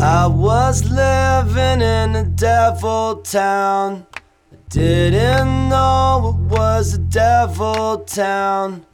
I 0.00 0.28
was 0.28 0.88
living 0.88 1.80
in 1.80 2.14
a 2.14 2.24
devil 2.24 3.16
town. 3.16 4.06
I 4.52 4.56
didn't 4.68 5.68
know 5.68 6.36
it 6.38 6.52
was 6.52 6.94
a 6.94 6.98
devil 6.98 8.04
town. 8.04 8.86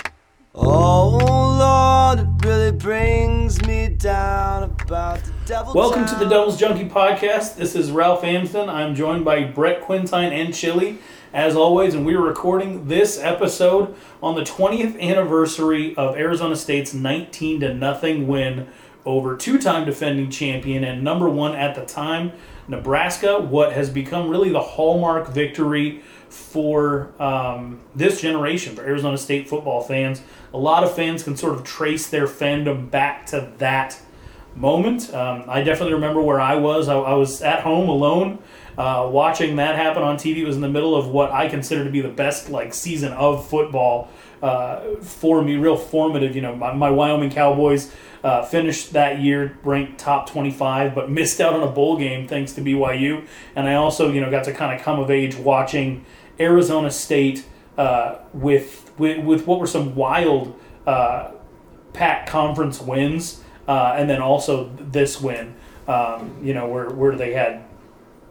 Oh 0.54 1.18
Lord, 1.58 2.20
it 2.20 2.46
really 2.46 2.72
brings 2.72 3.60
me 3.66 3.88
down 3.88 4.62
about 4.62 5.22
the 5.24 5.32
devil 5.44 5.74
Welcome 5.74 6.06
town. 6.06 6.18
to 6.18 6.24
the 6.24 6.30
Devil's 6.30 6.58
Junkie 6.58 6.88
Podcast. 6.88 7.56
This 7.56 7.74
is 7.74 7.90
Ralph 7.90 8.24
Amsden. 8.24 8.70
I'm 8.70 8.94
joined 8.94 9.26
by 9.26 9.44
Brett 9.44 9.82
Quintine 9.82 10.32
and 10.32 10.54
Chili, 10.54 11.00
as 11.34 11.54
always, 11.54 11.92
and 11.92 12.06
we 12.06 12.14
are 12.14 12.22
recording 12.22 12.88
this 12.88 13.18
episode 13.20 13.94
on 14.22 14.36
the 14.36 14.42
20th 14.42 14.98
anniversary 14.98 15.94
of 15.96 16.16
Arizona 16.16 16.56
State's 16.56 16.94
19 16.94 17.60
to 17.60 17.74
nothing 17.74 18.26
win 18.26 18.68
over 19.04 19.36
two-time 19.36 19.84
defending 19.84 20.30
champion 20.30 20.84
and 20.84 21.02
number 21.02 21.28
one 21.28 21.54
at 21.54 21.74
the 21.74 21.84
time, 21.84 22.32
Nebraska. 22.68 23.40
What 23.40 23.72
has 23.72 23.90
become 23.90 24.28
really 24.28 24.50
the 24.50 24.62
hallmark 24.62 25.28
victory 25.28 26.02
for 26.34 27.12
um, 27.22 27.80
this 27.94 28.20
generation 28.20 28.74
for 28.74 28.82
Arizona 28.82 29.16
State 29.16 29.48
football 29.48 29.82
fans. 29.82 30.20
A 30.52 30.58
lot 30.58 30.82
of 30.82 30.94
fans 30.94 31.22
can 31.22 31.36
sort 31.36 31.54
of 31.54 31.64
trace 31.64 32.08
their 32.08 32.26
fandom 32.26 32.90
back 32.90 33.26
to 33.26 33.52
that 33.58 34.00
moment. 34.56 35.12
Um, 35.14 35.44
I 35.48 35.62
definitely 35.62 35.94
remember 35.94 36.20
where 36.20 36.40
I 36.40 36.56
was. 36.56 36.88
I, 36.88 36.96
I 36.96 37.14
was 37.14 37.40
at 37.42 37.60
home 37.60 37.88
alone, 37.88 38.38
uh, 38.76 39.08
watching 39.10 39.56
that 39.56 39.76
happen 39.76 40.02
on 40.02 40.16
TV. 40.16 40.38
It 40.38 40.46
was 40.46 40.56
in 40.56 40.62
the 40.62 40.68
middle 40.68 40.96
of 40.96 41.08
what 41.08 41.30
I 41.30 41.48
consider 41.48 41.84
to 41.84 41.90
be 41.90 42.00
the 42.00 42.08
best 42.08 42.50
like 42.50 42.74
season 42.74 43.12
of 43.12 43.48
football 43.48 44.08
uh, 44.42 44.96
for 45.00 45.42
me. 45.42 45.56
Real 45.56 45.76
formative. 45.76 46.34
You 46.34 46.42
know, 46.42 46.56
my, 46.56 46.72
my 46.72 46.90
Wyoming 46.90 47.30
Cowboys 47.30 47.94
uh, 48.24 48.42
finished 48.42 48.94
that 48.94 49.20
year 49.20 49.58
ranked 49.62 49.98
top 49.98 50.28
25, 50.30 50.94
but 50.94 51.10
missed 51.10 51.42
out 51.42 51.52
on 51.52 51.62
a 51.62 51.70
bowl 51.70 51.98
game 51.98 52.26
thanks 52.26 52.54
to 52.54 52.62
BYU. 52.62 53.26
And 53.54 53.68
I 53.68 53.74
also, 53.74 54.10
you 54.10 54.20
know, 54.22 54.30
got 54.30 54.44
to 54.44 54.52
kind 54.52 54.74
of 54.74 54.82
come 54.82 54.98
of 54.98 55.10
age 55.10 55.36
watching 55.36 56.06
Arizona 56.40 56.90
State 56.90 57.44
uh, 57.76 58.16
with, 58.32 58.90
with 58.98 59.24
with 59.24 59.46
what 59.46 59.60
were 59.60 59.66
some 59.66 59.94
wild 59.94 60.58
uh, 60.86 61.32
Pac 61.92 62.26
conference 62.26 62.80
wins, 62.80 63.42
uh, 63.68 63.94
and 63.96 64.08
then 64.08 64.22
also 64.22 64.70
this 64.78 65.20
win. 65.20 65.54
Um, 65.86 66.38
you 66.42 66.54
know, 66.54 66.66
where 66.66 66.88
where 66.88 67.14
they 67.16 67.34
had 67.34 67.62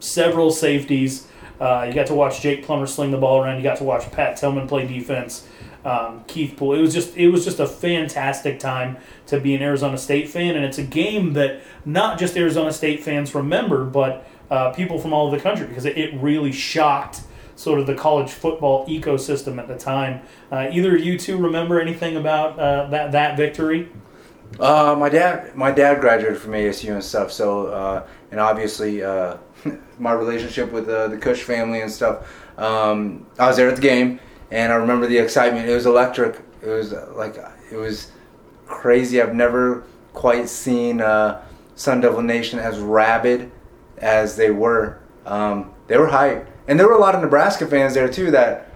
several 0.00 0.50
safeties. 0.50 1.28
Uh, 1.60 1.84
you 1.88 1.94
got 1.94 2.06
to 2.08 2.14
watch 2.14 2.40
Jake 2.40 2.64
Plummer 2.64 2.86
sling 2.86 3.10
the 3.10 3.18
ball 3.18 3.42
around. 3.42 3.56
You 3.56 3.62
got 3.62 3.78
to 3.78 3.84
watch 3.84 4.10
Pat 4.10 4.36
Tillman 4.36 4.66
play 4.66 4.86
defense. 4.86 5.46
Um, 5.84 6.24
Keith 6.26 6.56
Poole. 6.56 6.72
It 6.74 6.80
was 6.80 6.94
just 6.94 7.14
it 7.14 7.28
was 7.28 7.44
just 7.44 7.60
a 7.60 7.66
fantastic 7.66 8.58
time 8.58 8.96
to 9.26 9.38
be 9.38 9.54
an 9.54 9.60
Arizona 9.60 9.98
State 9.98 10.30
fan, 10.30 10.56
and 10.56 10.64
it's 10.64 10.78
a 10.78 10.82
game 10.82 11.34
that 11.34 11.60
not 11.84 12.18
just 12.18 12.38
Arizona 12.38 12.72
State 12.72 13.02
fans 13.04 13.34
remember, 13.34 13.84
but 13.84 14.26
uh, 14.50 14.72
people 14.72 14.98
from 14.98 15.12
all 15.12 15.26
over 15.26 15.36
the 15.36 15.42
country 15.42 15.66
because 15.66 15.84
it, 15.84 15.98
it 15.98 16.14
really 16.14 16.52
shocked 16.52 17.20
sort 17.56 17.78
of 17.78 17.86
the 17.86 17.94
college 17.94 18.30
football 18.30 18.86
ecosystem 18.86 19.58
at 19.58 19.68
the 19.68 19.76
time. 19.76 20.22
Uh, 20.50 20.68
either 20.72 20.96
of 20.96 21.04
you 21.04 21.18
two 21.18 21.36
remember 21.36 21.80
anything 21.80 22.16
about 22.16 22.58
uh, 22.58 22.88
that 22.88 23.12
that 23.12 23.36
victory? 23.36 23.88
Uh, 24.58 24.94
my 24.98 25.08
dad, 25.08 25.54
my 25.54 25.70
dad 25.70 26.00
graduated 26.00 26.38
from 26.38 26.52
ASU 26.52 26.92
and 26.92 27.02
stuff. 27.02 27.32
So, 27.32 27.66
uh, 27.66 28.06
and 28.30 28.38
obviously, 28.38 29.02
uh, 29.02 29.36
my 29.98 30.12
relationship 30.12 30.72
with 30.72 30.88
uh, 30.88 31.08
the 31.08 31.16
Kush 31.16 31.42
family 31.42 31.80
and 31.80 31.90
stuff. 31.90 32.58
Um, 32.58 33.26
I 33.38 33.46
was 33.46 33.56
there 33.56 33.68
at 33.68 33.76
the 33.76 33.82
game, 33.82 34.20
and 34.50 34.72
I 34.72 34.76
remember 34.76 35.06
the 35.06 35.18
excitement. 35.18 35.68
It 35.68 35.74
was 35.74 35.86
electric. 35.86 36.40
It 36.62 36.68
was 36.68 36.92
uh, 36.92 37.12
like 37.16 37.36
it 37.70 37.76
was 37.76 38.10
crazy. 38.66 39.20
I've 39.20 39.34
never 39.34 39.84
quite 40.12 40.48
seen 40.48 41.00
uh, 41.00 41.44
Sun 41.74 42.00
Devil 42.00 42.22
Nation 42.22 42.58
as 42.58 42.78
rabid 42.78 43.50
as 43.98 44.36
they 44.36 44.50
were. 44.50 45.00
Um, 45.26 45.72
they 45.86 45.98
were 45.98 46.08
hyped, 46.08 46.46
and 46.68 46.78
there 46.78 46.86
were 46.86 46.94
a 46.94 47.00
lot 47.00 47.14
of 47.14 47.20
Nebraska 47.22 47.66
fans 47.66 47.94
there 47.94 48.08
too 48.08 48.30
that 48.30 48.70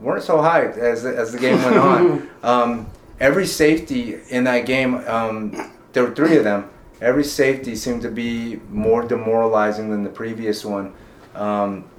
weren't 0.00 0.24
so 0.24 0.38
hyped 0.38 0.76
as 0.76 1.02
the, 1.04 1.16
as 1.16 1.32
the 1.32 1.38
game 1.38 1.62
went 1.62 1.76
on. 1.76 2.28
Um, 2.42 2.90
every 3.20 3.46
safety 3.46 4.18
in 4.28 4.42
that 4.44 4.66
game, 4.66 4.96
um, 5.06 5.70
there 5.92 6.02
were 6.02 6.12
three 6.12 6.36
of 6.36 6.42
them. 6.42 6.68
Every 7.02 7.24
safety 7.24 7.74
seemed 7.74 8.02
to 8.02 8.10
be 8.10 8.60
more 8.70 9.02
demoralizing 9.02 9.90
than 9.90 10.04
the 10.04 10.10
previous 10.10 10.64
one. 10.64 10.94
Um, 11.34 11.90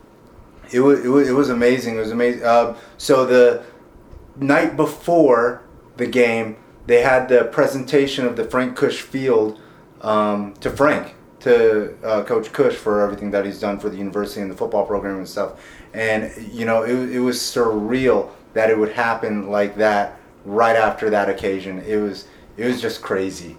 it 0.71 0.79
was, 0.79 1.03
it 1.03 1.09
was 1.09 1.27
it 1.27 1.33
was 1.33 1.49
amazing. 1.49 1.97
It 1.97 1.99
was 1.99 2.11
amazing. 2.11 2.43
Uh, 2.43 2.75
so 2.97 3.25
the 3.25 3.63
night 4.37 4.77
before 4.77 5.61
the 5.97 6.07
game, 6.07 6.55
they 6.87 7.01
had 7.01 7.27
the 7.27 7.43
presentation 7.45 8.25
of 8.25 8.37
the 8.37 8.45
Frank 8.45 8.77
Kush 8.77 9.01
Field 9.01 9.59
um, 10.01 10.53
to 10.61 10.69
Frank, 10.69 11.15
to 11.41 11.97
uh, 12.01 12.23
Coach 12.23 12.53
Kush 12.53 12.75
for 12.75 13.01
everything 13.01 13.31
that 13.31 13.45
he's 13.45 13.59
done 13.59 13.79
for 13.79 13.89
the 13.89 13.97
university 13.97 14.41
and 14.41 14.49
the 14.49 14.55
football 14.55 14.85
program 14.85 15.17
and 15.17 15.27
stuff. 15.27 15.61
And 15.93 16.31
you 16.51 16.65
know, 16.65 16.83
it, 16.83 17.11
it 17.11 17.19
was 17.19 17.37
surreal 17.39 18.31
that 18.53 18.69
it 18.69 18.77
would 18.77 18.93
happen 18.93 19.49
like 19.49 19.75
that 19.75 20.17
right 20.45 20.77
after 20.77 21.09
that 21.09 21.29
occasion. 21.29 21.79
It 21.79 21.97
was 21.97 22.27
it 22.55 22.65
was 22.65 22.81
just 22.81 23.01
crazy. 23.01 23.57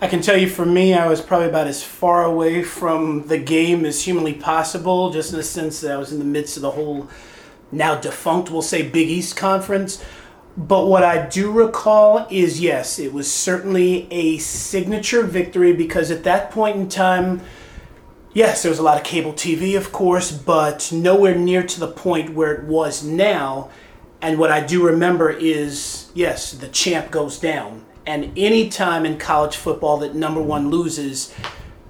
I 0.00 0.08
can 0.08 0.20
tell 0.20 0.36
you 0.36 0.48
for 0.48 0.66
me, 0.66 0.92
I 0.92 1.06
was 1.06 1.20
probably 1.20 1.48
about 1.48 1.68
as 1.68 1.82
far 1.82 2.24
away 2.24 2.62
from 2.62 3.28
the 3.28 3.38
game 3.38 3.84
as 3.84 4.02
humanly 4.02 4.34
possible, 4.34 5.10
just 5.10 5.32
in 5.32 5.38
the 5.38 5.44
sense 5.44 5.80
that 5.80 5.92
I 5.92 5.96
was 5.96 6.12
in 6.12 6.18
the 6.18 6.24
midst 6.24 6.56
of 6.56 6.62
the 6.62 6.72
whole 6.72 7.08
now 7.70 7.94
defunct, 7.94 8.50
we'll 8.50 8.62
say, 8.62 8.88
Big 8.88 9.08
East 9.08 9.36
Conference. 9.36 10.04
But 10.56 10.86
what 10.86 11.02
I 11.02 11.26
do 11.26 11.50
recall 11.50 12.26
is 12.30 12.60
yes, 12.60 12.98
it 12.98 13.12
was 13.12 13.32
certainly 13.32 14.06
a 14.12 14.38
signature 14.38 15.22
victory 15.22 15.72
because 15.72 16.10
at 16.10 16.24
that 16.24 16.50
point 16.50 16.76
in 16.76 16.88
time, 16.88 17.40
yes, 18.32 18.62
there 18.62 18.70
was 18.70 18.78
a 18.78 18.82
lot 18.82 18.96
of 18.96 19.04
cable 19.04 19.32
TV, 19.32 19.76
of 19.76 19.90
course, 19.90 20.30
but 20.30 20.90
nowhere 20.92 21.34
near 21.34 21.62
to 21.62 21.80
the 21.80 21.88
point 21.88 22.34
where 22.34 22.52
it 22.52 22.64
was 22.64 23.02
now. 23.02 23.70
And 24.20 24.38
what 24.38 24.50
I 24.50 24.60
do 24.60 24.84
remember 24.86 25.30
is 25.30 26.10
yes, 26.14 26.52
the 26.52 26.68
champ 26.68 27.10
goes 27.10 27.38
down. 27.38 27.84
And 28.06 28.32
any 28.36 28.68
time 28.68 29.06
in 29.06 29.18
college 29.18 29.56
football 29.56 29.98
that 29.98 30.14
number 30.14 30.42
one 30.42 30.70
loses, 30.70 31.34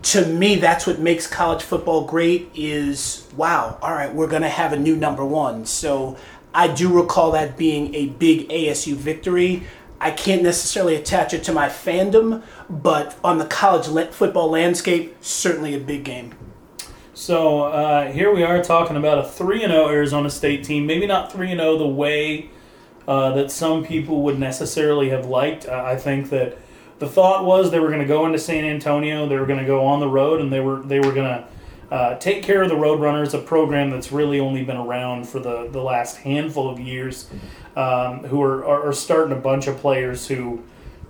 to 0.03 0.27
me, 0.27 0.57
that's 0.57 0.87
what 0.87 0.99
makes 0.99 1.27
college 1.27 1.63
football 1.63 2.05
great 2.05 2.51
is 2.55 3.27
wow, 3.37 3.79
all 3.81 3.93
right, 3.93 4.15
we're 4.15 4.29
going 4.29 4.43
to 4.43 4.49
have 4.49 4.73
a 4.73 4.79
new 4.79 4.97
number 4.97 5.25
one. 5.25 5.65
So 5.67 6.17
I 6.53 6.69
do 6.69 6.93
recall 6.93 7.33
that 7.33 7.57
being 7.57 7.95
a 7.95 8.07
big 8.07 8.49
ASU 8.49 8.95
victory. 8.95 9.65
I 10.01 10.11
can't 10.11 10.43
necessarily 10.43 10.95
attach 10.95 11.33
it 11.33 11.43
to 11.45 11.53
my 11.53 11.69
fandom, 11.69 12.43
but 12.69 13.19
on 13.25 13.39
the 13.39 13.47
college 13.47 13.89
le- 13.89 14.13
football 14.13 14.51
landscape, 14.51 15.17
certainly 15.23 15.75
a 15.75 15.81
big 15.81 16.05
game. 16.05 16.35
So 17.15 17.63
uh, 17.63 18.13
here 18.13 18.35
we 18.35 18.43
are 18.43 18.63
talking 18.63 18.97
about 18.97 19.19
a 19.19 19.25
three 19.25 19.63
and 19.63 19.73
zero 19.73 19.89
Arizona 19.89 20.29
State 20.29 20.65
team. 20.65 20.85
Maybe 20.85 21.07
not 21.07 21.33
three 21.33 21.51
and 21.51 21.61
zero 21.61 21.79
the 21.79 21.87
way 21.87 22.51
uh, 23.07 23.33
that 23.33 23.51
some 23.51 23.85
people 23.85 24.23
would 24.23 24.39
necessarily 24.39 25.11
have 25.11 25.27
liked. 25.27 25.67
Uh, 25.67 25.83
I 25.85 25.97
think 25.97 26.31
that 26.31 26.57
the 26.99 27.09
thought 27.09 27.45
was 27.45 27.71
they 27.71 27.81
were 27.81 27.89
going 27.89 28.01
to 28.01 28.07
go 28.07 28.27
into 28.27 28.39
San 28.39 28.65
Antonio, 28.65 29.29
they 29.29 29.37
were 29.37 29.47
going 29.47 29.59
to 29.59 29.67
go 29.67 29.85
on 29.85 30.01
the 30.01 30.09
road, 30.09 30.41
and 30.41 30.53
they 30.53 30.61
were 30.61 30.81
they 30.81 31.01
were 31.01 31.13
going 31.13 31.27
to 31.27 31.45
uh, 31.91 32.17
take 32.19 32.43
care 32.43 32.63
of 32.63 32.69
the 32.69 32.75
Roadrunners, 32.75 33.35
a 33.35 33.39
program 33.39 33.91
that's 33.91 34.11
really 34.11 34.41
only 34.41 34.65
been 34.65 34.77
around 34.77 35.29
for 35.29 35.39
the, 35.39 35.69
the 35.71 35.81
last 35.81 36.17
handful 36.17 36.69
of 36.69 36.81
years, 36.81 37.29
um, 37.77 38.25
who 38.25 38.43
are, 38.43 38.65
are, 38.65 38.89
are 38.89 38.93
starting 38.93 39.37
a 39.37 39.41
bunch 39.41 39.67
of 39.67 39.77
players 39.77 40.27
who 40.27 40.63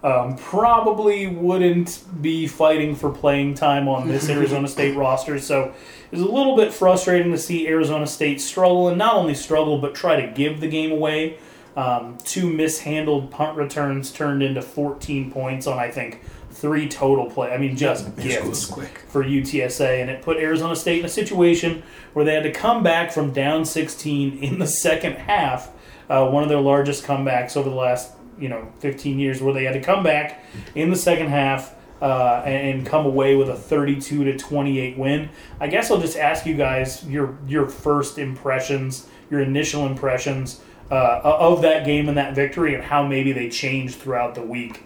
um, 0.02 0.36
probably 0.36 1.26
wouldn't 1.26 2.04
be 2.20 2.46
fighting 2.46 2.94
for 2.94 3.10
playing 3.10 3.54
time 3.54 3.88
on 3.88 4.08
this 4.08 4.28
Arizona 4.30 4.68
State 4.68 4.96
roster. 4.96 5.38
So 5.38 5.72
it 6.10 6.10
was 6.10 6.20
a 6.20 6.30
little 6.30 6.56
bit 6.56 6.72
frustrating 6.72 7.32
to 7.32 7.38
see 7.38 7.66
Arizona 7.66 8.06
State 8.06 8.40
struggle, 8.40 8.88
and 8.88 8.98
not 8.98 9.14
only 9.14 9.34
struggle, 9.34 9.78
but 9.78 9.94
try 9.94 10.20
to 10.20 10.30
give 10.32 10.60
the 10.60 10.68
game 10.68 10.92
away. 10.92 11.38
Um, 11.76 12.18
two 12.24 12.48
mishandled 12.48 13.30
punt 13.30 13.56
returns 13.56 14.12
turned 14.12 14.42
into 14.42 14.62
14 14.62 15.32
points 15.32 15.66
on, 15.66 15.78
I 15.78 15.90
think, 15.90 16.20
three 16.54 16.88
total 16.88 17.26
play. 17.26 17.52
I 17.52 17.58
mean, 17.58 17.76
just 17.76 18.16
gifts 18.16 18.66
for 19.08 19.24
UTSA, 19.24 20.00
and 20.00 20.08
it 20.08 20.22
put 20.22 20.36
Arizona 20.36 20.76
State 20.76 21.00
in 21.00 21.04
a 21.04 21.08
situation 21.08 21.82
where 22.12 22.24
they 22.24 22.34
had 22.34 22.44
to 22.44 22.52
come 22.52 22.82
back 22.82 23.10
from 23.10 23.32
down 23.32 23.64
16 23.64 24.38
in 24.38 24.58
the 24.58 24.66
second 24.66 25.16
half. 25.16 25.72
Uh, 26.08 26.28
one 26.28 26.42
of 26.42 26.48
their 26.48 26.60
largest 26.60 27.04
comebacks 27.04 27.56
over 27.56 27.68
the 27.68 27.74
last 27.74 28.12
you 28.38 28.48
know 28.48 28.72
15 28.78 29.18
years, 29.18 29.42
where 29.42 29.52
they 29.52 29.64
had 29.64 29.74
to 29.74 29.80
come 29.80 30.02
back 30.02 30.44
in 30.74 30.90
the 30.90 30.96
second 30.96 31.28
half. 31.28 31.74
Uh, 32.02 32.42
and, 32.44 32.80
and 32.80 32.86
come 32.86 33.06
away 33.06 33.34
with 33.34 33.48
a 33.48 33.54
32 33.54 34.24
to 34.24 34.36
28 34.36 34.98
win. 34.98 35.30
I 35.58 35.68
guess 35.68 35.90
I'll 35.90 36.00
just 36.00 36.18
ask 36.18 36.44
you 36.44 36.54
guys 36.54 37.02
your 37.06 37.38
your 37.46 37.66
first 37.66 38.18
impressions, 38.18 39.08
your 39.30 39.40
initial 39.40 39.86
impressions 39.86 40.60
uh, 40.90 41.20
of 41.22 41.62
that 41.62 41.84
game 41.84 42.08
and 42.08 42.18
that 42.18 42.34
victory, 42.34 42.74
and 42.74 42.84
how 42.84 43.06
maybe 43.06 43.32
they 43.32 43.48
changed 43.48 43.96
throughout 43.96 44.34
the 44.34 44.42
week. 44.42 44.82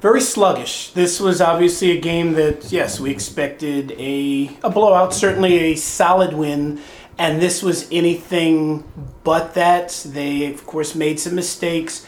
Very 0.00 0.20
sluggish. 0.20 0.90
This 0.90 1.18
was 1.18 1.40
obviously 1.40 1.90
a 1.96 2.00
game 2.00 2.34
that, 2.34 2.70
yes, 2.70 3.00
we 3.00 3.10
expected 3.10 3.92
a, 3.92 4.50
a 4.62 4.70
blowout, 4.70 5.14
certainly 5.14 5.56
a 5.58 5.74
solid 5.74 6.34
win, 6.34 6.80
and 7.18 7.40
this 7.40 7.62
was 7.62 7.88
anything 7.90 8.84
but 9.24 9.54
that. 9.54 10.06
They, 10.06 10.52
of 10.52 10.66
course, 10.66 10.94
made 10.94 11.18
some 11.18 11.34
mistakes. 11.34 12.04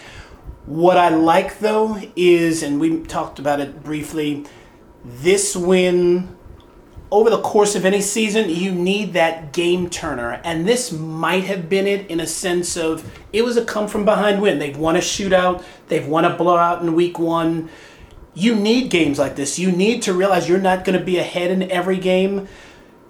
What 0.66 0.99
I 0.99 1.08
like, 1.08 1.60
though, 1.60 1.99
is, 2.14 2.62
and 2.62 2.78
we 2.78 3.00
talked 3.00 3.38
about 3.38 3.58
it 3.58 3.82
briefly, 3.82 4.44
this 5.02 5.56
win 5.56 6.37
over 7.10 7.31
the 7.31 7.40
course 7.40 7.75
of 7.75 7.84
any 7.84 8.00
season, 8.00 8.50
you 8.50 8.72
need 8.72 9.14
that 9.14 9.52
game 9.52 9.88
turner. 9.88 10.40
And 10.44 10.69
this 10.69 10.93
might 10.93 11.44
have 11.44 11.69
been 11.69 11.87
it 11.87 12.06
in 12.08 12.20
a 12.20 12.26
sense 12.26 12.76
of 12.76 13.10
it 13.32 13.43
was 13.43 13.56
a 13.56 13.64
come 13.64 13.88
from 13.88 14.05
behind 14.05 14.43
win. 14.43 14.58
They've 14.58 14.76
won 14.76 14.96
a 14.96 15.00
shootout, 15.00 15.64
they've 15.88 16.06
won 16.06 16.25
a 16.25 16.37
blowout 16.37 16.82
in 16.82 16.94
week 16.94 17.19
one. 17.19 17.70
You 18.34 18.55
need 18.55 18.90
games 18.90 19.19
like 19.19 19.37
this. 19.37 19.58
You 19.58 19.72
need 19.72 20.02
to 20.02 20.12
realize 20.12 20.49
you're 20.49 20.58
not 20.58 20.84
going 20.84 20.99
to 20.99 21.05
be 21.05 21.19
ahead 21.19 21.50
in 21.50 21.70
every 21.70 21.96
game. 21.96 22.46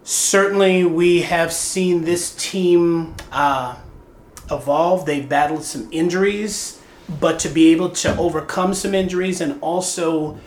Certainly, 0.03 0.87
we 0.87 1.23
have 1.23 1.53
seen 1.53 2.05
this 2.05 2.35
team 2.35 3.15
uh, 3.31 3.77
evolve. 4.51 5.05
They've 5.05 5.29
battled 5.29 5.65
some 5.65 5.87
injuries, 5.91 6.81
but 7.21 7.39
to 7.41 7.51
be 7.51 7.73
able 7.73 7.91
to 7.91 8.17
overcome 8.17 8.73
some 8.73 8.95
injuries 8.95 9.43
and 9.43 9.61
also 9.61 10.39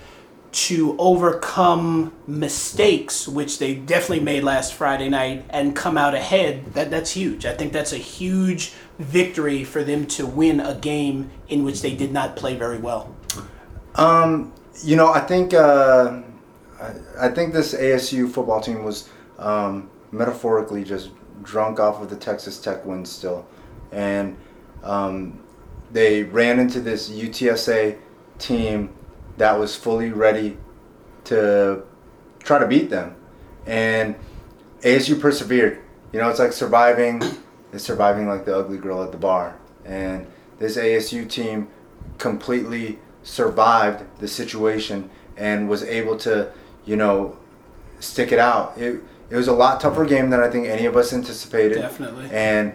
to 0.51 0.95
overcome 0.99 2.13
mistakes, 2.27 3.27
which 3.27 3.59
they 3.59 3.73
definitely 3.73 4.19
made 4.19 4.43
last 4.43 4.73
Friday 4.73 5.07
night, 5.07 5.45
and 5.49 5.75
come 5.75 5.97
out 5.97 6.13
ahead, 6.13 6.73
that, 6.73 6.91
that's 6.91 7.11
huge. 7.11 7.45
I 7.45 7.53
think 7.53 7.71
that's 7.71 7.93
a 7.93 7.97
huge 7.97 8.73
victory 8.99 9.63
for 9.63 9.83
them 9.83 10.05
to 10.07 10.25
win 10.25 10.59
a 10.59 10.75
game 10.75 11.31
in 11.47 11.63
which 11.63 11.81
they 11.81 11.95
did 11.95 12.11
not 12.11 12.35
play 12.35 12.55
very 12.55 12.77
well. 12.77 13.15
Um, 13.95 14.53
you 14.83 14.95
know, 14.95 15.11
I 15.13 15.21
think 15.21 15.53
uh, 15.53 16.21
I, 16.81 17.27
I 17.27 17.29
think 17.29 17.53
this 17.53 17.73
ASU 17.73 18.29
football 18.29 18.59
team 18.59 18.83
was 18.83 19.09
um, 19.39 19.89
metaphorically 20.11 20.83
just 20.83 21.11
drunk 21.43 21.79
off 21.79 22.01
of 22.01 22.09
the 22.09 22.15
Texas 22.15 22.59
Tech 22.59 22.85
win 22.85 23.05
still, 23.05 23.45
and 23.91 24.35
um, 24.83 25.41
they 25.91 26.23
ran 26.23 26.59
into 26.59 26.81
this 26.81 27.09
UTSA 27.09 27.97
team 28.37 28.93
that 29.37 29.59
was 29.59 29.75
fully 29.75 30.11
ready 30.11 30.57
to 31.25 31.83
try 32.39 32.59
to 32.59 32.67
beat 32.67 32.89
them. 32.89 33.15
And 33.65 34.15
ASU 34.81 35.19
persevered. 35.19 35.81
You 36.11 36.19
know, 36.19 36.29
it's 36.29 36.39
like 36.39 36.53
surviving, 36.53 37.21
it's 37.73 37.83
surviving 37.83 38.27
like 38.27 38.45
the 38.45 38.55
ugly 38.57 38.77
girl 38.77 39.03
at 39.03 39.11
the 39.11 39.17
bar. 39.17 39.57
And 39.85 40.27
this 40.59 40.77
ASU 40.77 41.29
team 41.29 41.67
completely 42.17 42.99
survived 43.23 44.03
the 44.19 44.27
situation 44.27 45.09
and 45.37 45.69
was 45.69 45.83
able 45.83 46.17
to, 46.17 46.51
you 46.85 46.95
know, 46.95 47.37
stick 47.99 48.31
it 48.31 48.39
out. 48.39 48.77
It, 48.77 49.01
it 49.29 49.35
was 49.35 49.47
a 49.47 49.53
lot 49.53 49.79
tougher 49.79 50.05
game 50.05 50.29
than 50.29 50.41
I 50.41 50.49
think 50.49 50.67
any 50.67 50.85
of 50.85 50.97
us 50.97 51.13
anticipated. 51.13 51.75
Definitely. 51.75 52.29
And 52.31 52.73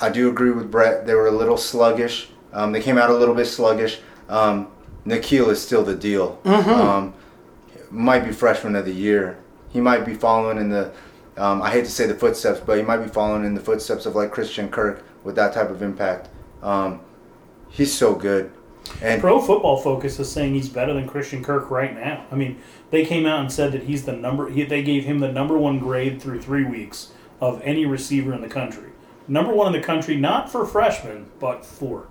I 0.00 0.08
do 0.08 0.28
agree 0.30 0.50
with 0.50 0.70
Brett. 0.70 1.06
They 1.06 1.14
were 1.14 1.26
a 1.26 1.32
little 1.32 1.56
sluggish. 1.56 2.30
Um, 2.52 2.72
they 2.72 2.80
came 2.80 2.96
out 2.96 3.10
a 3.10 3.14
little 3.14 3.34
bit 3.34 3.46
sluggish. 3.46 4.00
Um, 4.28 4.68
N'Keal 5.08 5.48
is 5.48 5.60
still 5.60 5.84
the 5.84 5.94
deal. 5.94 6.38
Um, 6.44 7.14
might 7.90 8.24
be 8.24 8.32
freshman 8.32 8.76
of 8.76 8.84
the 8.84 8.92
year. 8.92 9.38
He 9.70 9.80
might 9.80 10.04
be 10.04 10.14
following 10.14 10.58
in 10.58 10.68
the, 10.68 10.92
um, 11.36 11.62
I 11.62 11.70
hate 11.70 11.84
to 11.84 11.90
say 11.90 12.06
the 12.06 12.14
footsteps, 12.14 12.60
but 12.60 12.76
he 12.76 12.82
might 12.82 12.98
be 12.98 13.08
following 13.08 13.44
in 13.44 13.54
the 13.54 13.60
footsteps 13.60 14.06
of 14.06 14.14
like 14.14 14.30
Christian 14.30 14.68
Kirk 14.68 15.04
with 15.24 15.36
that 15.36 15.52
type 15.54 15.70
of 15.70 15.82
impact. 15.82 16.28
Um, 16.62 17.00
he's 17.68 17.92
so 17.92 18.14
good. 18.14 18.52
And 19.02 19.20
Pro 19.20 19.40
Football 19.40 19.78
Focus 19.78 20.18
is 20.18 20.30
saying 20.30 20.54
he's 20.54 20.68
better 20.68 20.94
than 20.94 21.06
Christian 21.06 21.44
Kirk 21.44 21.70
right 21.70 21.94
now. 21.94 22.24
I 22.30 22.34
mean, 22.34 22.60
they 22.90 23.04
came 23.04 23.26
out 23.26 23.40
and 23.40 23.52
said 23.52 23.72
that 23.72 23.82
he's 23.82 24.04
the 24.04 24.12
number. 24.12 24.48
He, 24.48 24.62
they 24.64 24.82
gave 24.82 25.04
him 25.04 25.18
the 25.20 25.30
number 25.30 25.58
one 25.58 25.78
grade 25.78 26.20
through 26.22 26.40
three 26.40 26.64
weeks 26.64 27.12
of 27.40 27.60
any 27.62 27.86
receiver 27.86 28.32
in 28.32 28.40
the 28.40 28.48
country. 28.48 28.90
Number 29.26 29.52
one 29.52 29.72
in 29.74 29.78
the 29.78 29.86
country, 29.86 30.16
not 30.16 30.50
for 30.50 30.64
freshmen, 30.64 31.30
but 31.38 31.64
for 31.64 32.08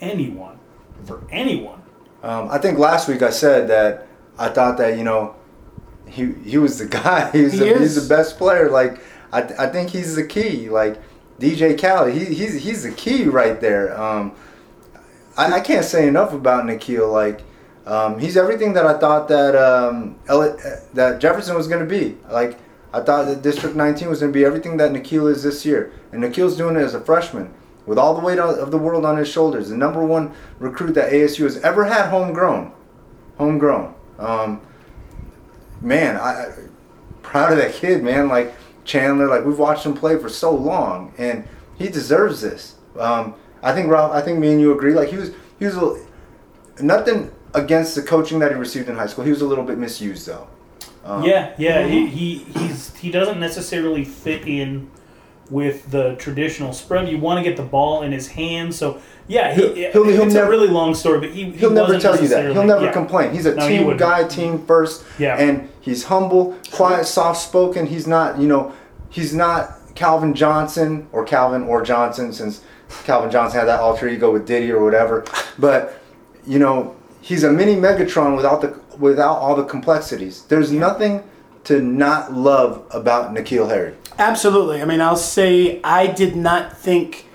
anyone. 0.00 0.58
For 1.04 1.22
anyone. 1.30 1.82
Um, 2.22 2.48
I 2.50 2.58
think 2.58 2.78
last 2.78 3.08
week 3.08 3.22
I 3.22 3.30
said 3.30 3.68
that 3.68 4.06
I 4.38 4.48
thought 4.48 4.78
that 4.78 4.98
you 4.98 5.04
know 5.04 5.36
he 6.06 6.32
he 6.44 6.58
was 6.58 6.78
the 6.78 6.86
guy. 7.02 7.30
He's 7.30 7.52
He 7.52 7.58
the, 7.58 7.78
he's 7.78 7.94
the 7.94 8.14
best 8.14 8.38
player. 8.38 8.70
Like 8.70 9.00
I, 9.32 9.42
I 9.42 9.66
think 9.68 9.90
he's 9.90 10.14
the 10.14 10.26
key. 10.26 10.68
Like 10.68 11.00
DJ 11.38 11.80
Khaled, 11.80 12.14
he, 12.14 12.24
he's 12.26 12.62
he's 12.62 12.82
the 12.82 12.92
key 12.92 13.24
right 13.24 13.60
there. 13.60 13.98
Um, 14.00 14.32
I, 15.36 15.54
I 15.54 15.60
can't 15.60 15.84
say 15.84 16.08
enough 16.08 16.32
about 16.32 16.64
N'Keal. 16.64 17.12
Like 17.12 17.42
um, 17.86 18.18
he's 18.18 18.36
everything 18.36 18.72
that 18.74 18.86
I 18.86 18.98
thought 18.98 19.28
that 19.28 19.54
um, 19.54 20.18
Elliot, 20.28 20.58
uh, 20.64 20.76
that 20.94 21.20
Jefferson 21.20 21.54
was 21.54 21.68
going 21.68 21.80
to 21.80 21.86
be. 21.86 22.16
Like 22.30 22.58
I 22.92 23.00
thought 23.00 23.26
that 23.26 23.42
District 23.42 23.76
19 23.76 24.08
was 24.08 24.20
going 24.20 24.32
to 24.32 24.36
be 24.36 24.44
everything 24.44 24.76
that 24.78 24.92
N'Keal 24.92 25.30
is 25.30 25.42
this 25.42 25.64
year, 25.64 25.92
and 26.10 26.22
N'Keal's 26.22 26.56
doing 26.56 26.74
it 26.76 26.80
as 26.80 26.94
a 26.94 27.00
freshman 27.00 27.54
with 27.88 27.98
all 27.98 28.14
the 28.14 28.20
weight 28.20 28.38
of 28.38 28.70
the 28.70 28.78
world 28.78 29.04
on 29.06 29.16
his 29.16 29.28
shoulders. 29.28 29.70
The 29.70 29.76
number 29.76 30.04
one 30.04 30.32
recruit 30.58 30.92
that 30.92 31.10
ASU 31.10 31.44
has 31.44 31.56
ever 31.58 31.86
had 31.86 32.10
homegrown, 32.10 32.72
homegrown. 33.38 33.94
Um, 34.18 34.60
man, 35.80 36.16
I 36.16 36.46
I- 36.46 36.52
proud 37.22 37.52
of 37.52 37.58
that 37.58 37.72
kid, 37.72 38.02
man. 38.04 38.28
Like 38.28 38.54
Chandler, 38.84 39.26
like 39.26 39.44
we've 39.44 39.58
watched 39.58 39.84
him 39.86 39.94
play 39.94 40.18
for 40.18 40.28
so 40.28 40.50
long, 40.54 41.12
and 41.18 41.48
he 41.78 41.88
deserves 41.88 42.42
this. 42.42 42.74
Um, 42.98 43.34
I 43.62 43.72
think 43.72 43.88
Ralph, 43.90 44.12
I 44.12 44.20
think 44.20 44.38
me 44.38 44.52
and 44.52 44.60
you 44.60 44.72
agree. 44.72 44.92
Like 44.92 45.08
he 45.08 45.16
was, 45.16 45.30
he 45.58 45.64
was 45.64 45.76
a, 45.76 46.82
nothing 46.82 47.32
against 47.54 47.94
the 47.94 48.02
coaching 48.02 48.38
that 48.40 48.52
he 48.52 48.58
received 48.58 48.88
in 48.88 48.96
high 48.96 49.06
school. 49.06 49.24
He 49.24 49.30
was 49.30 49.40
a 49.40 49.46
little 49.46 49.64
bit 49.64 49.78
misused 49.78 50.26
though. 50.26 50.46
Um, 51.04 51.22
yeah, 51.22 51.54
yeah. 51.58 51.86
He, 51.86 52.06
he 52.06 52.38
he's 52.38 52.94
he 52.96 53.10
doesn't 53.10 53.40
necessarily 53.40 54.04
fit 54.04 54.46
in 54.46 54.90
with 55.50 55.90
the 55.90 56.14
traditional 56.16 56.72
spread. 56.72 57.08
You 57.08 57.18
want 57.18 57.38
to 57.42 57.48
get 57.48 57.56
the 57.56 57.62
ball 57.62 58.02
in 58.02 58.12
his 58.12 58.28
hands, 58.28 58.76
so 58.76 59.00
yeah. 59.26 59.54
He, 59.54 59.62
He'll- 59.62 60.04
he'll- 60.04 60.22
it's 60.24 60.34
never- 60.34 60.46
a 60.46 60.50
really 60.50 60.68
long 60.68 60.94
story, 60.94 61.20
but 61.20 61.30
he, 61.30 61.44
he 61.44 61.50
He'll 61.52 61.70
never 61.70 61.98
tell 61.98 62.20
you 62.20 62.28
that. 62.28 62.50
He'll 62.52 62.64
never 62.64 62.86
yeah. 62.86 62.92
complain. 62.92 63.32
He's 63.32 63.46
a 63.46 63.54
No, 63.54 63.66
team 63.68 63.84
wouldn't. 63.84 64.00
guy, 64.00 64.24
team 64.24 64.64
first. 64.66 65.04
Yeah. 65.18 65.36
And 65.38 65.68
he's 65.80 66.04
humble, 66.04 66.56
quiet, 66.72 67.06
soft 67.06 67.40
spoken. 67.42 67.86
He's 67.86 68.06
not, 68.06 68.38
you 68.38 68.46
know, 68.46 68.72
he's 69.10 69.34
not 69.34 69.74
Calvin 69.94 70.34
Johnson 70.34 71.08
or 71.12 71.24
Calvin 71.24 71.62
or 71.64 71.82
Johnson 71.82 72.32
since 72.32 72.62
Calvin 73.04 73.30
Johnson 73.30 73.58
had 73.60 73.66
that 73.68 73.80
alter 73.80 74.08
ego 74.08 74.32
with 74.32 74.46
Diddy 74.46 74.70
or 74.70 74.82
whatever. 74.84 75.24
But, 75.58 76.00
you 76.46 76.58
know, 76.58 76.94
he's 77.20 77.42
a 77.44 77.50
mini 77.52 77.74
Megatron 77.74 78.36
without 78.36 78.60
the 78.60 78.78
without 78.98 79.36
all 79.38 79.54
the 79.54 79.64
complexities. 79.64 80.42
There's 80.44 80.72
nothing 80.72 81.22
to 81.68 81.82
not 81.82 82.32
love 82.32 82.82
about 82.92 83.34
N'Keal 83.34 83.68
Harry. 83.68 83.94
Absolutely. 84.18 84.80
I 84.80 84.86
mean, 84.86 85.02
I'll 85.02 85.16
say 85.16 85.82
I 85.84 86.06
did 86.06 86.34
not 86.34 86.74
think 86.74 87.26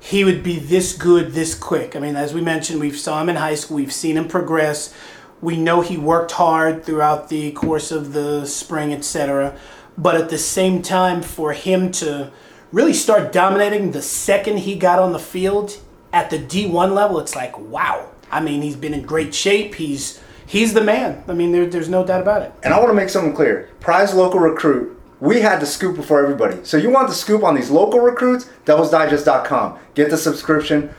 he 0.00 0.24
would 0.24 0.42
be 0.42 0.58
this 0.58 0.96
good 0.96 1.32
this 1.32 1.54
quick. 1.54 1.94
I 1.94 1.98
mean, 1.98 2.16
as 2.16 2.32
we 2.32 2.40
mentioned, 2.40 2.80
we've 2.80 2.96
saw 2.96 3.20
him 3.20 3.28
in 3.28 3.36
high 3.36 3.56
school. 3.56 3.76
We've 3.76 3.92
seen 3.92 4.16
him 4.16 4.26
progress. 4.26 4.94
We 5.42 5.58
know 5.58 5.82
he 5.82 5.98
worked 5.98 6.32
hard 6.32 6.82
throughout 6.84 7.28
the 7.28 7.52
course 7.52 7.92
of 7.92 8.14
the 8.14 8.46
spring, 8.46 8.90
etc. 8.90 9.54
But 9.98 10.14
at 10.14 10.30
the 10.30 10.38
same 10.38 10.80
time, 10.80 11.20
for 11.20 11.52
him 11.52 11.92
to 11.92 12.32
really 12.72 12.94
start 12.94 13.34
dominating 13.34 13.90
the 13.90 14.00
second 14.00 14.60
he 14.60 14.76
got 14.76 14.98
on 14.98 15.12
the 15.12 15.18
field 15.18 15.76
at 16.10 16.30
the 16.30 16.38
D1 16.38 16.94
level, 16.94 17.18
it's 17.18 17.36
like, 17.36 17.58
wow. 17.58 18.08
I 18.32 18.40
mean, 18.40 18.62
he's 18.62 18.76
been 18.76 18.94
in 18.94 19.02
great 19.02 19.34
shape. 19.34 19.74
He's 19.74 20.20
he's 20.46 20.74
the 20.74 20.82
man. 20.82 21.24
I 21.28 21.32
mean, 21.32 21.52
there, 21.52 21.66
there's 21.66 21.88
no 21.88 22.04
doubt 22.04 22.20
about 22.22 22.42
it. 22.42 22.52
And 22.62 22.72
I 22.72 22.78
want 22.78 22.90
to 22.90 22.94
make 22.94 23.08
something 23.08 23.34
clear. 23.34 23.70
Prize 23.80 24.14
local 24.14 24.40
recruit. 24.40 25.00
We 25.20 25.40
had 25.40 25.60
the 25.60 25.66
scoop 25.66 25.96
before 25.96 26.22
everybody. 26.22 26.64
So 26.64 26.76
you 26.76 26.90
want 26.90 27.08
the 27.08 27.14
scoop 27.14 27.42
on 27.42 27.54
these 27.54 27.70
local 27.70 28.00
recruits? 28.00 28.50
DevilsDigest.com. 28.66 29.78
Get 29.94 30.10
the 30.10 30.18
subscription. 30.18 30.94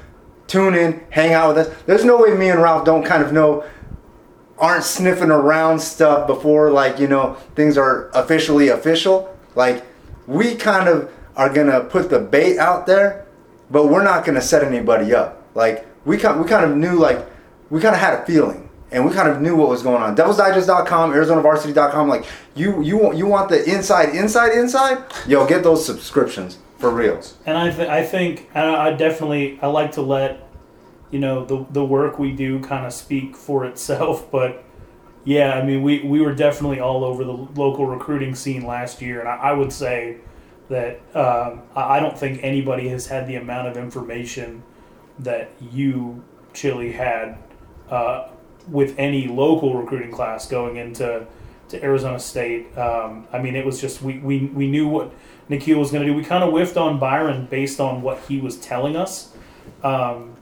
Tune 0.48 0.74
in. 0.74 1.04
Hang 1.10 1.34
out 1.34 1.56
with 1.56 1.68
us. 1.68 1.84
There's 1.86 2.06
no 2.06 2.18
way 2.18 2.34
me 2.34 2.50
and 2.50 2.62
Ralph 2.62 2.86
don't 2.86 3.04
kind 3.04 3.24
of 3.24 3.34
know, 3.34 3.64
aren't 4.58 4.84
sniffing 4.84 5.32
around 5.32 5.80
stuff 5.80 6.28
before 6.28 6.72
like 6.72 7.00
you 7.00 7.08
know 7.08 7.34
things 7.56 7.78
are 7.78 8.10
officially 8.14 8.70
official. 8.70 9.36
Like 9.56 9.84
we 10.28 10.56
kind 10.56 10.88
of 10.88 11.12
are 11.36 11.54
gonna 11.54 11.82
put 11.82 12.10
the 12.10 12.20
bait 12.20 12.58
out 12.58 12.86
there, 12.86 13.26
but 13.70 13.88
we're 13.88 14.04
not 14.04 14.26
gonna 14.26 14.42
set 14.42 14.64
anybody 14.64 15.14
up. 15.14 15.44
Like 15.56 15.86
we 16.06 16.18
kind 16.18 16.40
we 16.40 16.48
kind 16.48 16.66
of 16.70 16.78
knew 16.78 16.98
like 16.98 17.26
we 17.70 17.82
kind 17.82 17.96
of 17.96 18.02
had 18.02 18.14
a 18.14 18.26
feeling 18.26 18.65
and 18.92 19.06
we 19.06 19.12
kind 19.12 19.28
of 19.28 19.42
knew 19.42 19.56
what 19.56 19.70
was 19.70 19.82
going 19.82 20.02
on. 20.02 20.16
DevilsDigest.com, 20.16 21.12
ArizonaVarsity.com. 21.12 22.08
Like 22.08 22.26
you, 22.56 22.82
you 22.82 22.98
want 22.98 23.18
you 23.18 23.26
want 23.26 23.50
the 23.50 23.64
inside, 23.64 24.16
inside, 24.16 24.54
inside. 24.54 25.04
Yo, 25.28 25.46
get 25.48 25.64
those 25.64 25.86
subscriptions 25.86 26.60
for 26.78 26.90
reals. 26.90 27.38
And 27.46 27.58
I, 27.58 27.72
th- 27.72 27.90
I 27.90 28.04
think 28.04 28.50
I, 28.54 28.90
I 28.90 28.94
definitely 28.94 29.60
I 29.62 29.68
like 29.68 29.94
to 29.94 30.02
let 30.02 30.48
you 31.12 31.20
know 31.20 31.46
the 31.46 31.66
the 31.72 31.84
work 31.84 32.20
we 32.20 32.32
do 32.32 32.60
kind 32.60 32.86
of 32.86 32.94
speak 32.94 33.36
for 33.36 33.66
itself. 33.66 34.30
But 34.32 34.64
yeah, 35.24 35.54
I 35.56 35.66
mean 35.66 35.82
we, 35.82 36.02
we 36.04 36.22
were 36.22 36.36
definitely 36.36 36.80
all 36.80 37.04
over 37.04 37.24
the 37.24 37.32
local 37.32 37.88
recruiting 37.88 38.36
scene 38.36 38.66
last 38.66 39.02
year, 39.02 39.20
and 39.22 39.28
I, 39.28 39.36
I 39.36 39.54
would 39.54 39.74
say 39.74 40.18
that 40.70 41.00
um, 41.16 41.64
I 41.76 41.98
I 41.98 42.00
don't 42.00 42.18
think 42.18 42.44
anybody 42.44 42.88
has 42.90 43.08
had 43.08 43.28
the 43.28 43.36
amount 43.38 43.68
of 43.68 43.78
information 43.78 44.62
that 45.20 45.50
you 45.72 46.24
Chili 46.54 46.92
had 46.92 47.38
uh, 47.90 48.28
with 48.68 48.98
any 48.98 49.28
local 49.28 49.76
recruiting 49.76 50.12
class 50.12 50.48
going 50.48 50.78
into 50.78 51.26
to 51.70 51.84
Arizona 51.84 52.20
State. 52.20 52.78
Um, 52.78 53.28
I 53.32 53.40
mean, 53.40 53.56
it 53.56 53.66
was 53.66 53.82
just 53.82 54.02
we, 54.02 54.20
we, 54.20 54.46
we 54.46 54.68
knew 54.68 54.88
what 54.88 55.12
N'Keal 55.50 55.78
was 55.78 55.92
going 55.92 56.06
to 56.06 56.12
do. 56.12 56.16
We 56.16 56.24
kind 56.24 56.44
of 56.44 56.52
whiffed 56.52 56.78
on 56.78 57.00
Byron 57.00 57.48
based 57.50 57.80
on 57.80 58.02
what 58.02 58.20
he 58.28 58.40
was 58.40 58.58
telling 58.58 58.96
us, 58.96 59.34
um, 59.84 60.36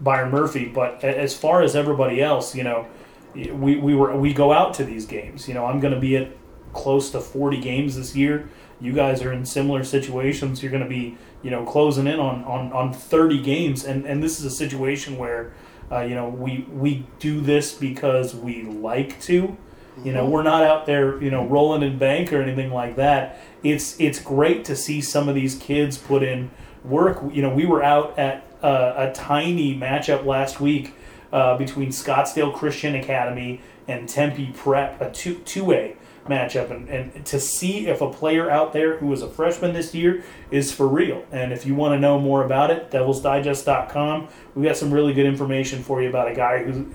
Byron 0.00 0.30
Murphy. 0.30 0.66
But 0.66 1.02
as 1.04 1.36
far 1.36 1.62
as 1.62 1.76
everybody 1.76 2.20
else, 2.20 2.54
you 2.54 2.64
know, 2.64 2.86
we, 3.34 3.76
we 3.76 3.94
were 3.94 4.16
we 4.16 4.32
go 4.32 4.52
out 4.52 4.74
to 4.74 4.84
these 4.84 5.06
games. 5.06 5.48
You 5.48 5.54
know, 5.54 5.66
I'm 5.66 5.80
going 5.80 5.94
to 5.94 6.00
be 6.00 6.16
at 6.16 6.30
close 6.72 7.10
to 7.10 7.20
40 7.20 7.60
games 7.60 7.96
this 7.96 8.14
year. 8.14 8.48
You 8.80 8.92
guys 8.92 9.22
are 9.22 9.32
in 9.32 9.46
similar 9.46 9.84
situations. 9.84 10.62
You're 10.62 10.72
going 10.72 10.82
to 10.82 10.88
be, 10.88 11.16
you 11.42 11.50
know, 11.50 11.64
closing 11.64 12.06
in 12.06 12.18
on, 12.18 12.44
on, 12.44 12.72
on 12.72 12.92
30 12.92 13.40
games, 13.40 13.84
and, 13.84 14.04
and 14.04 14.22
this 14.22 14.38
is 14.38 14.44
a 14.44 14.50
situation 14.50 15.16
where, 15.16 15.54
uh, 15.90 16.00
you 16.00 16.14
know, 16.14 16.28
we 16.28 16.66
we 16.70 17.06
do 17.18 17.40
this 17.40 17.72
because 17.72 18.34
we 18.34 18.62
like 18.62 19.20
to. 19.22 19.56
You 20.02 20.12
know, 20.12 20.28
we're 20.28 20.42
not 20.42 20.64
out 20.64 20.86
there, 20.86 21.22
you 21.22 21.30
know, 21.30 21.46
rolling 21.46 21.82
in 21.82 21.98
bank 21.98 22.32
or 22.32 22.42
anything 22.42 22.72
like 22.72 22.96
that. 22.96 23.38
It's 23.62 23.98
it's 24.00 24.18
great 24.18 24.64
to 24.64 24.74
see 24.74 25.00
some 25.00 25.28
of 25.28 25.36
these 25.36 25.54
kids 25.54 25.96
put 25.96 26.24
in 26.24 26.50
work. 26.84 27.22
You 27.32 27.42
know, 27.42 27.54
we 27.54 27.64
were 27.64 27.82
out 27.82 28.18
at 28.18 28.44
uh, 28.60 28.94
a 28.96 29.12
tiny 29.12 29.78
matchup 29.78 30.24
last 30.24 30.60
week 30.60 30.94
uh, 31.32 31.56
between 31.56 31.90
Scottsdale 31.90 32.52
Christian 32.52 32.96
Academy 32.96 33.60
and 33.86 34.08
Tempe 34.08 34.52
Prep, 34.56 35.00
a 35.00 35.12
two 35.12 35.36
two 35.40 35.72
A 35.72 35.96
matchup, 36.26 36.70
and, 36.70 36.88
and 36.88 37.26
to 37.26 37.38
see 37.38 37.86
if 37.86 38.00
a 38.00 38.10
player 38.10 38.50
out 38.50 38.72
there 38.72 38.98
who 38.98 39.12
is 39.12 39.22
a 39.22 39.28
freshman 39.28 39.72
this 39.72 39.94
year 39.94 40.24
is 40.50 40.72
for 40.72 40.88
real. 40.88 41.24
And 41.30 41.52
if 41.52 41.66
you 41.66 41.74
want 41.74 41.94
to 41.94 41.98
know 41.98 42.18
more 42.18 42.44
about 42.44 42.70
it, 42.70 42.90
devilsdigest.com. 42.90 44.28
We've 44.54 44.64
got 44.64 44.76
some 44.76 44.92
really 44.92 45.12
good 45.12 45.26
information 45.26 45.82
for 45.82 46.02
you 46.02 46.08
about 46.08 46.30
a 46.30 46.34
guy 46.34 46.64
who 46.64 46.92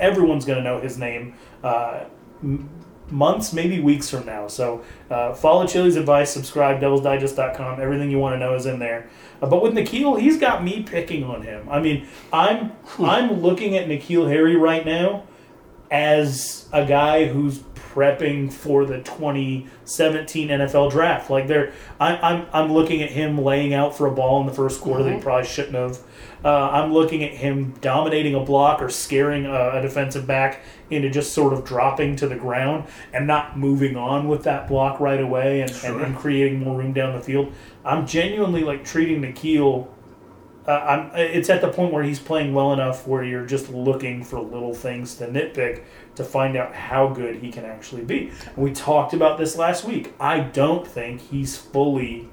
everyone's 0.00 0.44
going 0.44 0.58
to 0.58 0.64
know 0.64 0.80
his 0.80 0.98
name. 0.98 1.34
Uh, 1.62 2.04
months, 3.10 3.52
maybe 3.52 3.80
weeks 3.80 4.10
from 4.10 4.26
now. 4.26 4.48
So 4.48 4.84
uh, 5.10 5.34
follow 5.34 5.66
Chili's 5.66 5.96
advice, 5.96 6.30
subscribe, 6.30 6.80
devilsdigest.com. 6.80 7.80
Everything 7.80 8.10
you 8.10 8.18
want 8.18 8.34
to 8.34 8.38
know 8.38 8.54
is 8.54 8.66
in 8.66 8.78
there. 8.78 9.08
Uh, 9.40 9.46
but 9.46 9.62
with 9.62 9.74
N'Keal, 9.74 10.20
he's 10.20 10.38
got 10.38 10.62
me 10.62 10.82
picking 10.82 11.24
on 11.24 11.42
him. 11.42 11.68
I 11.68 11.80
mean, 11.80 12.06
I'm 12.32 12.72
I'm 12.98 13.40
looking 13.40 13.76
at 13.76 13.88
N'Keal 13.88 14.28
Harry 14.28 14.56
right 14.56 14.84
now 14.84 15.24
as 15.90 16.68
a 16.72 16.84
guy 16.84 17.26
who's 17.26 17.60
prepping 17.98 18.52
for 18.52 18.84
the 18.84 18.98
2017 18.98 20.48
NFL 20.48 20.90
draft. 20.90 21.30
Like 21.30 21.48
they're, 21.48 21.72
I, 21.98 22.16
I'm 22.16 22.46
I'm 22.52 22.72
looking 22.72 23.02
at 23.02 23.10
him 23.10 23.42
laying 23.42 23.74
out 23.74 23.96
for 23.96 24.06
a 24.06 24.10
ball 24.10 24.40
in 24.40 24.46
the 24.46 24.52
first 24.52 24.80
quarter 24.80 25.02
that 25.02 25.14
he 25.14 25.20
probably 25.20 25.46
shouldn't 25.46 25.74
have. 25.74 25.98
Uh, 26.44 26.70
I'm 26.70 26.92
looking 26.92 27.24
at 27.24 27.32
him 27.32 27.72
dominating 27.80 28.36
a 28.36 28.40
block 28.40 28.80
or 28.80 28.88
scaring 28.88 29.46
a, 29.46 29.70
a 29.78 29.82
defensive 29.82 30.26
back 30.26 30.62
into 30.90 31.10
just 31.10 31.32
sort 31.32 31.52
of 31.52 31.64
dropping 31.64 32.14
to 32.16 32.28
the 32.28 32.36
ground 32.36 32.84
and 33.12 33.26
not 33.26 33.58
moving 33.58 33.96
on 33.96 34.28
with 34.28 34.44
that 34.44 34.68
block 34.68 35.00
right 35.00 35.20
away 35.20 35.62
and, 35.62 35.72
and, 35.84 36.00
and 36.00 36.16
creating 36.16 36.60
more 36.60 36.78
room 36.78 36.92
down 36.92 37.16
the 37.16 37.20
field. 37.20 37.52
I'm 37.84 38.06
genuinely 38.06 38.62
like 38.62 38.84
treating 38.84 39.20
N'Keal 39.20 39.88
uh, 40.68 40.84
I'm, 40.86 41.10
it's 41.16 41.48
at 41.48 41.62
the 41.62 41.68
point 41.68 41.94
where 41.94 42.02
he's 42.02 42.18
playing 42.18 42.52
well 42.52 42.74
enough 42.74 43.06
where 43.06 43.24
you're 43.24 43.46
just 43.46 43.70
looking 43.70 44.22
for 44.22 44.38
little 44.38 44.74
things 44.74 45.14
to 45.16 45.26
nitpick 45.26 45.84
to 46.16 46.24
find 46.24 46.58
out 46.58 46.74
how 46.74 47.08
good 47.08 47.36
he 47.36 47.50
can 47.50 47.64
actually 47.64 48.04
be. 48.04 48.30
And 48.44 48.56
we 48.58 48.72
talked 48.72 49.14
about 49.14 49.38
this 49.38 49.56
last 49.56 49.84
week. 49.84 50.12
I 50.20 50.40
don't 50.40 50.86
think 50.86 51.22
he's 51.22 51.56
fully 51.56 52.28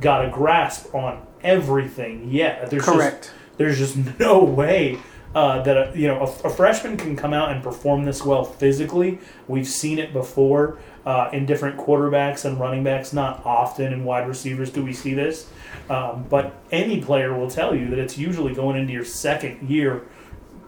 got 0.00 0.22
a 0.26 0.28
grasp 0.28 0.94
on 0.94 1.26
everything 1.42 2.30
yet. 2.30 2.68
There's 2.68 2.84
Correct. 2.84 3.22
Just, 3.22 3.58
there's 3.58 3.78
just 3.78 3.96
no 4.20 4.44
way 4.44 4.98
uh, 5.34 5.62
that 5.62 5.76
a, 5.76 5.98
you 5.98 6.06
know 6.06 6.20
a, 6.20 6.46
a, 6.46 6.50
freshman 6.50 6.96
can 6.96 7.16
come 7.16 7.32
out 7.32 7.50
and 7.50 7.62
perform 7.62 8.04
this 8.04 8.24
well 8.24 8.44
physically. 8.44 9.18
We've 9.48 9.66
seen 9.66 9.98
it 9.98 10.12
before 10.12 10.78
uh, 11.04 11.30
in 11.32 11.44
different 11.44 11.76
quarterbacks 11.76 12.44
and 12.44 12.58
running 12.58 12.84
backs. 12.84 13.12
Not 13.12 13.44
often 13.44 13.92
in 13.92 14.04
wide 14.04 14.28
receivers 14.28 14.70
do 14.70 14.84
we 14.84 14.92
see 14.92 15.12
this, 15.12 15.48
um, 15.90 16.24
but 16.30 16.54
any 16.70 17.00
player 17.00 17.36
will 17.36 17.50
tell 17.50 17.74
you 17.74 17.88
that 17.90 17.98
it's 17.98 18.16
usually 18.16 18.54
going 18.54 18.76
into 18.76 18.92
your 18.92 19.04
second 19.04 19.68
year, 19.68 20.04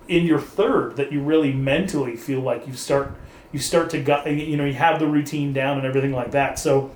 in 0.08 0.26
your 0.26 0.40
third, 0.40 0.96
that 0.96 1.12
you 1.12 1.20
really 1.20 1.52
mentally 1.52 2.16
feel 2.16 2.40
like 2.40 2.66
you 2.66 2.74
start 2.74 3.16
you 3.52 3.60
start 3.60 3.90
to 3.90 4.02
gu- 4.02 4.28
you 4.30 4.56
know 4.56 4.64
you 4.64 4.74
have 4.74 4.98
the 4.98 5.06
routine 5.06 5.52
down 5.52 5.78
and 5.78 5.86
everything 5.86 6.12
like 6.12 6.32
that. 6.32 6.58
So. 6.58 6.90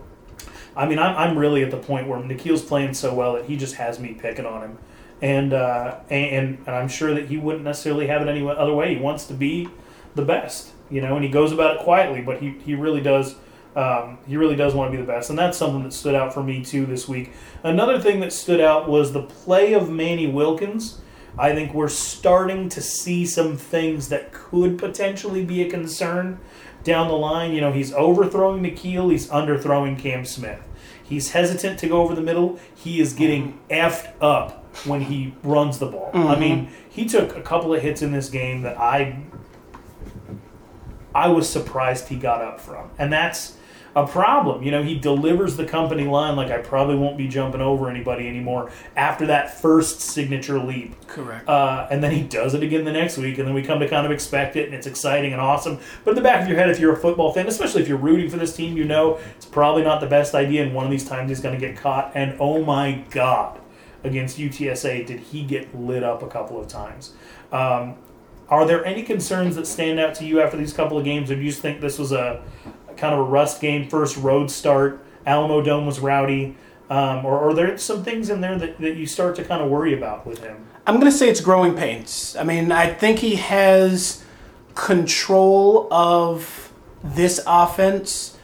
I 0.77 0.87
mean, 0.87 1.01
I'm, 1.01 1.17
I'm 1.17 1.37
really 1.37 1.65
at 1.65 1.73
the 1.73 1.77
point 1.77 2.07
where 2.07 2.21
N'Keal's 2.21 2.63
playing 2.63 2.95
so 2.95 3.13
well 3.13 3.35
that 3.35 3.47
he 3.47 3.57
just 3.57 3.75
has 3.75 3.99
me 3.99 4.15
picking 4.15 4.47
on 4.47 4.63
him 4.63 4.79
and 5.23 5.53
uh, 5.53 5.99
and 6.09 6.59
and 6.67 6.69
I'm 6.69 6.89
sure 6.89 7.15
that 7.15 7.27
he 7.27 7.37
wouldn't 7.37 7.65
necessarily 7.65 8.07
have 8.07 8.23
it 8.23 8.29
any 8.29 8.47
other 8.49 8.75
way. 8.75 8.95
He 8.95 9.01
wants 9.01 9.27
to 9.27 9.35
be 9.35 9.69
the 10.15 10.25
best, 10.25 10.73
you 10.91 11.01
know, 11.01 11.17
and 11.17 11.25
he 11.25 11.31
goes 11.31 11.53
about 11.53 11.77
it 11.77 11.83
quietly, 11.83 12.23
but 12.23 12.41
he, 12.41 12.51
he 12.65 12.75
really 12.75 13.01
does. 13.01 13.37
Um, 13.77 14.19
he 14.27 14.37
really 14.37 14.57
does 14.57 14.75
want 14.75 14.91
to 14.91 14.97
be 14.97 15.01
the 15.01 15.07
best, 15.07 15.31
and 15.31 15.39
that's 15.39 15.57
something 15.57 15.85
that 15.85 15.93
stood 15.93 16.15
out 16.15 16.35
for 16.35 16.43
me 16.43 16.65
too 16.65 16.87
this 16.87 17.09
week. 17.09 17.33
Another 17.63 18.01
thing 18.01 18.19
that 18.21 18.33
stood 18.33 18.61
out 18.61 18.89
was 18.89 19.13
the 19.13 19.23
play 19.23 19.75
of 19.75 19.89
Manny 19.89 20.27
Wilkins. 20.27 21.01
I 21.39 21.55
think 21.55 21.73
we're 21.73 21.89
starting 21.89 22.69
to 22.71 22.81
see 22.81 23.25
some 23.25 23.57
things 23.57 24.09
that 24.09 24.33
could 24.33 24.77
potentially 24.77 25.45
be 25.45 25.63
a 25.63 25.71
concern 25.71 26.41
down 26.83 27.07
the 27.07 27.15
line. 27.15 27.53
You 27.53 27.61
know, 27.61 27.73
he's 27.73 27.93
overthrowing 27.93 28.65
N'Keal, 28.65 29.13
he's 29.13 29.29
underthrowing 29.29 29.97
Cam 29.97 30.25
Smith. 30.25 30.61
He's 31.01 31.31
hesitant 31.31 31.79
to 31.81 31.89
go 31.89 32.03
over 32.03 32.15
the 32.17 32.21
middle. 32.21 32.59
He 32.75 33.01
is 33.01 33.13
getting 33.13 33.61
effed 33.71 34.13
up 34.21 34.60
when 34.85 35.01
he 35.03 35.35
runs 35.43 35.79
the 35.79 35.87
ball. 35.87 36.11
I 36.15 36.39
mean, 36.39 36.71
he 36.89 37.07
took 37.07 37.37
a 37.37 37.43
couple 37.43 37.75
of 37.75 37.83
hits 37.83 38.03
in 38.03 38.13
this 38.13 38.29
game 38.29 38.63
that 38.63 38.79
I 38.79 39.23
I 41.15 41.29
was 41.29 41.49
surprised 41.49 42.09
he 42.09 42.17
got 42.17 42.41
up 42.43 42.61
from. 42.61 42.91
And 42.99 43.13
that's 43.13 43.57
a 43.97 44.07
problem. 44.07 44.63
You 44.63 44.71
know, 44.71 44.83
he 44.83 44.97
delivers 44.99 45.57
the 45.57 45.65
company 45.65 46.05
line 46.05 46.37
like 46.37 46.51
I 46.51 46.59
probably 46.59 46.95
won't 46.97 47.19
be 47.19 47.27
jumping 47.27 47.61
over 47.61 47.91
anybody 47.91 48.29
anymore 48.29 48.71
after 48.95 49.27
that 49.27 49.61
first 49.61 50.01
signature 50.01 50.59
leap. 50.61 50.95
Correct. 51.09 51.49
Uh, 51.49 51.89
and 51.91 52.03
then 52.03 52.13
he 52.13 52.23
does 52.23 52.55
it 52.55 52.63
again 52.63 52.85
the 52.85 52.93
next 52.93 53.19
week, 53.19 53.39
and 53.39 53.49
then 53.49 53.55
we 53.55 53.63
come 53.63 53.81
to 53.81 53.89
kind 53.89 54.07
of 54.07 54.13
expect 54.13 54.55
it, 54.57 54.67
and 54.67 54.75
it's 54.75 54.87
exciting 54.87 55.33
and 55.33 55.41
awesome. 55.41 55.81
But 56.05 56.13
in 56.13 56.17
the 56.17 56.23
back 56.23 56.43
of 56.43 56.49
your 56.49 56.57
head, 56.57 56.71
if 56.71 56.79
you're 56.79 56.93
a 56.93 56.97
football 56.97 57.33
fan, 57.33 57.49
especially 57.49 57.83
if 57.83 57.89
you're 57.89 57.99
rooting 57.99 58.31
for 58.31 58.37
this 58.37 58.55
team, 58.55 58.77
you 58.77 58.85
know 58.85 59.19
it's 59.37 59.47
probably 59.47 59.83
not 59.83 60.01
the 60.01 60.07
best 60.07 60.35
idea, 60.35 60.63
and 60.63 60.73
one 60.73 60.85
of 60.85 60.91
these 60.91 61.09
times 61.09 61.29
he's 61.29 61.41
going 61.41 61.59
to 61.59 61.67
get 61.67 61.77
caught. 61.77 62.13
And 62.15 62.37
oh 62.39 62.65
my 62.65 63.05
God, 63.11 63.60
against 64.05 64.39
UTSA, 64.39 65.07
did 65.07 65.21
he 65.21 65.43
get 65.43 65.75
lit 65.75 66.03
up 66.03 66.23
a 66.23 66.29
couple 66.29 66.61
of 66.61 66.69
times? 66.69 67.13
Um, 67.53 67.97
are 68.49 68.67
there 68.67 68.85
any 68.85 69.03
concerns 69.03 69.57
that 69.57 69.67
stand 69.67 70.01
out 70.01 70.15
to 70.17 70.25
you 70.25 70.41
after 70.41 70.57
these 70.57 70.73
couple 70.73 70.99
of 70.99 71.05
games, 71.05 71.31
or 71.31 71.37
do 71.37 71.43
you 71.43 71.53
think 71.53 71.81
this 71.81 71.99
was 71.99 72.13
a, 72.13 72.43
kind 72.97 73.15
of 73.15 73.21
a 73.21 73.23
rust 73.23 73.61
game, 73.61 73.89
first 73.89 74.17
road 74.17 74.51
start? 74.51 75.05
Alamo 75.27 75.63
Dome 75.63 75.87
was 75.87 76.01
rowdy. 76.01 76.57
Um, 76.89 77.25
or 77.25 77.39
are 77.49 77.55
there 77.55 77.79
some 77.79 78.03
things 78.03 78.31
in 78.31 78.41
there 78.41 78.59
that, 78.59 78.81
that 78.81 78.97
you 78.97 79.07
start 79.07 79.37
to 79.37 79.45
kind 79.45 79.63
of 79.63 79.71
worry 79.71 79.95
about 79.95 80.27
with 80.27 80.43
him? 80.43 80.67
I'm 80.89 80.97
going 80.97 81.11
to 81.11 81.17
say 81.17 81.29
it's 81.29 81.41
growing 81.41 81.77
pains. 81.77 82.35
I 82.37 82.43
mean, 82.43 82.73
I 82.73 82.93
think 82.93 83.21
he 83.21 83.37
has 83.37 84.25
control 84.75 85.93
of 85.93 86.73
this 87.05 87.41
offense. 87.47 88.37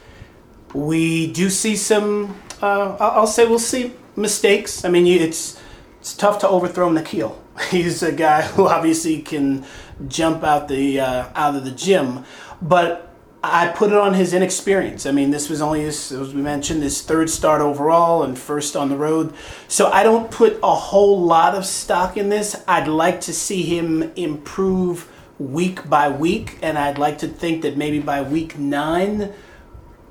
We 0.73 1.31
do 1.33 1.49
see 1.49 1.75
some, 1.75 2.37
uh, 2.61 2.95
I'll 2.99 3.27
say 3.27 3.45
we'll 3.45 3.59
see 3.59 3.93
mistakes. 4.17 4.83
I 4.83 4.89
mean, 4.89 5.07
it's 5.07 5.59
it's 5.99 6.15
tough 6.15 6.39
to 6.39 6.49
overthrow 6.49 6.89
N'Keal. 6.89 7.37
He's 7.69 8.03
a 8.03 8.11
guy 8.11 8.41
who 8.41 8.67
obviously 8.67 9.21
can 9.21 9.65
jump 10.07 10.43
out 10.43 10.67
the 10.67 10.99
uh, 10.99 11.29
out 11.35 11.55
of 11.55 11.63
the 11.63 11.71
gym, 11.71 12.25
but 12.61 13.07
I 13.43 13.67
put 13.67 13.91
it 13.91 13.97
on 13.97 14.15
his 14.15 14.33
inexperience. 14.33 15.05
I 15.05 15.11
mean, 15.11 15.31
this 15.31 15.49
was 15.49 15.61
only 15.61 15.81
his, 15.81 16.11
as 16.11 16.33
we 16.33 16.41
mentioned, 16.41 16.81
his 16.81 17.01
third 17.01 17.29
start 17.29 17.61
overall 17.61 18.23
and 18.23 18.37
first 18.37 18.75
on 18.75 18.89
the 18.89 18.97
road. 18.97 19.33
So 19.67 19.89
I 19.91 20.03
don't 20.03 20.31
put 20.31 20.59
a 20.63 20.73
whole 20.73 21.21
lot 21.21 21.55
of 21.55 21.65
stock 21.65 22.17
in 22.17 22.29
this. 22.29 22.61
I'd 22.67 22.87
like 22.87 23.21
to 23.21 23.33
see 23.33 23.63
him 23.63 24.11
improve 24.15 25.09
week 25.39 25.87
by 25.87 26.09
week, 26.09 26.57
and 26.61 26.77
I'd 26.77 26.97
like 26.97 27.19
to 27.19 27.27
think 27.27 27.61
that 27.61 27.77
maybe 27.77 27.99
by 27.99 28.21
week 28.21 28.57
nine, 28.57 29.33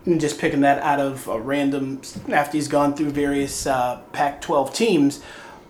I'm 0.06 0.18
just 0.18 0.38
picking 0.38 0.60
that 0.60 0.80
out 0.82 1.00
of 1.00 1.26
a 1.26 1.40
random 1.40 2.00
after 2.28 2.56
he's 2.56 2.68
gone 2.68 2.94
through 2.94 3.10
various 3.10 3.66
uh, 3.66 4.00
Pac-12 4.12 4.74
teams. 4.74 5.20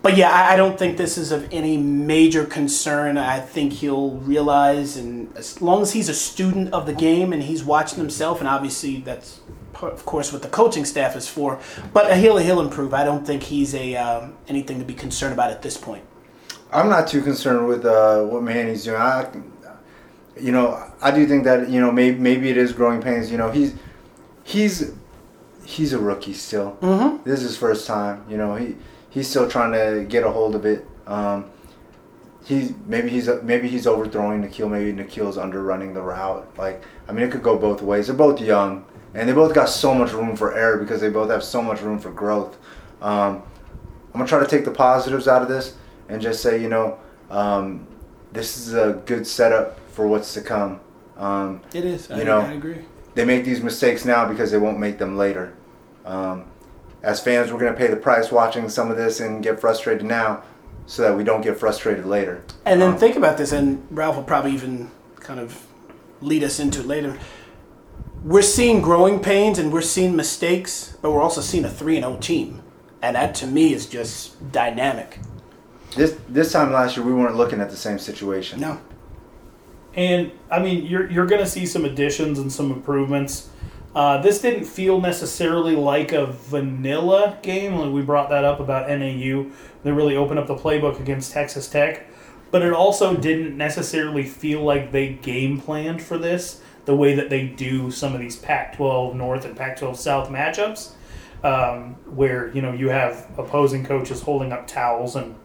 But 0.03 0.15
yeah, 0.15 0.29
I, 0.29 0.53
I 0.53 0.55
don't 0.55 0.77
think 0.77 0.97
this 0.97 1.17
is 1.17 1.31
of 1.31 1.51
any 1.51 1.75
major 1.75 2.45
concern. 2.45 3.17
I 3.17 3.39
think 3.39 3.73
he'll 3.73 4.11
realize, 4.11 4.95
and 4.95 5.35
as 5.35 5.61
long 5.61 5.81
as 5.81 5.93
he's 5.93 6.07
a 6.07 6.13
student 6.13 6.71
of 6.71 6.85
the 6.85 6.93
game 6.93 7.33
and 7.33 7.43
he's 7.43 7.63
watching 7.63 7.97
himself, 7.97 8.39
and 8.39 8.47
obviously 8.47 8.97
that's 8.97 9.41
of 9.81 10.05
course 10.05 10.33
what 10.33 10.41
the 10.41 10.47
coaching 10.47 10.85
staff 10.85 11.15
is 11.15 11.27
for. 11.27 11.59
But 11.93 12.17
he'll 12.17 12.37
he'll 12.37 12.61
improve. 12.61 12.93
I 12.93 13.03
don't 13.03 13.25
think 13.25 13.43
he's 13.43 13.73
a 13.73 13.95
um, 13.95 14.35
anything 14.47 14.79
to 14.79 14.85
be 14.85 14.93
concerned 14.93 15.33
about 15.33 15.51
at 15.51 15.61
this 15.61 15.77
point. 15.77 16.03
I'm 16.71 16.89
not 16.89 17.07
too 17.07 17.21
concerned 17.21 17.67
with 17.67 17.85
uh, 17.85 18.23
what 18.23 18.43
Manny's 18.43 18.83
doing. 18.83 18.97
I, 18.97 19.29
you 20.39 20.51
know, 20.51 20.91
I 21.01 21.11
do 21.11 21.25
think 21.25 21.43
that 21.45 21.69
you 21.69 21.81
know 21.81 21.91
maybe 21.91 22.17
maybe 22.19 22.49
it 22.49 22.57
is 22.57 22.71
growing 22.71 23.01
pains. 23.01 23.31
You 23.31 23.37
know, 23.37 23.51
he's 23.51 23.73
he's 24.47 24.93
he's 25.65 25.91
a 25.93 25.99
rookie 25.99 26.33
still. 26.33 26.77
Mm-hmm. 26.81 27.23
This 27.29 27.39
is 27.41 27.49
his 27.49 27.57
first 27.57 27.85
time. 27.85 28.23
You 28.29 28.37
know, 28.37 28.55
he 28.55 28.75
he's 29.09 29.29
still 29.29 29.47
trying 29.47 29.73
to 29.73 30.05
get 30.05 30.23
a 30.23 30.31
hold 30.31 30.55
of 30.55 30.65
it. 30.65 30.87
Um, 31.05 31.45
he's 32.45 32.73
maybe 32.85 33.09
he's 33.09 33.29
maybe 33.43 33.67
he's 33.67 33.85
overthrowing 33.85 34.41
N'Keal. 34.43 34.71
Maybe 34.71 34.93
N'Keal's 34.93 35.37
underrunning 35.37 35.93
the 35.93 36.01
route. 36.01 36.47
Like 36.57 36.83
I 37.07 37.11
mean, 37.11 37.25
it 37.25 37.31
could 37.31 37.43
go 37.43 37.57
both 37.57 37.81
ways. 37.81 38.07
They're 38.07 38.15
both 38.15 38.39
young, 38.39 38.85
and 39.13 39.27
they 39.27 39.33
both 39.33 39.53
got 39.53 39.67
so 39.69 39.93
much 39.93 40.13
room 40.13 40.35
for 40.35 40.55
error 40.55 40.77
because 40.77 41.01
they 41.01 41.09
both 41.09 41.29
have 41.29 41.43
so 41.43 41.61
much 41.61 41.81
room 41.81 41.99
for 41.99 42.11
growth. 42.11 42.57
Um, 43.01 43.43
I'm 44.13 44.21
gonna 44.21 44.27
try 44.27 44.39
to 44.39 44.47
take 44.47 44.63
the 44.65 44.71
positives 44.71 45.27
out 45.27 45.41
of 45.41 45.49
this 45.49 45.75
and 46.07 46.21
just 46.21 46.41
say, 46.41 46.61
you 46.61 46.69
know, 46.69 46.97
um, 47.29 47.85
this 48.31 48.57
is 48.57 48.73
a 48.73 49.01
good 49.05 49.27
setup 49.27 49.77
for 49.89 50.07
what's 50.07 50.33
to 50.35 50.41
come. 50.41 50.79
Um, 51.17 51.61
It 51.73 51.83
is. 51.83 52.09
I, 52.09 52.19
You 52.19 52.23
know, 52.25 52.39
I 52.39 52.53
agree. 52.53 52.85
They 53.17 53.25
make 53.25 53.43
these 53.43 53.63
mistakes 53.63 54.05
now 54.05 54.29
because 54.29 54.51
they 54.51 54.59
won't 54.59 54.77
make 54.77 54.99
them 54.99 55.17
later. 55.17 55.51
Um, 56.05 56.45
as 57.01 57.19
fans, 57.19 57.51
we're 57.51 57.59
going 57.59 57.73
to 57.73 57.77
pay 57.77 57.87
the 57.87 57.95
price 57.95 58.31
watching 58.31 58.69
some 58.69 58.91
of 58.91 58.97
this 58.97 59.19
and 59.19 59.41
get 59.41 59.59
frustrated 59.59 60.05
now 60.05 60.43
so 60.85 61.01
that 61.01 61.17
we 61.17 61.23
don't 61.23 61.41
get 61.41 61.57
frustrated 61.57 62.05
later. 62.05 62.43
And 62.63 62.79
then 62.79 62.91
Um, 62.91 62.97
think 62.97 63.15
about 63.15 63.39
this, 63.39 63.51
and 63.51 63.83
Ralph 63.89 64.17
will 64.17 64.23
probably 64.23 64.51
even 64.51 64.91
kind 65.19 65.39
of 65.39 65.65
lead 66.21 66.43
us 66.43 66.59
into 66.59 66.81
it 66.81 66.85
later. 66.85 67.17
We're 68.23 68.43
seeing 68.43 68.81
growing 68.81 69.19
pains 69.19 69.57
and 69.57 69.73
we're 69.73 69.81
seeing 69.81 70.15
mistakes, 70.15 70.95
but 71.01 71.11
we're 71.11 71.21
also 71.21 71.41
seeing 71.41 71.65
a 71.65 71.69
3 71.69 71.95
0 71.95 72.17
team. 72.17 72.61
And 73.01 73.15
that 73.15 73.33
to 73.35 73.47
me 73.47 73.73
is 73.73 73.87
just 73.87 74.51
dynamic. 74.51 75.19
This 75.95 76.15
this 76.29 76.51
time 76.51 76.71
last 76.71 76.97
year, 76.97 77.05
we 77.05 77.13
weren't 77.13 77.35
looking 77.35 77.61
at 77.61 77.71
the 77.71 77.77
same 77.77 77.97
situation. 77.97 78.59
No. 78.59 78.79
And 79.93 80.31
I 80.51 80.59
mean, 80.59 80.85
you're 80.85 81.09
you're 81.09 81.25
going 81.25 81.41
to 81.41 81.49
see 81.49 81.65
some 81.65 81.85
additions 81.85 82.39
and 82.39 82.51
some 82.51 82.71
improvements. 82.71 83.49
Uh, 83.95 84.21
this 84.21 84.41
didn't 84.41 84.65
feel 84.65 85.01
necessarily 85.01 85.75
like 85.75 86.11
a 86.11 86.27
vanilla 86.27 87.39
game. 87.41 87.75
Like 87.75 87.91
we 87.91 88.01
brought 88.01 88.29
that 88.29 88.43
up 88.43 88.59
about 88.59 88.87
NAU. 88.89 89.47
They 89.83 89.91
really 89.91 90.15
opened 90.15 90.39
up 90.39 90.47
the 90.47 90.55
playbook 90.55 90.99
against 90.99 91.31
Texas 91.31 91.67
Tech, 91.67 92.07
but 92.51 92.61
it 92.61 92.73
also 92.73 93.15
didn't 93.15 93.57
necessarily 93.57 94.23
feel 94.23 94.61
like 94.61 94.91
they 94.91 95.13
game 95.13 95.59
planned 95.59 96.01
for 96.03 96.17
this 96.17 96.61
the 96.85 96.95
way 96.95 97.15
that 97.15 97.29
they 97.29 97.45
do 97.45 97.91
some 97.91 98.13
of 98.13 98.21
these 98.21 98.37
Pac-12 98.37 99.13
North 99.13 99.43
and 99.43 99.57
Pac-12 99.57 99.97
South 99.97 100.29
matchups, 100.29 100.93
um, 101.43 101.95
where 102.15 102.49
you 102.53 102.61
know 102.61 102.71
you 102.71 102.89
have 102.89 103.27
opposing 103.37 103.85
coaches 103.85 104.21
holding 104.21 104.51
up 104.51 104.67
towels 104.67 105.15
and 105.15 105.35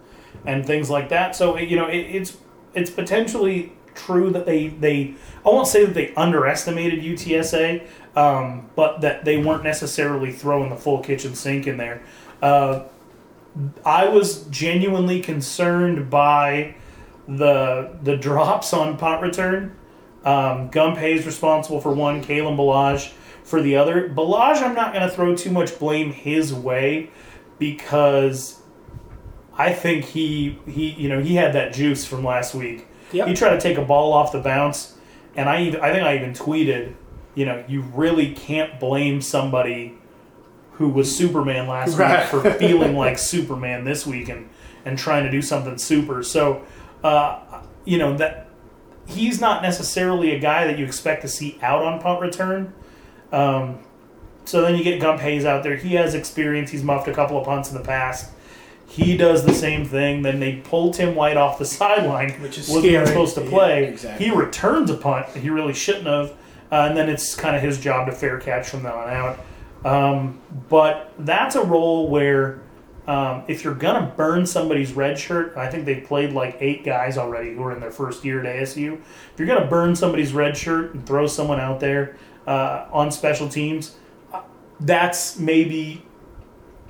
and 0.46 0.66
things 0.66 0.90
like 0.90 1.08
that. 1.08 1.34
So 1.34 1.56
you 1.58 1.76
know 1.76 1.86
it, 1.86 2.00
it's 2.00 2.36
it's 2.74 2.90
potentially 2.90 3.72
true 3.94 4.30
that 4.30 4.46
they 4.46 4.68
they 4.68 5.14
I 5.44 5.48
won't 5.48 5.68
say 5.68 5.84
that 5.84 5.94
they 5.94 6.14
underestimated 6.14 7.02
UTSA, 7.02 7.86
um, 8.16 8.70
but 8.74 9.00
that 9.00 9.24
they 9.24 9.36
weren't 9.36 9.64
necessarily 9.64 10.32
throwing 10.32 10.70
the 10.70 10.76
full 10.76 11.00
kitchen 11.00 11.34
sink 11.34 11.66
in 11.66 11.76
there. 11.76 12.02
Uh, 12.40 12.84
I 13.84 14.08
was 14.08 14.44
genuinely 14.46 15.20
concerned 15.20 16.10
by 16.10 16.74
the 17.28 17.96
the 18.02 18.16
drops 18.16 18.72
on 18.72 18.96
punt 18.96 19.22
return. 19.22 19.76
Um, 20.24 20.68
Gump 20.68 20.98
Hayes 20.98 21.20
is 21.20 21.26
responsible 21.26 21.80
for 21.80 21.92
one, 21.92 22.22
Kalen 22.22 22.56
Ballage 22.56 23.12
for 23.44 23.60
the 23.60 23.76
other. 23.76 24.08
Ballage, 24.08 24.62
I'm 24.62 24.74
not 24.74 24.92
going 24.92 25.08
to 25.08 25.14
throw 25.14 25.34
too 25.34 25.50
much 25.50 25.78
blame 25.78 26.12
his 26.12 26.54
way 26.54 27.10
because 27.58 28.60
I 29.56 29.72
think 29.72 30.04
he 30.04 30.58
he 30.66 30.90
you 30.90 31.08
know 31.08 31.20
he 31.20 31.34
had 31.34 31.54
that 31.54 31.72
juice 31.72 32.04
from 32.04 32.24
last 32.24 32.54
week. 32.54 32.86
Yep. 33.12 33.28
He 33.28 33.34
tried 33.34 33.50
to 33.50 33.60
take 33.60 33.78
a 33.78 33.82
ball 33.84 34.12
off 34.12 34.32
the 34.32 34.40
bounce, 34.40 34.96
and 35.36 35.48
I 35.48 35.62
even, 35.62 35.80
I 35.80 35.92
think 35.92 36.04
I 36.04 36.16
even 36.16 36.32
tweeted, 36.32 36.94
you 37.34 37.44
know, 37.46 37.64
you 37.68 37.82
really 37.94 38.32
can't 38.34 38.78
blame 38.80 39.20
somebody 39.20 39.94
who 40.72 40.88
was 40.88 41.14
Superman 41.14 41.68
last 41.68 41.96
Right. 41.98 42.20
week 42.20 42.42
for 42.42 42.50
feeling 42.58 42.96
like 42.96 43.18
Superman 43.18 43.84
this 43.84 44.06
week 44.06 44.28
and 44.28 44.48
and 44.84 44.98
trying 44.98 45.22
to 45.24 45.30
do 45.30 45.40
something 45.40 45.78
super. 45.78 46.22
So, 46.24 46.62
uh, 47.04 47.38
you 47.84 47.98
know 47.98 48.16
that 48.16 48.48
he's 49.06 49.40
not 49.40 49.62
necessarily 49.62 50.34
a 50.34 50.38
guy 50.40 50.66
that 50.66 50.78
you 50.78 50.84
expect 50.84 51.22
to 51.22 51.28
see 51.28 51.58
out 51.62 51.82
on 51.84 52.00
punt 52.00 52.20
return. 52.20 52.72
Um, 53.30 53.78
so 54.44 54.60
then 54.62 54.74
you 54.76 54.82
get 54.84 55.00
Gump 55.00 55.20
Hayes 55.20 55.44
out 55.44 55.62
there. 55.62 55.76
He 55.76 55.94
has 55.94 56.14
experience. 56.14 56.70
He's 56.70 56.82
muffed 56.82 57.06
a 57.08 57.14
couple 57.14 57.38
of 57.38 57.44
punts 57.44 57.70
in 57.70 57.76
the 57.78 57.84
past. 57.84 58.30
He 58.92 59.16
does 59.16 59.44
the 59.46 59.54
same 59.54 59.86
thing. 59.86 60.20
Then 60.22 60.38
they 60.38 60.56
pull 60.56 60.92
Tim 60.92 61.14
White 61.14 61.36
off 61.38 61.58
the 61.58 61.64
sideline, 61.80 62.32
Which 62.42 62.58
is 62.58 62.68
wasn't 62.68 62.84
scary. 62.86 63.06
supposed 63.06 63.34
to 63.36 63.42
Yeah, 63.44 63.48
play. 63.50 63.84
exactly. 63.84 64.26
He 64.26 64.30
returns 64.32 64.90
a 64.90 64.94
punt. 64.96 65.28
He 65.34 65.48
really 65.48 65.72
shouldn't 65.74 66.06
have. 66.06 66.30
Uh, 66.70 66.86
and 66.88 66.96
then 66.96 67.08
it's 67.08 67.34
kind 67.34 67.56
of 67.56 67.62
his 67.62 67.78
job 67.80 68.06
to 68.06 68.12
fair 68.12 68.38
catch 68.38 68.68
from 68.68 68.82
then 68.82 68.92
on 68.92 69.08
out. 69.08 69.38
Um, 69.84 70.40
but 70.68 71.12
that's 71.18 71.54
a 71.56 71.62
role 71.62 72.08
where 72.08 72.60
um, 73.06 73.42
if 73.48 73.64
you're 73.64 73.74
gonna 73.74 74.12
burn 74.16 74.46
somebody's 74.46 74.92
red 74.92 75.18
shirt, 75.18 75.56
I 75.56 75.68
think 75.70 75.84
they've 75.86 76.04
played 76.04 76.32
like 76.32 76.56
eight 76.60 76.84
guys 76.84 77.18
already 77.18 77.54
who 77.54 77.62
are 77.64 77.72
in 77.72 77.80
their 77.80 77.90
first 77.90 78.24
year 78.24 78.40
at 78.44 78.46
ASU. 78.62 78.94
If 78.94 79.32
you're 79.38 79.48
gonna 79.48 79.66
burn 79.66 79.96
somebody's 79.96 80.32
red 80.32 80.56
shirt 80.56 80.94
and 80.94 81.04
throw 81.06 81.26
someone 81.26 81.58
out 81.60 81.80
there 81.80 82.16
uh, 82.46 82.86
on 82.92 83.10
special 83.10 83.48
teams, 83.48 83.96
uh, 84.32 84.42
that's 84.80 85.38
maybe 85.38 86.04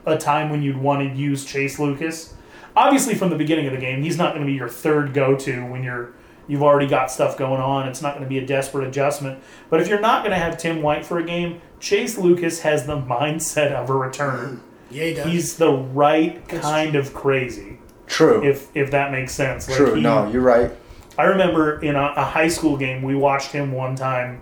a 0.07 0.17
time 0.19 0.51
when 0.51 0.62
you'd 0.62 0.77
want 0.77 1.09
to 1.09 1.15
use 1.17 1.45
Chase 1.45 1.79
Lucas. 1.79 2.35
Obviously, 2.75 3.15
from 3.15 3.31
the 3.31 3.37
beginning 3.37 3.67
of 3.67 3.73
the 3.73 3.79
game, 3.79 4.03
he's 4.03 4.17
not 4.17 4.31
going 4.35 4.41
to 4.41 4.51
be 4.51 4.55
your 4.57 4.69
third 4.69 5.12
go-to 5.15 5.65
when 5.67 5.83
you're 5.83 6.12
you've 6.49 6.62
already 6.62 6.88
got 6.88 7.11
stuff 7.11 7.38
going 7.38 7.61
on. 7.61 7.87
It's 7.88 8.03
not 8.03 8.15
going 8.15 8.25
to 8.25 8.29
be 8.29 8.38
a 8.38 8.47
desperate 8.47 8.87
adjustment. 8.87 9.41
But 9.71 9.81
if 9.81 9.88
you're 9.88 10.01
not 10.01 10.23
going 10.23 10.33
to 10.33 10.38
have 10.38 10.59
Tim 10.59 10.83
White 10.83 11.07
for 11.07 11.19
a 11.19 11.25
game, 11.25 11.61
Chase 11.81 12.19
Lucas 12.19 12.61
has 12.61 12.87
the 12.87 12.97
mindset 13.01 13.73
of 13.73 13.88
a 13.91 13.93
returner. 13.93 14.59
Hmm. 14.59 14.67
Yeah, 14.91 15.05
he 15.05 15.15
does. 15.15 15.27
He's 15.27 15.57
the 15.57 15.73
right 15.73 16.47
That's 16.49 16.62
kind 16.62 16.97
of 16.97 17.15
crazy, 17.15 17.79
True. 18.07 18.45
if 18.45 18.75
if 18.77 18.91
that 18.91 19.11
makes 19.12 19.33
sense. 19.33 19.69
Like 19.69 19.77
True. 19.79 19.95
he- 19.95 20.01
no, 20.03 20.29
you're 20.31 20.43
right. 20.43 20.71
I 21.19 21.25
remember 21.25 21.79
in 21.81 21.95
a, 21.95 22.12
a 22.17 22.25
high 22.25 22.49
school 22.49 22.77
game, 22.79 23.03
we 23.03 23.15
watched 23.15 23.53
him 23.53 23.73
one 23.73 23.95
time 23.97 24.41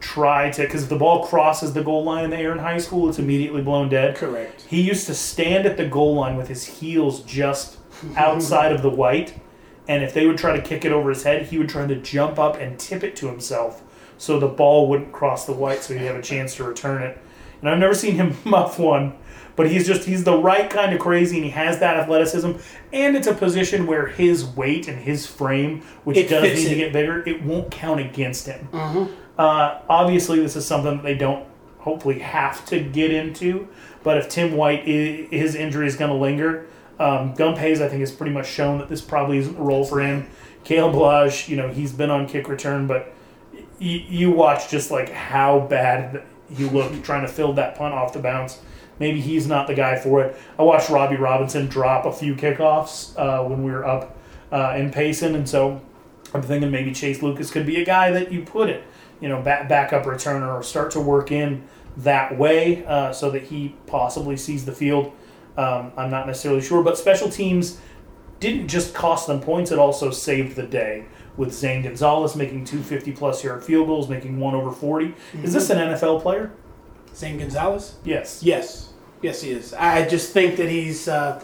try 0.00 0.50
to 0.50 0.62
because 0.62 0.84
if 0.84 0.88
the 0.88 0.96
ball 0.96 1.26
crosses 1.26 1.72
the 1.72 1.82
goal 1.82 2.04
line 2.04 2.24
in 2.24 2.30
the 2.30 2.36
air 2.36 2.52
in 2.52 2.58
high 2.58 2.78
school, 2.78 3.08
it's 3.08 3.18
immediately 3.18 3.62
blown 3.62 3.88
dead. 3.88 4.16
Correct. 4.16 4.62
He 4.62 4.80
used 4.80 5.06
to 5.06 5.14
stand 5.14 5.66
at 5.66 5.76
the 5.76 5.86
goal 5.86 6.14
line 6.14 6.36
with 6.36 6.48
his 6.48 6.64
heels 6.64 7.22
just 7.22 7.78
outside 8.16 8.72
of 8.72 8.82
the 8.82 8.90
white, 8.90 9.40
and 9.88 10.04
if 10.04 10.14
they 10.14 10.26
would 10.26 10.38
try 10.38 10.56
to 10.56 10.62
kick 10.62 10.84
it 10.84 10.92
over 10.92 11.10
his 11.10 11.24
head, 11.24 11.46
he 11.46 11.58
would 11.58 11.68
try 11.68 11.86
to 11.86 11.96
jump 11.96 12.38
up 12.38 12.56
and 12.56 12.78
tip 12.78 13.02
it 13.02 13.16
to 13.16 13.26
himself 13.26 13.82
so 14.18 14.38
the 14.38 14.48
ball 14.48 14.88
wouldn't 14.88 15.12
cross 15.12 15.46
the 15.46 15.52
white, 15.52 15.82
so 15.82 15.94
he'd 15.94 16.04
have 16.04 16.16
a 16.16 16.22
chance 16.22 16.56
to 16.56 16.64
return 16.64 17.02
it. 17.02 17.18
And 17.60 17.70
I've 17.70 17.78
never 17.78 17.94
seen 17.94 18.14
him 18.14 18.36
muff 18.44 18.78
one, 18.78 19.14
but 19.56 19.70
he's 19.70 19.86
just 19.86 20.06
he's 20.06 20.24
the 20.24 20.36
right 20.36 20.68
kind 20.68 20.92
of 20.92 21.00
crazy, 21.00 21.36
and 21.36 21.44
he 21.44 21.50
has 21.50 21.78
that 21.80 21.96
athleticism, 21.96 22.52
and 22.92 23.16
it's 23.16 23.26
a 23.26 23.34
position 23.34 23.86
where 23.86 24.06
his 24.06 24.44
weight 24.44 24.86
and 24.86 24.98
his 24.98 25.26
frame, 25.26 25.82
which 26.04 26.16
It 26.16 26.28
does 26.28 26.42
need 26.42 26.68
to 26.68 26.74
get 26.74 26.92
bigger, 26.92 27.22
it 27.26 27.42
won't 27.42 27.70
count 27.70 28.00
against 28.00 28.46
him. 28.46 28.68
Mm-hmm. 28.72 29.12
Uh, 29.38 29.80
obviously, 29.88 30.40
this 30.40 30.56
is 30.56 30.66
something 30.66 30.96
that 30.96 31.02
they 31.02 31.14
don't 31.14 31.46
hopefully 31.78 32.18
have 32.18 32.66
to 32.66 32.80
get 32.80 33.12
into. 33.12 33.68
But 34.02 34.18
if 34.18 34.28
Tim 34.28 34.56
White, 34.56 34.80
i 34.80 35.28
his 35.30 35.54
injury 35.54 35.86
is 35.86 35.96
going 35.96 36.10
to 36.10 36.16
linger, 36.16 36.66
um, 36.98 37.34
Gump 37.34 37.58
Hayes, 37.58 37.80
I 37.80 37.88
think, 37.88 38.00
has 38.00 38.10
pretty 38.10 38.32
much 38.32 38.48
shown 38.48 38.78
that 38.78 38.88
this 38.88 39.00
probably 39.00 39.38
isn't 39.38 39.56
a 39.56 39.62
role 39.62 39.84
for 39.84 40.00
him. 40.00 40.26
Kalen 40.64 40.92
Ballage, 40.92 41.48
you 41.48 41.56
know, 41.56 41.68
he's 41.68 41.92
been 41.92 42.10
on 42.10 42.26
kick 42.26 42.48
return, 42.48 42.86
but 42.86 43.14
you, 43.78 43.98
you 43.98 44.30
watch 44.30 44.68
just 44.68 44.90
like 44.90 45.10
how 45.10 45.60
bad 45.60 46.24
he 46.54 46.64
looked 46.64 47.04
trying 47.04 47.22
to 47.22 47.28
fill 47.28 47.52
that 47.54 47.76
punt 47.76 47.94
off 47.94 48.12
the 48.12 48.18
bounce. 48.18 48.60
Maybe 48.98 49.20
he's 49.20 49.46
not 49.46 49.68
the 49.68 49.74
guy 49.74 49.96
for 49.96 50.24
it. 50.24 50.36
I 50.58 50.62
watched 50.62 50.90
Robbie 50.90 51.16
Robinson 51.16 51.66
drop 51.66 52.04
a 52.04 52.12
few 52.12 52.34
kickoffs 52.34 53.16
uh, 53.16 53.46
when 53.48 53.62
we 53.62 53.70
were 53.70 53.86
up 53.86 54.16
uh, 54.50 54.74
in 54.76 54.90
Payson, 54.90 55.36
and 55.36 55.48
so 55.48 55.80
I'm 56.34 56.42
thinking 56.42 56.70
maybe 56.70 56.92
Chase 56.92 57.22
Lucas 57.22 57.50
could 57.50 57.64
be 57.64 57.80
a 57.80 57.84
guy 57.84 58.10
that 58.10 58.32
you 58.32 58.42
put 58.42 58.68
it, 58.68 58.82
you 59.20 59.28
know, 59.28 59.40
back 59.42 59.68
backup 59.68 60.04
returner 60.04 60.54
or 60.54 60.62
start 60.62 60.90
to 60.92 61.00
work 61.00 61.30
in 61.32 61.64
that 61.98 62.36
way 62.38 62.84
uh, 62.86 63.12
so 63.12 63.30
that 63.30 63.44
he 63.44 63.74
possibly 63.86 64.36
sees 64.36 64.64
the 64.64 64.72
field. 64.72 65.12
Um, 65.56 65.92
I'm 65.96 66.10
not 66.10 66.26
necessarily 66.26 66.60
sure, 66.60 66.82
but 66.82 66.96
special 66.96 67.28
teams 67.28 67.80
didn't 68.38 68.68
just 68.68 68.94
cost 68.94 69.26
them 69.26 69.40
points; 69.40 69.70
it 69.70 69.78
also 69.78 70.10
saved 70.10 70.56
the 70.56 70.62
day 70.62 71.06
with 71.36 71.52
Zane 71.52 71.82
Gonzalez 71.82 72.36
making 72.36 72.64
two 72.64 72.82
50 72.82 73.12
plus 73.12 73.42
yard 73.42 73.64
field 73.64 73.86
goals, 73.86 74.08
making 74.08 74.38
one 74.38 74.54
over 74.54 74.70
40. 74.70 75.14
Is 75.42 75.52
this 75.52 75.70
an 75.70 75.78
NFL 75.78 76.20
player? 76.22 76.52
Zane 77.14 77.38
Gonzalez? 77.38 77.96
Yes. 78.04 78.42
Yes. 78.42 78.92
Yes, 79.22 79.42
he 79.42 79.50
is. 79.50 79.72
I 79.74 80.06
just 80.06 80.32
think 80.32 80.56
that 80.56 80.68
he's 80.68 81.08
uh, 81.08 81.42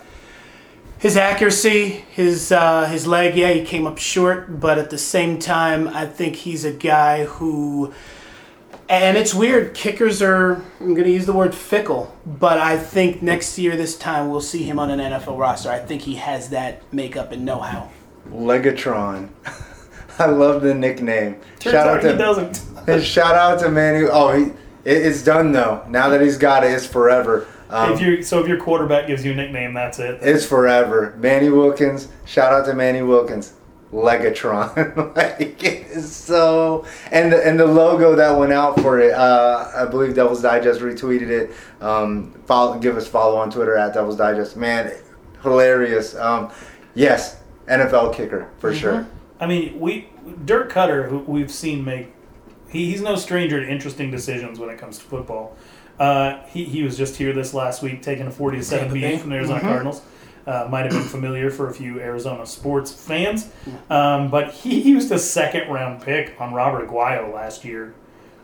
his 1.05 1.19
accuracy, 1.19 2.03
his 2.13 2.51
uh, 2.51 2.87
his 2.87 3.07
leg. 3.07 3.37
Yeah, 3.37 3.53
he 3.53 3.63
came 3.63 3.87
up 3.87 3.99
short, 3.99 4.59
but 4.59 4.79
at 4.79 4.89
the 4.89 4.97
same 4.97 5.39
time, 5.39 5.87
I 5.87 6.07
think 6.07 6.35
he's 6.35 6.65
a 6.65 6.73
guy 6.73 7.27
who. 7.27 7.93
And 8.89 9.19
it's 9.19 9.35
weird. 9.35 9.75
Kickers 9.75 10.23
are. 10.23 10.65
I'm 10.81 10.95
going 10.95 11.05
to 11.05 11.11
use 11.11 11.27
the 11.27 11.35
word 11.35 11.55
fickle, 11.55 12.17
but 12.25 12.59
I 12.59 12.79
think 12.79 13.21
next 13.21 13.59
year 13.59 13.77
this 13.77 13.99
time 13.99 14.31
we'll 14.31 14.41
see 14.41 14.63
him 14.63 14.79
on 14.79 14.91
an 14.91 14.99
NFL 14.99 15.39
roster. 15.39 15.71
I 15.71 15.79
think 15.79 16.01
he 16.03 16.15
has 16.15 16.49
that 16.51 16.91
makeup 16.91 17.33
and 17.33 17.45
know-how. 17.45 17.91
Legatron. 18.31 19.29
I 20.19 20.27
love 20.27 20.63
the 20.63 20.75
nickname. 20.75 21.35
Turns 21.61 21.75
shout 21.75 21.87
out 21.87 21.97
out 21.99 22.03
he 22.03 22.11
to 22.13 22.17
doesn't. 22.17 22.63
and 22.89 23.03
shout 23.03 23.35
out 23.35 23.59
to 23.61 23.71
Manny. 23.71 24.07
Oh, 24.11 24.33
he, 24.33 24.45
it, 24.85 25.07
it's 25.07 25.23
done 25.23 25.53
though. 25.53 25.85
Now 25.87 26.09
that 26.09 26.23
he's 26.23 26.39
got 26.39 26.65
it, 26.65 26.69
it's 26.69 26.87
forever. 26.87 27.47
Um, 27.71 27.93
if 27.93 28.01
you 28.01 28.23
so 28.23 28.41
if 28.41 28.49
your 28.49 28.59
quarterback 28.59 29.07
gives 29.07 29.25
you 29.25 29.33
a 29.33 29.35
nickname, 29.35 29.75
that's 29.75 29.99
it. 29.99 30.21
it's 30.23 30.47
forever. 30.47 31.15
Manny 31.19 31.49
Wilkins. 31.49 32.09
Shout 32.25 32.53
out 32.53 32.67
to 32.67 32.75
Manny 32.75 33.03
Wilkins. 33.03 33.55
Legatron. 33.93 35.17
like 35.17 35.63
it 35.63 35.87
is 35.87 36.15
so 36.15 36.85
and 37.13 37.33
the, 37.33 37.47
and 37.47 37.59
the 37.59 37.67
logo 37.67 38.17
that 38.17 38.37
went 38.37 38.53
out 38.53 38.81
for 38.81 38.99
it. 39.01 39.13
Uh, 39.13 39.71
I 39.75 39.85
believe 39.87 40.15
Devil's 40.15 40.43
Digest 40.43 40.81
retweeted 40.81 41.31
it. 41.31 41.53
Um, 41.81 42.33
follow, 42.47 42.79
give 42.79 42.97
us 42.97 43.07
follow 43.07 43.37
on 43.37 43.51
Twitter 43.51 43.77
at 43.77 43.95
Devil's 43.95 44.17
Digest. 44.17 44.57
Man, 44.57 44.93
hilarious. 45.43 46.15
Um, 46.17 46.51
yes, 46.95 47.41
NFL 47.67 48.15
kicker 48.15 48.51
for 48.59 48.75
sure. 48.75 49.07
I 49.41 49.47
mean, 49.47 49.79
we 49.79 50.09
Dirk 50.45 50.73
Koetter, 50.73 51.09
who 51.09 51.19
we've 51.19 51.51
seen 51.51 51.85
make, 51.85 52.13
he, 52.69 52.91
he's 52.91 53.01
no 53.01 53.17
stranger 53.17 53.61
to 53.61 53.71
interesting 53.71 54.11
decisions 54.11 54.59
when 54.59 54.71
it 54.71 54.79
comes 54.79 54.99
to 54.99 55.05
football. 55.05 55.57
Uh, 55.99 56.41
he, 56.47 56.65
he 56.65 56.83
was 56.83 56.97
just 56.97 57.17
here 57.17 57.33
this 57.33 57.55
last 57.55 57.83
week 57.83 58.03
taking 58.03 58.27
a 58.27 58.31
40 58.31 58.59
to 58.59 58.65
7 58.65 58.93
beating 58.93 59.19
from 59.19 59.31
the 59.31 59.37
Arizona 59.37 59.61
Mhm. 59.61 59.63
Cardinals. 59.63 60.03
Uh, 60.47 60.67
might 60.71 60.83
have 60.83 60.93
been 60.93 61.03
familiar 61.03 61.51
for 61.51 61.71
a 61.71 61.73
few 61.73 62.01
Arizona 62.01 62.45
sports 62.45 62.93
fans. 62.93 63.49
Um, 63.89 64.29
but 64.29 64.53
he 64.53 64.81
used 64.91 65.11
a 65.13 65.19
second 65.19 65.71
round 65.73 66.03
pick 66.03 66.35
on 66.39 66.53
Robert 66.53 66.89
Aguayo 66.89 67.33
last 67.33 67.65
year. 67.65 67.95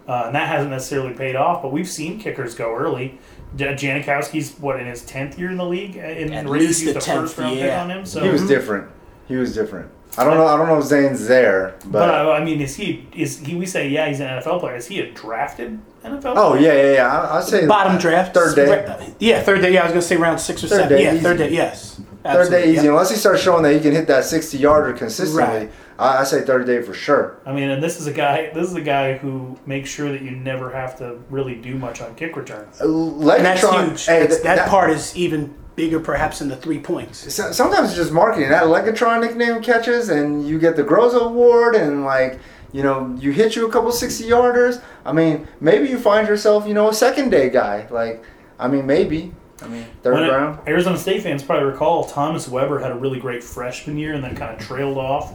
Uh, 0.08 0.24
and 0.26 0.34
that 0.34 0.48
hasn't 0.48 0.70
necessarily 0.70 1.12
paid 1.12 1.36
off, 1.36 1.62
but 1.62 1.70
we've 1.72 1.88
seen 1.88 2.18
kickers 2.18 2.54
go 2.54 2.74
early. 2.74 3.18
Janikowski's, 3.56 4.58
what, 4.58 4.80
in 4.80 4.86
his 4.86 5.02
10th 5.02 5.38
year 5.38 5.50
in 5.50 5.56
the 5.56 5.64
league? 5.64 5.96
And 5.96 6.32
At 6.32 6.48
Raiders 6.48 6.68
least 6.68 6.82
used 6.82 6.94
the 6.94 6.98
a 6.98 7.16
first 7.20 7.36
10th, 7.36 7.42
round 7.42 7.58
pick 7.58 7.72
on 7.72 7.90
him. 7.90 8.06
So 8.06 8.22
He 8.22 8.28
was 8.30 8.46
different. 8.46 8.88
He 9.28 9.36
was 9.36 9.54
different. 9.54 9.90
I 10.18 10.24
don't 10.24 10.36
know. 10.36 10.46
I 10.46 10.56
don't 10.56 10.66
know 10.66 10.78
if 10.78 10.84
Zane's 10.84 11.26
there, 11.28 11.76
but, 11.84 11.92
But 11.92 12.10
uh, 12.26 12.30
I 12.32 12.44
mean, 12.44 12.60
is 12.60 12.74
he? 12.76 13.06
Is 13.14 13.38
he? 13.38 13.54
We 13.54 13.64
say, 13.66 13.88
yeah, 13.88 14.08
he's 14.08 14.20
an 14.20 14.26
NFL 14.28 14.60
player. 14.60 14.76
Is 14.76 14.86
he 14.88 15.00
a 15.00 15.10
drafted 15.12 15.78
NFL? 16.04 16.34
oh 16.36 16.50
player? 16.50 16.62
yeah, 16.62 16.82
yeah, 16.82 16.92
yeah. 16.94 17.08
I, 17.20 17.38
I'd 17.38 17.44
say 17.44 17.66
Bottom 17.66 17.96
draft, 17.98 18.34
third 18.34 18.56
day. 18.56 19.12
Yeah, 19.20 19.42
third 19.42 19.62
day. 19.62 19.72
Yeah, 19.72 19.80
I 19.82 19.84
was 19.84 19.92
gonna 19.92 20.02
say 20.02 20.16
round 20.16 20.40
six 20.40 20.64
or 20.64 20.68
Third 20.68 20.76
seven. 20.82 20.88
day, 20.98 21.04
yeah, 21.04 21.14
easy. 21.14 21.22
third 21.22 21.38
day. 21.38 21.50
Yes, 21.52 22.00
Third 22.24 22.50
day 22.50 22.70
easy, 22.72 22.84
yeah. 22.84 22.90
unless 22.90 23.08
he 23.10 23.16
starts 23.16 23.40
showing 23.40 23.62
that 23.62 23.72
he 23.72 23.80
can 23.80 23.92
hit 23.92 24.06
that 24.08 24.24
sixty 24.24 24.58
yarder 24.58 24.92
consistently. 24.92 25.42
Right. 25.66 25.72
I, 25.98 26.18
I 26.18 26.24
say 26.24 26.42
third 26.42 26.66
day 26.66 26.82
for 26.82 26.92
sure. 26.92 27.38
I 27.46 27.52
mean, 27.52 27.70
and 27.70 27.82
this 27.82 27.98
is 28.00 28.06
a 28.06 28.12
guy. 28.12 28.50
This 28.52 28.66
is 28.68 28.74
a 28.74 28.80
guy 28.82 29.16
who 29.16 29.56
makes 29.64 29.88
sure 29.88 30.10
that 30.10 30.22
you 30.22 30.32
never 30.32 30.70
have 30.70 30.98
to 30.98 31.18
really 31.30 31.54
do 31.54 31.76
much 31.76 32.00
on 32.02 32.14
kick 32.16 32.36
return. 32.36 32.66
And 32.80 33.22
that's 33.22 33.60
huge. 33.62 34.06
hey, 34.06 34.22
It's- 34.24 34.32
th- 34.32 34.42
that, 34.42 34.68
part 34.68 34.90
is 34.90 35.16
even 35.16 35.54
bigger, 35.80 35.98
perhaps, 35.98 36.40
than 36.40 36.48
the 36.48 36.56
three 36.56 36.78
points. 36.78 37.32
So- 37.32 37.52
Sometimes 37.52 37.88
it's 37.88 37.96
just 37.96 38.12
marketing. 38.12 38.50
That 38.50 38.64
Legatron 38.64 39.22
nickname 39.22 39.62
catches, 39.62 40.10
and 40.10 40.46
you 40.46 40.58
get 40.58 40.76
the 40.76 40.84
Groza 40.84 41.22
Award, 41.22 41.74
and 41.74 42.04
like 42.04 42.38
you 42.72 42.82
know, 42.84 43.16
you 43.18 43.32
hit 43.32 43.56
you 43.56 43.66
a 43.66 43.72
couple 43.72 43.90
sixty 43.90 44.24
yarders. 44.24 44.80
I 45.04 45.12
mean, 45.12 45.48
maybe 45.60 45.88
you 45.88 45.98
find 45.98 46.28
yourself, 46.28 46.68
you 46.68 46.74
know, 46.74 46.88
a 46.88 46.94
second 46.94 47.30
day 47.30 47.48
guy. 47.50 47.88
Like, 47.90 48.22
I 48.58 48.68
mean, 48.68 48.86
maybe. 48.86 49.32
I 49.62 49.68
mean, 49.68 49.86
third 50.02 50.14
When 50.14 50.24
it- 50.24 50.30
round. 50.30 50.58
Arizona 50.68 50.96
State 50.98 51.22
fans 51.22 51.42
probably 51.42 51.66
recall 51.66 52.04
Thomas 52.04 52.46
Weber 52.46 52.78
had 52.78 52.92
a 52.92 52.94
really 52.94 53.18
great 53.18 53.42
freshman 53.42 53.96
year 53.98 54.12
and 54.14 54.22
then 54.22 54.36
kind 54.36 54.54
of 54.54 54.64
trailed 54.66 54.98
off. 54.98 55.34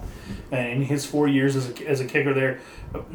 And 0.51 0.67
in 0.67 0.81
his 0.83 1.05
four 1.05 1.27
years 1.27 1.55
as 1.55 1.69
a, 1.69 1.87
as 1.87 1.99
a 2.01 2.05
kicker 2.05 2.33
there, 2.33 2.59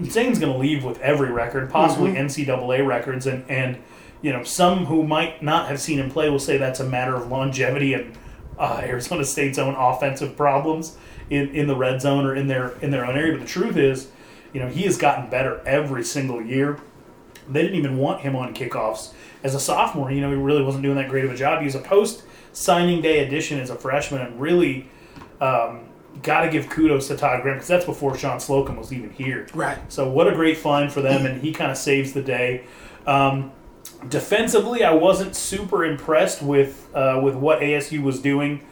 Zane's 0.04 0.38
going 0.38 0.52
to 0.52 0.58
leave 0.58 0.84
with 0.84 1.00
every 1.00 1.30
record, 1.30 1.70
possibly 1.70 2.12
mm-hmm. 2.12 2.26
NCAA 2.26 2.86
records, 2.86 3.26
and 3.26 3.44
and 3.48 3.78
you 4.22 4.32
know 4.32 4.42
some 4.42 4.86
who 4.86 5.02
might 5.02 5.42
not 5.42 5.68
have 5.68 5.80
seen 5.80 5.98
him 5.98 6.10
play 6.10 6.28
will 6.28 6.38
say 6.38 6.56
that's 6.56 6.80
a 6.80 6.84
matter 6.84 7.14
of 7.14 7.28
longevity 7.28 7.94
and 7.94 8.16
uh, 8.58 8.80
Arizona 8.84 9.24
State's 9.24 9.58
own 9.58 9.74
offensive 9.74 10.36
problems 10.36 10.96
in, 11.30 11.48
in 11.54 11.66
the 11.66 11.76
red 11.76 12.00
zone 12.00 12.26
or 12.26 12.34
in 12.34 12.46
their 12.46 12.72
in 12.78 12.90
their 12.90 13.06
own 13.06 13.16
area. 13.16 13.32
But 13.32 13.42
the 13.42 13.48
truth 13.48 13.76
is, 13.76 14.08
you 14.52 14.60
know, 14.60 14.68
he 14.68 14.82
has 14.82 14.96
gotten 14.98 15.30
better 15.30 15.60
every 15.64 16.04
single 16.04 16.42
year. 16.42 16.78
They 17.48 17.62
didn't 17.62 17.78
even 17.78 17.96
want 17.96 18.20
him 18.20 18.36
on 18.36 18.54
kickoffs 18.54 19.12
as 19.42 19.54
a 19.54 19.60
sophomore. 19.60 20.10
You 20.12 20.20
know, 20.20 20.30
he 20.30 20.36
really 20.36 20.62
wasn't 20.62 20.82
doing 20.82 20.96
that 20.96 21.08
great 21.08 21.24
of 21.24 21.30
a 21.30 21.36
job. 21.36 21.60
He 21.60 21.64
was 21.64 21.74
a 21.74 21.80
post 21.80 22.22
signing 22.52 23.00
day 23.00 23.24
addition 23.26 23.58
as 23.58 23.70
a 23.70 23.76
freshman, 23.76 24.20
and 24.20 24.40
really 24.40 24.88
um, 25.40 25.88
got 26.22 26.42
to 26.42 26.50
give 26.50 26.68
kudos 26.68 27.08
to 27.08 27.16
Todd 27.16 27.42
Graham 27.42 27.56
because 27.56 27.68
that's 27.68 27.84
before 27.84 28.16
Shawn 28.16 28.40
Slocum 28.40 28.76
was 28.76 28.92
even 28.92 29.10
here. 29.10 29.48
Right. 29.54 29.78
So 29.90 30.08
what 30.08 30.28
a 30.28 30.34
great 30.34 30.58
find 30.58 30.92
for 30.92 31.00
them, 31.00 31.26
and 31.26 31.40
he 31.40 31.52
kind 31.52 31.70
of 31.70 31.76
saves 31.76 32.12
the 32.12 32.22
day. 32.22 32.64
Um, 33.06 33.52
defensively, 34.08 34.84
I 34.84 34.94
wasn't 34.94 35.36
super 35.36 35.84
impressed 35.84 36.42
with 36.42 36.88
uh, 36.94 37.20
with 37.22 37.34
what 37.34 37.60
ASU 37.60 38.02
was 38.02 38.20
doing 38.20 38.62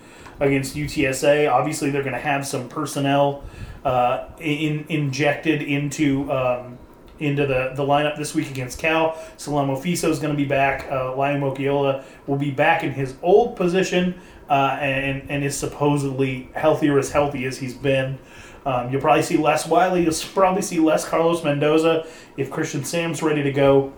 against 0.40 0.76
UTSA. 0.76 1.50
Obviously, 1.50 1.90
they're 1.90 2.02
going 2.02 2.14
to 2.14 2.20
have 2.20 2.46
some 2.46 2.68
personnel 2.68 3.44
uh, 3.84 4.28
in, 4.40 4.86
injected 4.88 5.62
into 5.62 6.30
um, 6.32 6.78
into 7.18 7.46
the, 7.46 7.72
the 7.74 7.82
lineup 7.82 8.16
this 8.16 8.34
week 8.34 8.50
against 8.50 8.78
Cal. 8.78 9.12
Salamo 9.36 9.76
Fiso 9.76 10.08
is 10.08 10.18
going 10.18 10.32
to 10.32 10.36
be 10.36 10.48
back. 10.48 10.90
Uh, 10.90 11.16
Lion 11.16 11.40
Mokiola 11.40 12.04
will 12.26 12.36
be 12.36 12.50
back 12.50 12.84
in 12.84 12.92
his 12.92 13.16
old 13.22 13.56
position 13.56 14.20
uh, 14.48 14.78
and, 14.80 15.28
and 15.28 15.44
is 15.44 15.56
supposedly 15.56 16.48
healthier 16.54 16.98
as 16.98 17.10
healthy 17.10 17.44
as 17.44 17.58
he's 17.58 17.74
been. 17.74 18.18
Um, 18.64 18.90
you'll 18.92 19.00
probably 19.00 19.22
see 19.22 19.36
less 19.36 19.66
Wiley. 19.66 20.04
You'll 20.04 20.14
probably 20.32 20.62
see 20.62 20.78
less 20.78 21.08
Carlos 21.08 21.42
Mendoza 21.42 22.06
if 22.36 22.50
Christian 22.50 22.84
Sam's 22.84 23.22
ready 23.22 23.42
to 23.42 23.52
go. 23.52 23.92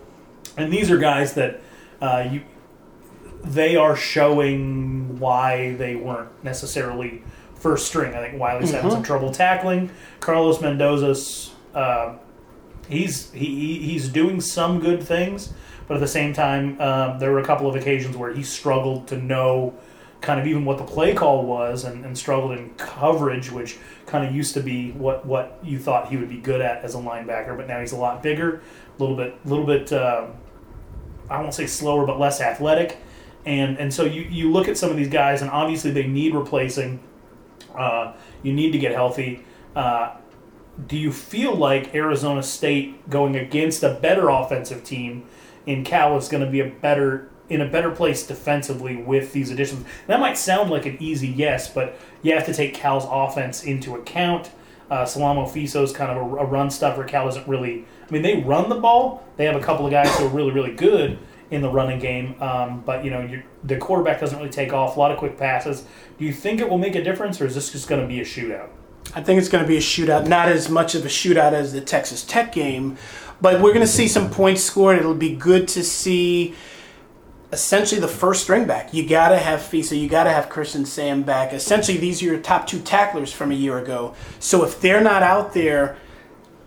And 0.57 0.71
these 0.71 0.91
are 0.91 0.97
guys 0.97 1.33
that 1.35 1.61
uh, 2.01 2.27
you 2.31 2.41
they 3.43 3.75
are 3.75 3.95
showing 3.95 5.17
why 5.19 5.73
they 5.75 5.95
weren't 5.95 6.29
necessarily 6.43 7.23
first 7.55 7.87
string. 7.87 8.13
I 8.13 8.27
think 8.27 8.39
Wiley's 8.39 8.71
having 8.71 8.91
some 8.91 9.03
trouble 9.03 9.31
tackling. 9.31 9.89
Carlos 10.19 10.61
Mendoza's 10.61 11.51
uh, 11.73 12.15
he's 12.89 13.31
he, 13.31 13.45
he- 13.45 13.79
he's 13.79 14.09
doing 14.09 14.41
some 14.41 14.79
good 14.79 15.01
things, 15.01 15.53
but 15.87 15.95
at 15.95 15.99
the 16.01 16.07
same 16.07 16.33
time, 16.33 16.79
um, 16.81 17.17
there 17.19 17.31
were 17.31 17.39
a 17.39 17.45
couple 17.45 17.67
of 17.67 17.75
occasions 17.75 18.15
where 18.17 18.33
he 18.33 18.43
struggled 18.43 19.07
to 19.07 19.17
know 19.17 19.73
kind 20.21 20.39
of 20.39 20.45
even 20.45 20.63
what 20.65 20.77
the 20.77 20.83
play 20.83 21.15
call 21.15 21.43
was 21.45 21.83
and, 21.83 22.05
and 22.05 22.15
struggled 22.15 22.51
in 22.51 22.69
coverage, 22.75 23.49
which 23.51 23.77
kind 24.05 24.23
of 24.27 24.35
used 24.35 24.53
to 24.53 24.59
be 24.61 24.91
what, 24.91 25.25
what 25.25 25.57
you 25.63 25.79
thought 25.79 26.09
he 26.09 26.17
would 26.17 26.29
be 26.29 26.37
good 26.37 26.61
at 26.61 26.83
as 26.83 26.93
a 26.93 26.97
linebacker, 26.99 27.57
but 27.57 27.67
now 27.67 27.79
he's 27.79 27.91
a 27.91 27.97
lot 27.97 28.21
bigger, 28.21 28.61
a 28.99 29.01
little 29.01 29.15
bit, 29.15 29.43
little 29.47 29.65
bit, 29.65 29.91
um, 29.93 30.27
I 31.31 31.41
won't 31.41 31.53
say 31.53 31.65
slower, 31.65 32.05
but 32.05 32.19
less 32.19 32.41
athletic. 32.41 32.97
And, 33.45 33.77
and 33.79 33.93
so 33.93 34.03
you, 34.03 34.21
you 34.23 34.51
look 34.51 34.67
at 34.67 34.77
some 34.77 34.91
of 34.91 34.97
these 34.97 35.09
guys, 35.09 35.41
and 35.41 35.49
obviously 35.49 35.91
they 35.91 36.05
need 36.05 36.35
replacing. 36.35 36.99
Uh, 37.75 38.13
you 38.43 38.53
need 38.53 38.71
to 38.71 38.77
get 38.77 38.91
healthy. 38.91 39.43
Uh, 39.75 40.15
do 40.87 40.97
you 40.97 41.11
feel 41.11 41.55
like 41.55 41.93
Arizona 41.95 42.43
State 42.43 43.09
going 43.09 43.35
against 43.35 43.83
a 43.83 43.93
better 43.93 44.29
offensive 44.29 44.83
team 44.83 45.25
in 45.65 45.83
Cal 45.83 46.17
is 46.17 46.27
going 46.27 46.43
to 46.43 46.49
be 46.49 46.59
a 46.59 46.69
better 46.69 47.29
in 47.49 47.59
a 47.59 47.67
better 47.67 47.91
place 47.91 48.25
defensively 48.25 48.95
with 48.95 49.33
these 49.33 49.51
additions? 49.51 49.85
That 50.07 50.19
might 50.19 50.37
sound 50.37 50.69
like 50.69 50.85
an 50.85 50.97
easy 50.99 51.27
yes, 51.27 51.69
but 51.69 51.97
you 52.21 52.33
have 52.33 52.45
to 52.45 52.53
take 52.53 52.73
Cal's 52.73 53.05
offense 53.09 53.63
into 53.63 53.95
account. 53.95 54.51
Uh, 54.91 55.05
Salamo 55.05 55.49
Fiso's 55.49 55.93
kind 55.93 56.11
of 56.11 56.17
a, 56.17 56.35
a 56.35 56.45
run 56.45 56.69
stuffer. 56.69 57.05
Cal 57.05 57.27
isn't 57.29 57.47
really. 57.47 57.85
I 58.07 58.11
mean, 58.11 58.21
they 58.21 58.41
run 58.41 58.67
the 58.67 58.75
ball. 58.75 59.25
They 59.37 59.45
have 59.45 59.55
a 59.55 59.61
couple 59.61 59.85
of 59.85 59.91
guys 59.91 60.13
who 60.17 60.25
are 60.25 60.29
really, 60.29 60.51
really 60.51 60.73
good 60.73 61.17
in 61.49 61.61
the 61.61 61.69
running 61.69 61.97
game. 61.97 62.35
Um, 62.41 62.81
but 62.85 63.05
you 63.05 63.09
know, 63.09 63.41
the 63.63 63.77
quarterback 63.77 64.19
doesn't 64.19 64.37
really 64.37 64.51
take 64.51 64.73
off. 64.73 64.97
A 64.97 64.99
lot 64.99 65.11
of 65.11 65.17
quick 65.17 65.37
passes. 65.37 65.85
Do 66.17 66.25
you 66.25 66.33
think 66.33 66.59
it 66.59 66.69
will 66.69 66.77
make 66.77 66.95
a 66.95 67.03
difference, 67.03 67.39
or 67.39 67.45
is 67.45 67.55
this 67.55 67.71
just 67.71 67.87
going 67.87 68.01
to 68.01 68.07
be 68.07 68.19
a 68.19 68.25
shootout? 68.25 68.69
I 69.15 69.21
think 69.21 69.39
it's 69.39 69.49
going 69.49 69.63
to 69.63 69.67
be 69.67 69.77
a 69.77 69.81
shootout, 69.81 70.27
not 70.27 70.49
as 70.49 70.69
much 70.69 70.93
of 70.93 71.05
a 71.05 71.09
shootout 71.09 71.53
as 71.53 71.73
the 71.73 71.81
Texas 71.81 72.23
Tech 72.23 72.51
game, 72.51 72.97
but 73.41 73.61
we're 73.61 73.73
going 73.73 73.85
to 73.85 73.91
see 73.91 74.07
some 74.07 74.29
points 74.29 74.61
scored. 74.61 74.97
It'll 74.97 75.13
be 75.13 75.35
good 75.35 75.67
to 75.69 75.83
see 75.83 76.53
essentially 77.51 77.99
the 77.99 78.07
first 78.07 78.43
string 78.43 78.65
back. 78.65 78.93
You 78.93 79.07
got 79.07 79.29
to 79.29 79.37
have 79.37 79.59
Fiso, 79.59 79.99
you 79.99 80.07
got 80.07 80.23
to 80.23 80.31
have 80.31 80.49
Christian 80.49 80.85
Sam 80.85 81.23
back. 81.23 81.53
Essentially, 81.53 81.97
these 81.97 82.21
are 82.21 82.25
your 82.25 82.39
top 82.39 82.67
two 82.67 82.79
tacklers 82.79 83.33
from 83.33 83.51
a 83.51 83.55
year 83.55 83.77
ago. 83.77 84.15
So 84.39 84.63
if 84.63 84.79
they're 84.79 85.01
not 85.01 85.23
out 85.23 85.53
there, 85.53 85.97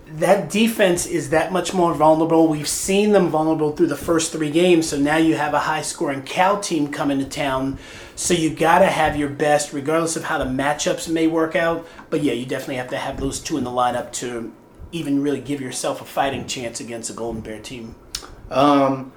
that 0.07 0.51
defense 0.51 1.07
is 1.07 1.31
that 1.31 1.51
much 1.51 1.73
more 1.73 1.95
vulnerable. 1.95 2.47
We've 2.47 2.69
seen 2.69 3.13
them 3.13 3.29
vulnerable 3.29 3.73
through 3.73 3.87
the 3.87 3.97
first 3.97 4.33
three 4.33 4.51
games, 4.51 4.89
so 4.89 4.99
now 4.99 5.17
you 5.17 5.35
have 5.35 5.55
a 5.55 5.61
high 5.61 5.81
scoring 5.81 6.23
Cal 6.23 6.61
team 6.61 6.89
coming 6.89 7.19
to 7.19 7.25
town. 7.25 7.79
So 8.15 8.35
you 8.35 8.51
got 8.51 8.81
to 8.81 8.87
have 8.87 9.17
your 9.17 9.31
best, 9.31 9.73
regardless 9.73 10.15
of 10.17 10.25
how 10.25 10.39
the 10.39 10.45
matchups 10.45 11.09
may 11.09 11.27
work 11.27 11.57
out. 11.57 11.87
But 12.11 12.23
yeah, 12.23 12.35
you 12.35 12.45
definitely 12.45 12.77
have 12.77 12.91
to 12.91 12.99
have 12.99 13.19
those 13.19 13.41
two 13.41 13.57
in 13.57 13.65
the 13.65 13.71
lineup 13.71 14.13
to 14.13 14.53
even 14.93 15.23
really 15.23 15.41
give 15.41 15.61
yourself 15.61 16.01
a 16.01 16.05
fighting 16.05 16.47
chance 16.47 16.79
against 16.79 17.11
a 17.11 17.15
Golden 17.15 17.41
Bear 17.41 17.59
team. 17.59 17.97
Um, 18.51 19.13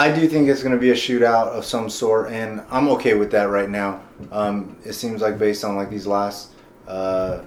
I 0.00 0.12
do 0.12 0.28
think 0.28 0.48
it's 0.48 0.62
going 0.62 0.74
to 0.74 0.80
be 0.80 0.90
a 0.90 0.94
shootout 0.94 1.48
of 1.48 1.64
some 1.64 1.90
sort, 1.90 2.30
and 2.30 2.62
I'm 2.70 2.88
okay 2.90 3.14
with 3.14 3.32
that 3.32 3.50
right 3.50 3.68
now. 3.68 4.00
Um, 4.30 4.76
it 4.84 4.92
seems 4.92 5.20
like 5.20 5.38
based 5.38 5.64
on 5.64 5.74
like 5.74 5.90
these 5.90 6.06
last 6.06 6.52
uh, 6.86 7.40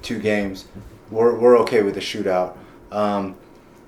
two 0.00 0.18
games, 0.18 0.64
we're 1.10 1.38
we're 1.38 1.58
okay 1.58 1.82
with 1.82 1.98
a 1.98 2.00
shootout. 2.00 2.56
Um, 2.90 3.36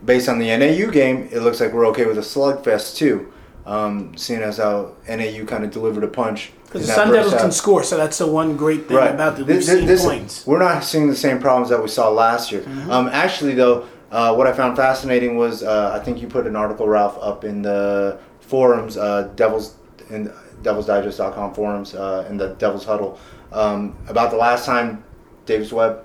based 0.04 0.28
on 0.28 0.38
the 0.38 0.54
NAU 0.54 0.90
game, 0.90 1.28
it 1.32 1.40
looks 1.40 1.58
like 1.58 1.72
we're 1.72 1.86
okay 1.86 2.04
with 2.04 2.18
a 2.18 2.22
slugfest 2.22 2.96
too. 2.96 3.32
Um, 3.64 4.16
seeing 4.16 4.42
as 4.42 4.58
how 4.58 4.92
NAU 5.08 5.44
kind 5.46 5.64
of 5.64 5.70
delivered 5.72 6.04
a 6.04 6.08
punch. 6.08 6.52
Because 6.66 6.86
the 6.86 6.92
Sun 6.92 7.12
Devils 7.12 7.32
half. 7.32 7.40
can 7.42 7.52
score, 7.52 7.82
so 7.82 7.96
that's 7.96 8.18
the 8.18 8.26
one 8.26 8.56
great 8.56 8.86
thing 8.86 8.96
about 8.98 9.36
the 9.36 9.44
This- 9.44 9.66
this- 9.66 10.04
points. 10.04 10.46
We're 10.46 10.58
not 10.58 10.84
seeing 10.84 11.08
the 11.08 11.16
same 11.16 11.40
problems 11.40 11.70
that 11.70 11.82
we 11.82 11.88
saw 11.88 12.10
last 12.10 12.52
year. 12.52 12.60
Mm-hmm. 12.60 12.90
Um, 12.90 13.08
actually, 13.08 13.54
though, 13.54 13.86
uh, 14.10 14.34
what 14.34 14.46
I 14.46 14.52
found 14.52 14.76
fascinating 14.76 15.36
was 15.36 15.62
uh, 15.62 15.92
I 15.98 16.04
think 16.04 16.20
you 16.20 16.28
put 16.28 16.46
an 16.46 16.56
article, 16.56 16.86
Ralph, 16.88 17.18
up 17.20 17.44
in 17.44 17.62
the 17.62 18.18
forums, 18.40 18.96
uh, 18.96 19.30
Devils 19.36 19.74
in 20.10 20.32
DevilsDigest.com 20.62 21.54
forums, 21.54 21.94
uh, 21.94 22.26
in 22.28 22.36
the 22.36 22.48
Devils 22.54 22.84
Huddle, 22.84 23.18
um, 23.52 23.96
about 24.08 24.30
the 24.30 24.36
last 24.36 24.64
time 24.66 25.02
Davis 25.46 25.72
Webb 25.72 26.04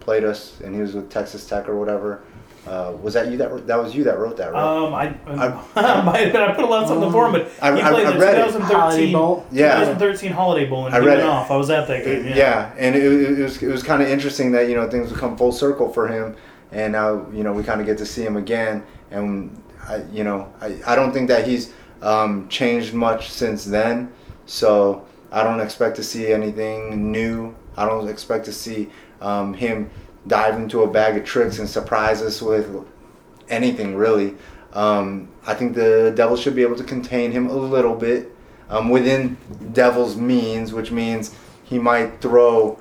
played 0.00 0.24
us, 0.24 0.60
and 0.60 0.74
he 0.74 0.80
was 0.80 0.94
with 0.94 1.10
Texas 1.10 1.46
Tech 1.48 1.68
or 1.68 1.76
whatever. 1.78 2.22
Uh, 2.66 2.92
was 3.00 3.14
that 3.14 3.30
you 3.30 3.36
that 3.36 3.64
that 3.68 3.76
was 3.80 3.94
you 3.94 4.02
that 4.02 4.18
wrote 4.18 4.36
that, 4.36 4.52
right? 4.52 4.60
Um, 4.60 4.92
I, 4.92 5.14
I, 5.28 6.02
might 6.02 6.16
have 6.18 6.32
been, 6.32 6.42
I 6.42 6.52
put 6.52 6.64
a 6.64 6.66
lot 6.66 6.82
of 6.82 6.88
something 6.88 7.12
for 7.12 7.26
him, 7.26 7.32
but 7.32 7.48
I- 7.62 7.76
he 7.76 7.80
I- 7.80 7.90
played 7.90 8.06
I 8.08 8.10
the 8.10 8.18
2013, 8.18 8.76
Holiday 8.76 9.12
Bowl. 9.12 9.46
Yeah. 9.52 9.74
2013 9.78 10.32
Holiday 10.32 10.66
Bowl, 10.68 10.86
and 10.86 10.94
I 10.96 11.00
he 11.00 11.06
read 11.06 11.18
went 11.18 11.28
it. 11.28 11.30
off. 11.30 11.50
I 11.52 11.56
was 11.56 11.70
at 11.70 11.86
that 11.86 12.04
game. 12.04 12.24
yeah. 12.26 12.34
Yeah. 12.36 12.72
and 12.76 12.96
it, 12.96 13.04
it 13.38 13.38
was 13.40 13.62
it 13.62 13.68
was 13.68 13.84
kind 13.84 14.02
of 14.02 14.08
interesting 14.08 14.50
that 14.50 14.68
you 14.68 14.74
know 14.74 14.90
things 14.90 15.12
would 15.12 15.20
come 15.20 15.36
full 15.36 15.52
circle 15.52 15.92
for 15.92 16.08
him, 16.08 16.34
and 16.76 16.92
now 16.92 17.26
you 17.32 17.42
know 17.42 17.52
we 17.52 17.64
kind 17.64 17.80
of 17.80 17.86
get 17.86 17.96
to 17.98 18.06
see 18.06 18.22
him 18.22 18.36
again, 18.36 18.84
and 19.10 19.62
I 19.88 20.04
you 20.12 20.22
know 20.22 20.52
I, 20.60 20.78
I 20.86 20.94
don't 20.94 21.12
think 21.12 21.28
that 21.28 21.48
he's 21.48 21.72
um, 22.02 22.48
changed 22.48 22.92
much 22.92 23.30
since 23.30 23.64
then, 23.64 24.12
so 24.44 25.06
I 25.32 25.42
don't 25.42 25.60
expect 25.60 25.96
to 25.96 26.04
see 26.04 26.32
anything 26.32 27.10
new. 27.10 27.56
I 27.76 27.86
don't 27.86 28.08
expect 28.08 28.44
to 28.44 28.52
see 28.52 28.90
um, 29.20 29.54
him 29.54 29.90
dive 30.26 30.56
into 30.56 30.82
a 30.82 30.86
bag 30.86 31.16
of 31.16 31.24
tricks 31.24 31.58
and 31.58 31.68
surprise 31.68 32.20
us 32.20 32.42
with 32.42 32.84
anything 33.48 33.96
really. 33.96 34.34
Um, 34.74 35.28
I 35.46 35.54
think 35.54 35.74
the 35.74 36.12
devil 36.14 36.36
should 36.36 36.54
be 36.54 36.62
able 36.62 36.76
to 36.76 36.84
contain 36.84 37.32
him 37.32 37.48
a 37.48 37.56
little 37.56 37.94
bit 37.94 38.32
um, 38.68 38.90
within 38.90 39.38
Devils' 39.72 40.16
means, 40.16 40.74
which 40.74 40.90
means 40.90 41.34
he 41.64 41.78
might 41.78 42.20
throw, 42.20 42.78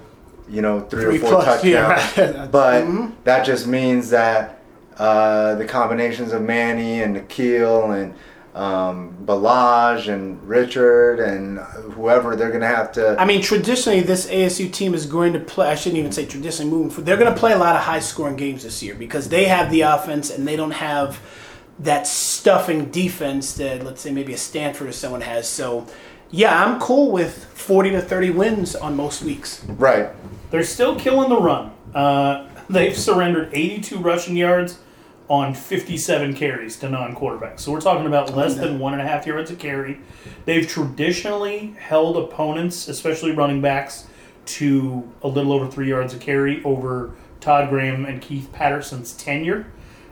you 0.49 0.61
know, 0.61 0.81
three, 0.81 1.03
Three 1.03 1.15
or 1.17 1.19
four 1.19 1.29
plus, 1.41 1.45
touchdowns. 1.61 2.17
yeah. 2.17 2.47
But 2.51 2.83
Mhm. 2.85 3.11
that 3.23 3.45
just 3.45 3.67
means 3.67 4.09
that 4.11 4.59
uh, 4.97 5.55
the 5.55 5.65
combinations 5.65 6.31
of 6.31 6.41
Manny 6.41 7.01
and 7.01 7.17
N'Keal 7.17 8.01
and 8.01 8.13
um, 8.55 9.17
Ballage 9.25 10.07
and 10.07 10.41
Richard 10.47 11.19
and 11.19 11.59
whoever, 11.93 12.37
they're 12.37 12.47
going 12.49 12.61
to 12.61 12.67
have 12.67 12.93
to. 12.93 13.19
I 13.19 13.25
mean, 13.25 13.41
traditionally, 13.41 13.99
this 13.99 14.27
ASU 14.27 14.71
team 14.71 14.93
is 14.93 15.05
going 15.05 15.33
to 15.33 15.39
play. 15.41 15.67
I 15.67 15.75
shouldn't 15.75 15.97
even 15.99 16.13
say 16.13 16.25
traditionally 16.25 16.71
moving 16.71 16.89
forward. 16.89 17.05
They're 17.05 17.17
going 17.17 17.33
to 17.33 17.37
play 17.37 17.51
a 17.51 17.57
lot 17.57 17.75
of 17.75 17.81
high 17.81 17.99
scoring 17.99 18.37
games 18.37 18.63
this 18.63 18.81
year 18.81 18.95
because 18.95 19.27
they 19.27 19.43
have 19.45 19.69
the 19.71 19.81
offense 19.81 20.29
and 20.29 20.47
they 20.47 20.55
don't 20.55 20.71
have 20.71 21.19
that 21.79 22.07
stuffing 22.07 22.85
defense 22.91 23.55
that, 23.55 23.83
let's 23.83 23.99
say, 23.99 24.11
maybe 24.11 24.31
a 24.33 24.37
Stanford 24.37 24.87
or 24.87 24.93
someone 24.93 25.19
has. 25.19 25.49
So, 25.49 25.85
yeah, 26.31 26.63
I'm 26.63 26.79
cool 26.79 27.11
with 27.11 27.43
40 27.55 27.89
to 27.89 28.01
30 28.01 28.29
wins 28.29 28.73
on 28.77 28.95
most 28.95 29.21
weeks. 29.21 29.65
right. 29.67 30.07
They're 30.55 30.63
still 30.63 30.97
killing 30.97 31.27
the 31.27 31.35
run. 31.35 31.73
Uh, 31.93 32.47
they've 32.69 32.97
surrendered 32.97 33.49
82 33.51 33.97
rushing 33.97 34.37
yards 34.37 34.79
on 35.27 35.53
57 35.53 36.33
carries 36.33 36.77
to 36.77 36.87
non-quarterbacks. 36.87 37.59
So 37.59 37.73
we're 37.73 37.81
talking 37.81 38.07
about 38.07 38.33
less 38.33 38.55
than 38.55 38.79
one 38.79 38.93
and 38.93 39.01
a 39.01 39.05
half 39.05 39.27
yards 39.27 39.51
a 39.51 39.55
carry. 39.57 39.99
They've 40.45 40.65
traditionally 40.65 41.75
held 41.77 42.15
opponents, 42.15 42.87
especially 42.87 43.33
running 43.33 43.59
backs, 43.59 44.07
to 44.45 45.11
a 45.23 45.27
little 45.27 45.51
over 45.51 45.69
three 45.69 45.89
yards 45.89 46.13
a 46.13 46.19
carry 46.19 46.63
over 46.63 47.11
Todd 47.41 47.67
Graham 47.67 48.05
and 48.05 48.21
Keith 48.21 48.49
Patterson's 48.53 49.11
tenure. 49.11 49.67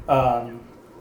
Um, 0.10 0.60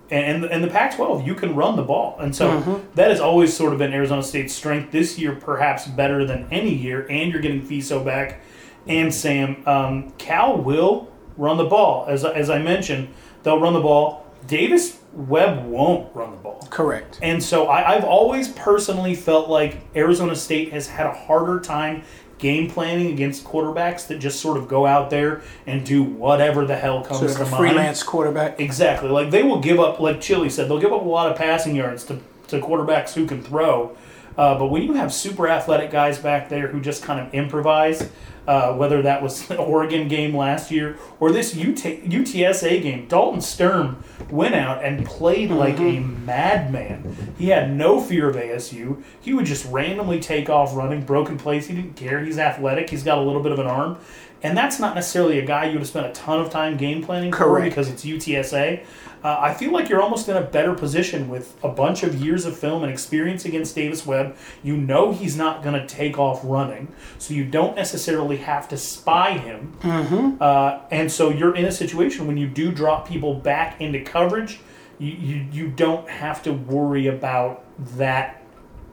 and 0.09 0.45
and 0.45 0.63
the 0.63 0.69
Pac-12, 0.69 1.27
you 1.27 1.35
can 1.35 1.57
run 1.57 1.75
the 1.75 1.83
ball, 1.83 2.17
and 2.21 2.37
so 2.37 2.81
that 2.95 3.11
has 3.11 3.19
always 3.19 3.57
sort 3.57 3.73
of 3.73 3.81
been 3.81 3.93
Arizona 3.93 4.23
State's 4.23 4.55
strength. 4.55 4.93
This 4.93 5.19
year, 5.19 5.35
perhaps 5.35 5.89
better 5.89 6.25
than 6.25 6.47
any 6.53 6.73
year, 6.73 7.09
and 7.11 7.33
you're 7.33 7.41
getting 7.41 7.61
Fiso 7.61 8.05
back 8.05 8.39
and 8.87 9.13
Sam. 9.13 9.63
Um, 9.67 10.11
Cal 10.19 10.57
will 10.57 11.11
run 11.37 11.57
the 11.57 11.65
ball, 11.65 12.07
as 12.09 12.25
as 12.25 12.51
I 12.51 12.59
mentioned, 12.59 13.09
they'll 13.43 13.61
run 13.61 13.73
the 13.73 13.81
ball. 13.81 14.27
Davis 14.47 14.99
Webb 15.13 15.67
won't 15.67 16.15
run 16.17 16.33
the 16.33 16.37
ball. 16.39 16.67
Correct. 16.71 17.19
And 17.23 17.43
so 17.43 17.67
I, 17.69 17.95
I've 17.95 18.05
always 18.05 18.49
personally 18.49 19.15
felt 19.15 19.49
like 19.49 19.81
Arizona 19.95 20.35
State 20.35 20.73
has 20.73 20.89
had 20.89 21.07
a 21.07 21.13
harder 21.13 21.61
time 21.61 22.03
game 22.39 22.69
planning 22.69 23.13
against 23.13 23.45
quarterbacks 23.45 24.09
that 24.09 24.19
just 24.19 24.41
sort 24.41 24.57
of 24.57 24.67
go 24.67 24.85
out 24.85 25.11
there 25.11 25.43
and 25.67 25.87
do 25.87 26.03
whatever 26.03 26.65
the 26.67 26.75
hell 26.75 27.03
comes 27.05 27.21
Sort 27.21 27.31
of 27.31 27.37
to 27.37 27.43
a 27.45 27.47
mind. 27.51 27.57
freelance 27.57 28.03
quarterback. 28.03 28.59
Exactly. 28.59 29.11
Like 29.11 29.31
they 29.31 29.45
will 29.45 29.61
give 29.61 29.79
up, 29.79 30.01
like 30.01 30.21
Chili 30.21 30.51
said, 30.51 30.69
they'll 30.69 30.81
give 30.81 30.93
up 30.93 31.03
a 31.03 31.09
lot 31.09 31.31
of 31.31 31.39
passing 31.39 31.77
yards 31.77 32.03
to, 32.05 32.19
to 32.49 32.59
quarterbacks 32.59 33.13
who 33.13 33.27
can 33.27 33.43
throw. 33.45 33.97
Uh, 34.37 34.59
but 34.59 34.67
when 34.69 34.83
you 34.83 34.95
have 34.95 35.13
super 35.13 35.47
athletic 35.47 35.91
guys 35.93 36.19
back 36.19 36.49
there 36.49 36.67
who 36.67 36.81
just 36.81 37.05
kind 37.05 37.21
of 37.21 37.33
improvise, 37.33 38.11
uh, 38.47 38.75
whether 38.75 39.03
that 39.03 39.23
was 39.23 39.47
the 39.49 39.57
Oregon 39.57 40.09
game 40.09 40.37
last 40.37 40.71
year 40.71 40.97
or 41.21 41.31
this 41.31 41.55
UT, 41.55 41.77
UTSA 41.77 42.83
game, 42.83 43.07
Dalton 43.07 43.41
Sturm 43.41 44.03
went 44.31 44.55
out 44.55 44.85
and 44.85 45.05
played 45.07 45.51
like 45.51 45.79
a 45.79 46.01
madman. 46.01 47.35
He 47.39 47.49
had 47.49 47.73
no 47.73 48.01
fear 48.01 48.29
of 48.29 48.37
ASU. 48.37 49.03
He 49.21 49.33
would 49.33 49.47
just 49.47 49.65
randomly 49.67 50.21
take 50.21 50.49
off 50.49 50.75
running, 50.75 51.03
broken 51.03 51.39
plays. 51.39 51.67
He 51.67 51.75
didn't 51.75 51.97
care. 51.97 52.25
He's 52.25 52.39
athletic. 52.39 52.91
He's 52.91 53.03
got 53.03 53.19
a 53.19 53.23
little 53.23 53.43
bit 53.43 53.53
of 53.53 53.59
an 53.59 53.67
arm. 53.67 53.99
And 54.43 54.57
that's 54.57 54.81
not 54.81 54.95
necessarily 54.95 55.39
a 55.39 55.47
guy 55.47 55.67
you 55.67 55.73
would 55.73 55.81
have 55.81 55.89
spent 55.89 56.07
a 56.07 56.13
ton 56.13 56.41
of 56.41 56.51
time 56.51 56.77
game 56.77 57.03
planning 57.03 57.33
for 57.33 57.61
because 57.61 57.89
it's 57.89 58.05
UTSA. 58.05 58.85
Uh, 59.25 59.37
I 59.39 59.55
feel 59.55 59.71
like 59.71 59.89
you're 59.89 60.03
almost 60.03 60.29
in 60.29 60.37
a 60.37 60.43
better 60.43 60.75
position 60.75 61.29
with 61.29 61.57
a 61.63 61.69
bunch 61.69 62.03
of 62.03 62.21
years 62.21 62.45
of 62.45 62.59
film 62.59 62.83
and 62.83 62.93
experience 62.93 63.45
against 63.45 63.75
Davis 63.77 64.05
Webb. 64.05 64.37
You 64.65 64.77
know 64.77 65.13
he's 65.13 65.37
not 65.37 65.63
going 65.63 65.81
to 65.81 65.87
take 65.87 66.19
off 66.19 66.41
running, 66.43 66.93
so 67.19 67.33
you 67.33 67.45
don't 67.45 67.77
necessarily 67.77 68.39
have 68.39 68.69
to 68.71 68.77
spy 68.77 69.39
him. 69.39 69.77
Mm-hmm. 69.81 70.43
Uh, 70.43 70.81
and 70.91 71.11
so 71.11 71.31
you're 71.31 71.55
in 71.55 71.67
a 71.67 71.73
situation 71.73 72.27
when 72.27 72.37
you 72.37 72.49
do 72.49 72.73
drop 72.73 73.07
people 73.07 73.35
back 73.35 73.81
into 73.81 74.03
coverage, 74.03 74.59
you, 74.99 75.13
you, 75.13 75.47
you 75.53 75.69
don't 75.69 76.09
have 76.09 76.43
to 76.43 76.53
worry 76.53 77.07
about 77.07 77.65
that 77.97 78.43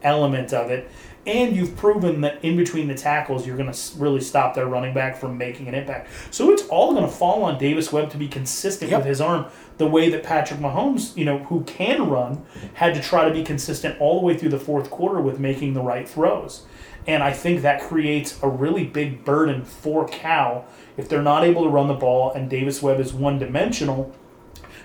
element 0.04 0.54
of 0.54 0.70
it. 0.70 0.90
And 1.30 1.56
you've 1.56 1.78
proven 1.78 2.22
that 2.22 2.44
in 2.44 2.58
between 2.58 2.88
the 2.88 2.96
tackles, 2.96 3.46
you're 3.46 3.56
going 3.56 3.72
to 3.72 3.98
really 3.98 4.20
stop 4.20 4.56
their 4.56 4.66
running 4.66 4.96
back 4.96 5.16
from 5.16 5.38
making 5.38 5.68
an 5.68 5.76
impact. 5.76 6.10
So 6.32 6.50
it's 6.50 6.66
all 6.70 6.94
going 6.94 7.06
to 7.06 7.12
fall 7.12 7.44
on 7.44 7.60
Davis 7.60 7.92
Webb 7.92 8.10
to 8.12 8.18
be 8.18 8.28
consistent 8.28 8.90
Yep. 8.90 9.02
with 9.02 9.08
his 9.08 9.22
arm, 9.22 9.46
the 9.78 9.86
way 9.86 10.10
that 10.10 10.24
Patrick 10.24 10.60
Mahomes, 10.60 11.16
you 11.16 11.26
know, 11.26 11.38
who 11.38 11.62
can 11.66 12.10
run, 12.10 12.44
had 12.74 12.96
to 12.96 13.02
try 13.02 13.26
to 13.28 13.32
be 13.34 13.44
consistent 13.44 14.02
all 14.02 14.20
the 14.20 14.26
way 14.26 14.36
through 14.36 14.50
the 14.50 14.60
fourth 14.60 14.90
quarter 14.90 15.22
with 15.22 15.40
making 15.40 15.76
the 15.76 15.82
right 15.82 16.10
throws. 16.10 16.64
And 17.06 17.22
I 17.22 17.32
think 17.32 17.62
that 17.62 17.80
creates 17.80 18.40
a 18.42 18.50
really 18.50 18.86
big 18.86 19.24
burden 19.24 19.64
for 19.64 20.08
Cal 20.08 20.66
if 20.98 21.08
they're 21.08 21.22
not 21.22 21.44
able 21.44 21.62
to 21.64 21.70
run 21.70 21.88
the 21.88 21.94
ball 21.94 22.34
and 22.34 22.50
Davis 22.50 22.82
Webb 22.82 23.00
is 23.00 23.14
one 23.14 23.38
dimensional 23.38 24.16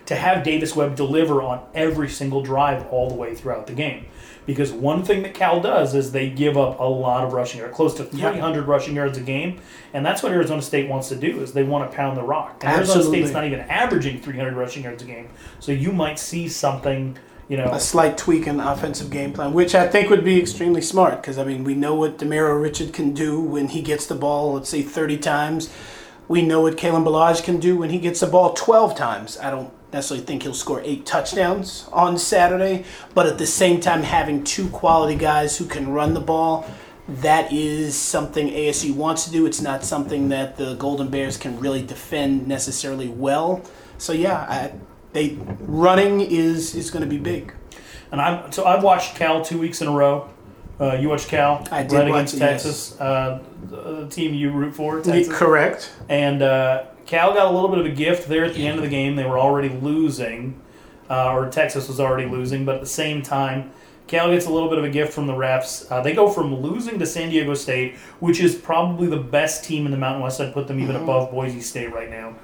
to 0.07 0.15
have 0.15 0.45
Davis 0.45 0.77
Webb 0.77 0.95
deliver 0.97 1.41
on 1.41 1.65
every 1.75 2.11
single 2.11 2.43
drive 2.43 2.87
all 2.89 3.09
the 3.09 3.15
way 3.15 3.35
throughout 3.35 3.67
the 3.67 3.73
game. 3.73 4.05
Because 4.47 4.73
one 4.73 5.03
thing 5.03 5.23
that 5.23 5.33
Cal 5.33 5.61
does 5.61 5.95
is 5.95 6.13
they 6.13 6.29
give 6.29 6.57
up 6.57 6.79
a 6.79 6.85
lot 6.85 7.25
of 7.25 7.33
rushing 7.33 7.61
yards, 7.61 7.75
close 7.75 7.95
to 7.95 8.09
Yeah. 8.13 8.31
300 8.31 8.67
rushing 8.67 8.95
yards 8.95 9.17
a 9.17 9.23
game, 9.23 9.59
and 9.95 10.05
that's 10.05 10.23
what 10.23 10.33
Arizona 10.33 10.61
State 10.61 10.89
wants 10.89 11.09
to 11.09 11.17
do 11.17 11.41
is 11.41 11.53
they 11.53 11.63
want 11.63 11.91
to 11.91 11.97
pound 11.97 12.17
the 12.17 12.23
rock. 12.23 12.63
And 12.63 12.77
Arizona 12.77 12.99
Absolutely. 12.99 13.21
State's 13.23 13.33
not 13.35 13.45
even 13.47 13.61
averaging 13.61 14.21
300 14.21 14.55
rushing 14.55 14.85
yards 14.85 15.03
a 15.03 15.07
game, 15.07 15.29
so 15.61 15.73
you 15.73 15.93
might 15.93 16.19
see 16.19 16.47
something, 16.49 17.17
you 17.49 17.57
know, 17.57 17.71
a 17.73 17.81
slight 17.81 18.19
tweak 18.19 18.47
in 18.47 18.59
the 18.59 18.71
offensive 18.71 19.11
game 19.11 19.33
plan, 19.33 19.55
which 19.55 19.75
I 19.75 19.87
think 19.89 20.11
would 20.11 20.25
be 20.25 20.39
extremely 20.39 20.83
smart 20.83 21.23
because 21.23 21.39
I 21.39 21.45
mean 21.45 21.65
we 21.65 21.75
know 21.75 21.95
what 21.95 22.19
Demario 22.19 22.61
Richard 22.61 22.93
can 22.93 23.15
do 23.15 23.41
when 23.41 23.69
he 23.69 23.81
gets 23.81 24.07
the 24.07 24.15
ball, 24.15 24.53
let's 24.55 24.69
say 24.69 24.83
thirty 24.83 25.17
times. 25.17 25.71
We 26.29 26.41
know 26.43 26.63
what 26.63 26.77
Kalen 26.77 27.05
Ballage 27.05 27.43
can 27.45 27.59
do 27.61 27.77
when 27.77 27.91
he 27.91 27.99
gets 27.99 28.21
the 28.21 28.27
ball 28.27 28.53
twelve 28.55 28.95
times. 28.97 29.39
I 29.39 29.51
don't 29.51 29.71
necessarily 29.95 30.27
think 30.27 30.43
he'll 30.43 30.53
score 30.53 30.83
eight 30.83 31.07
touchdowns 31.07 31.89
on 31.93 32.19
Saturday, 32.19 32.85
but 33.15 33.27
at 33.27 33.39
the 33.39 33.47
same 33.47 33.81
time 33.81 34.03
having 34.03 34.45
two 34.45 34.69
quality 34.69 35.15
guys 35.15 35.57
who 35.57 35.65
can 35.65 35.91
run 35.91 36.15
the 36.15 36.21
ball. 36.21 36.67
That 37.07 37.53
is 37.53 37.95
something 37.95 38.49
ASU 38.49 38.95
wants 38.95 39.25
to 39.27 39.31
do. 39.31 39.45
It's 39.47 39.61
not 39.61 39.85
something 39.85 40.31
that 40.31 40.57
the 40.57 40.75
Golden 40.75 41.09
Bears 41.09 41.37
can 41.37 41.61
really 41.61 41.83
defend 41.83 42.47
necessarily 42.49 43.09
well. 43.09 43.63
So 43.99 44.13
yeah, 44.13 44.39
I, 44.39 44.73
they 45.13 45.39
running 45.61 46.21
is 46.21 46.75
is 46.75 46.91
going 46.91 47.03
to 47.03 47.09
be 47.09 47.19
big. 47.19 47.55
And 48.11 48.21
I'm 48.21 48.53
so 48.53 48.65
I've 48.65 48.83
watched 48.83 49.17
Cal 49.17 49.45
two 49.45 49.59
weeks 49.59 49.81
in 49.83 49.89
a 49.89 49.93
row. 49.93 50.31
Uh, 50.81 50.95
you 50.95 51.09
watched 51.09 51.29
Cal 51.29 51.67
I 51.71 51.83
did 51.83 51.93
right 51.93 52.09
watch 52.09 52.17
against 52.17 52.35
it, 52.35 52.41
yes. 52.41 52.63
Texas, 52.63 53.01
uh, 53.01 53.43
the 53.65 53.77
the 53.77 54.09
team 54.09 54.35
you 54.35 54.51
root 54.51 54.75
for, 54.75 55.01
Texas. 55.01 55.37
Correct. 55.37 55.93
And 56.09 56.43
uh, 56.43 56.87
Cal 57.07 57.35
got 57.35 57.47
a 57.47 57.51
little 57.51 57.69
bit 57.69 57.79
of 57.79 57.87
a 57.87 57.91
gift 57.91 58.29
there 58.29 58.45
at 58.45 58.55
the 58.55 58.67
end 58.67 58.79
of 58.79 58.85
the 58.85 58.91
game. 58.91 59.17
They 59.17 59.25
were 59.25 59.39
already 59.39 59.69
losing, 59.69 60.61
uh, 61.11 61.33
or 61.33 61.51
Texas 61.51 61.89
was 61.89 62.01
already 62.01 62.29
losing, 62.29 62.65
but 62.65 62.77
at 62.77 62.81
the 62.81 62.87
same 62.87 63.23
time, 63.23 63.71
Cal 64.07 64.31
gets 64.31 64.47
a 64.47 64.51
little 64.53 64.69
bit 64.69 64.79
of 64.79 64.85
a 64.85 64.91
gift 64.91 65.13
from 65.13 65.27
the 65.27 65.33
refs. 65.33 65.91
Uh, 65.91 66.03
they 66.03 66.13
go 66.13 66.29
from 66.29 66.55
losing 66.61 66.99
to 66.99 67.07
San 67.07 67.31
Diego 67.31 67.55
State, 67.55 67.97
which 68.21 68.41
is 68.41 68.55
probably 68.55 69.07
the 69.07 69.17
best 69.17 69.65
team 69.65 69.87
in 69.87 69.93
the 69.93 69.99
Mountain 69.99 70.23
West. 70.23 70.41
I'd 70.41 70.53
put 70.53 70.69
them 70.69 70.81
even 70.81 70.97
above 70.97 71.31
Boise 71.31 71.61
State 71.61 71.93
right 71.93 72.11
now. 72.11 72.35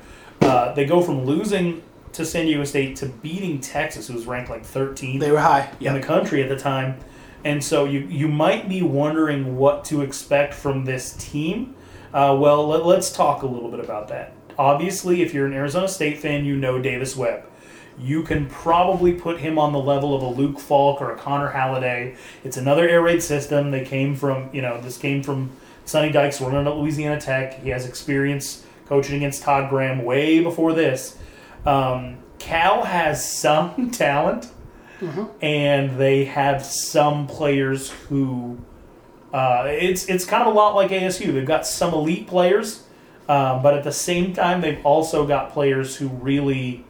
Uh, 0.40 0.72
they 0.72 0.86
go 0.86 1.02
from 1.02 1.24
losing 1.24 1.82
to 2.12 2.24
San 2.24 2.46
Diego 2.46 2.64
State 2.64 2.96
to 2.96 3.06
beating 3.06 3.60
Texas, 3.60 4.08
who 4.08 4.14
was 4.14 4.26
ranked 4.26 4.50
like 4.50 4.64
13th 4.64 5.20
They 5.20 5.30
were 5.30 5.38
high. 5.38 5.70
in 5.80 5.92
the 5.94 6.00
country 6.00 6.42
at 6.42 6.48
the 6.48 6.58
time. 6.58 6.98
And 7.44 7.62
so 7.62 7.84
you, 7.84 8.00
you 8.00 8.26
might 8.28 8.68
be 8.68 8.82
wondering 8.82 9.56
what 9.56 9.84
to 9.86 10.02
expect 10.02 10.52
from 10.54 10.84
this 10.84 11.12
team. 11.18 11.74
Uh, 12.12 12.36
well, 12.40 12.66
let, 12.68 12.84
let's 12.84 13.12
talk 13.12 13.42
a 13.42 13.46
little 13.46 13.70
bit 13.70 13.80
about 13.80 14.08
that. 14.08 14.32
Obviously, 14.60 15.22
if 15.22 15.32
you're 15.32 15.46
an 15.46 15.54
Arizona 15.54 15.88
State 15.88 16.18
fan, 16.18 16.44
you 16.44 16.54
know 16.54 16.78
Davis 16.78 17.16
Webb. 17.16 17.44
You 17.98 18.22
can 18.22 18.44
probably 18.44 19.14
put 19.14 19.38
him 19.38 19.58
on 19.58 19.72
the 19.72 19.78
level 19.78 20.14
of 20.14 20.20
a 20.20 20.28
Luke 20.28 20.60
Falk 20.60 21.00
or 21.00 21.10
a 21.10 21.16
Connor 21.16 21.48
Halliday. 21.48 22.14
It's 22.44 22.58
another 22.58 22.86
air 22.86 23.00
raid 23.00 23.22
system. 23.22 23.70
They 23.70 23.86
came 23.86 24.14
from, 24.14 24.50
you 24.52 24.60
know, 24.60 24.78
this 24.78 24.98
came 24.98 25.22
from 25.22 25.50
Sonny 25.86 26.12
Dykes 26.12 26.42
running 26.42 26.66
at 26.66 26.76
Louisiana 26.76 27.18
Tech. 27.18 27.62
He 27.62 27.70
has 27.70 27.86
experience 27.86 28.66
coaching 28.84 29.16
against 29.16 29.42
Todd 29.42 29.70
Graham 29.70 30.04
way 30.04 30.42
before 30.42 30.74
this. 30.74 31.16
Um, 31.64 32.18
Cal 32.38 32.84
has 32.84 33.26
some 33.26 33.90
talent, 33.92 34.50
and 35.40 35.98
they 35.98 36.26
have 36.26 36.62
some 36.62 37.26
players 37.26 37.90
who. 38.10 38.58
Uh, 39.32 39.64
it's 39.68 40.06
it's 40.06 40.26
kind 40.26 40.42
of 40.42 40.48
a 40.52 40.54
lot 40.54 40.74
like 40.74 40.90
ASU. 40.90 41.32
They've 41.32 41.46
got 41.46 41.66
some 41.66 41.94
elite 41.94 42.26
players, 42.26 42.82
um, 43.30 43.62
but 43.62 43.74
at 43.74 43.84
the 43.84 43.92
same 43.92 44.32
time, 44.32 44.60
they've 44.60 44.84
also 44.84 45.24
got 45.24 45.52
players 45.52 45.94
who 45.94 46.08
really 46.08 46.84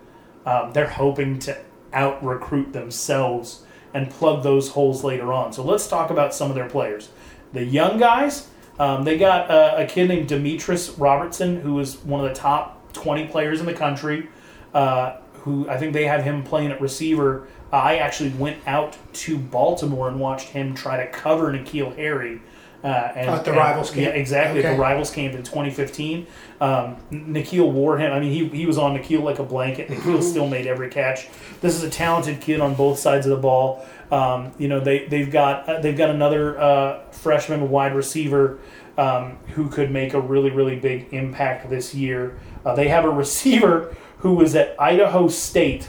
um, 0.47 0.73
they're 0.73 0.89
hoping 0.89 1.39
to 1.41 1.55
out 1.93 2.25
recruit 2.25 2.73
themselves 2.73 3.63
and 3.93 4.09
plug 4.09 4.43
those 4.43 4.71
holes 4.71 5.05
later 5.05 5.35
on. 5.35 5.53
So 5.53 5.63
let's 5.63 5.87
talk 5.87 6.09
about 6.09 6.33
some 6.33 6.49
of 6.49 6.55
their 6.55 6.69
players. 6.69 7.11
The 7.53 7.63
young 7.63 7.99
guys, 7.99 8.49
um, 8.79 9.05
they 9.05 9.19
got 9.19 9.51
uh, 9.51 9.75
a 9.77 9.85
kid 9.85 10.09
named 10.09 10.31
Demetris 10.31 10.95
Robertson, 10.99 11.61
who 11.61 11.79
is 11.79 11.99
one 11.99 12.25
of 12.25 12.29
the 12.31 12.35
top 12.35 12.91
20 12.95 13.27
players 13.27 13.61
in 13.61 13.67
the 13.67 13.75
country. 13.75 14.27
Uh, 14.73 15.17
who 15.43 15.69
I 15.69 15.77
think 15.77 15.93
they 15.93 16.05
have 16.07 16.23
him 16.23 16.43
playing 16.43 16.71
at 16.71 16.81
receiver. 16.81 17.49
I 17.73 17.99
actually 17.99 18.31
went 18.31 18.59
out 18.67 18.97
to 19.13 19.39
Baltimore 19.39 20.09
and 20.09 20.19
watched 20.19 20.49
him 20.49 20.75
try 20.75 21.05
to 21.05 21.11
cover 21.11 21.53
N'Keal 21.53 21.97
Harry. 21.97 22.41
Uh, 22.83 22.87
and, 23.15 23.29
Oh, 23.29 23.35
at 23.35 23.45
the 23.45 23.51
and- 23.51 23.59
Rivals 23.59 23.91
camp? 23.91 24.07
Yeah, 24.07 24.21
exactly. 24.21 24.61
At 24.61 24.65
Okay. 24.67 24.75
the 24.75 24.81
Rivals 24.81 25.11
camp 25.11 25.35
in 25.35 25.43
2015. 25.43 26.27
Um, 26.63 26.97
N'Keal 27.13 27.71
wore 27.71 27.99
him. 27.99 28.11
I 28.13 28.21
mean, 28.21 28.33
he, 28.33 28.49
he 28.57 28.65
was 28.67 28.79
on 28.79 28.97
N'Keal 28.97 29.23
like 29.23 29.39
a 29.39 29.43
blanket. 29.43 29.89
N'Keal 29.89 30.23
still 30.23 30.49
made 30.49 30.67
every 30.67 30.89
catch. 30.89 31.29
This 31.61 31.75
is 31.77 31.83
a 31.83 31.91
talented 31.91 32.41
kid 32.41 32.61
on 32.61 32.75
both 32.75 32.99
sides 32.99 33.27
of 33.27 33.31
the 33.31 33.37
ball. 33.43 33.85
Um, 34.11 34.53
you 34.59 34.67
know, 34.69 34.81
they 34.81 35.07
they've 35.07 35.31
got 35.31 35.69
uh, 35.69 35.81
they've 35.81 35.97
got 35.97 36.11
another 36.11 36.59
uh, 36.59 37.01
freshman 37.13 37.71
wide 37.71 37.95
receiver 37.95 38.59
um, 38.99 39.37
who 39.55 39.69
could 39.69 39.91
make 39.91 40.15
a 40.15 40.21
really 40.21 40.51
really 40.51 40.77
big 40.77 41.13
impact 41.13 41.71
this 41.71 41.95
year. 41.95 42.39
Uh, 42.65 42.75
they 42.75 42.89
have 42.89 43.05
a 43.05 43.11
receiver 43.25 43.95
who 44.19 44.33
was 44.35 44.55
at 44.57 44.75
Idaho 44.81 45.29
State, 45.29 45.89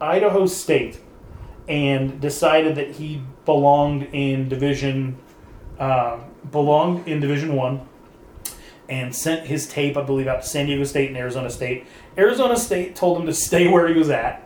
Idaho 0.00 0.46
State, 0.46 0.98
and 1.68 2.20
decided 2.20 2.74
that 2.76 2.92
he 2.92 3.22
belonged 3.44 4.08
in 4.12 4.48
Division 4.48 5.16
um, 5.78 6.24
belonged 6.50 7.06
in 7.08 7.20
Division 7.20 7.54
One 7.54 7.80
and 8.88 9.14
sent 9.14 9.46
his 9.46 9.68
tape, 9.68 9.96
I 9.96 10.02
believe, 10.02 10.26
out 10.26 10.42
to 10.42 10.48
San 10.48 10.66
Diego 10.66 10.84
State 10.84 11.08
and 11.08 11.16
Arizona 11.16 11.48
State. 11.50 11.86
Arizona 12.18 12.56
State 12.56 12.96
told 12.96 13.20
him 13.20 13.26
to 13.26 13.34
stay 13.34 13.68
where 13.68 13.86
he 13.86 13.94
was 13.94 14.10
at, 14.10 14.42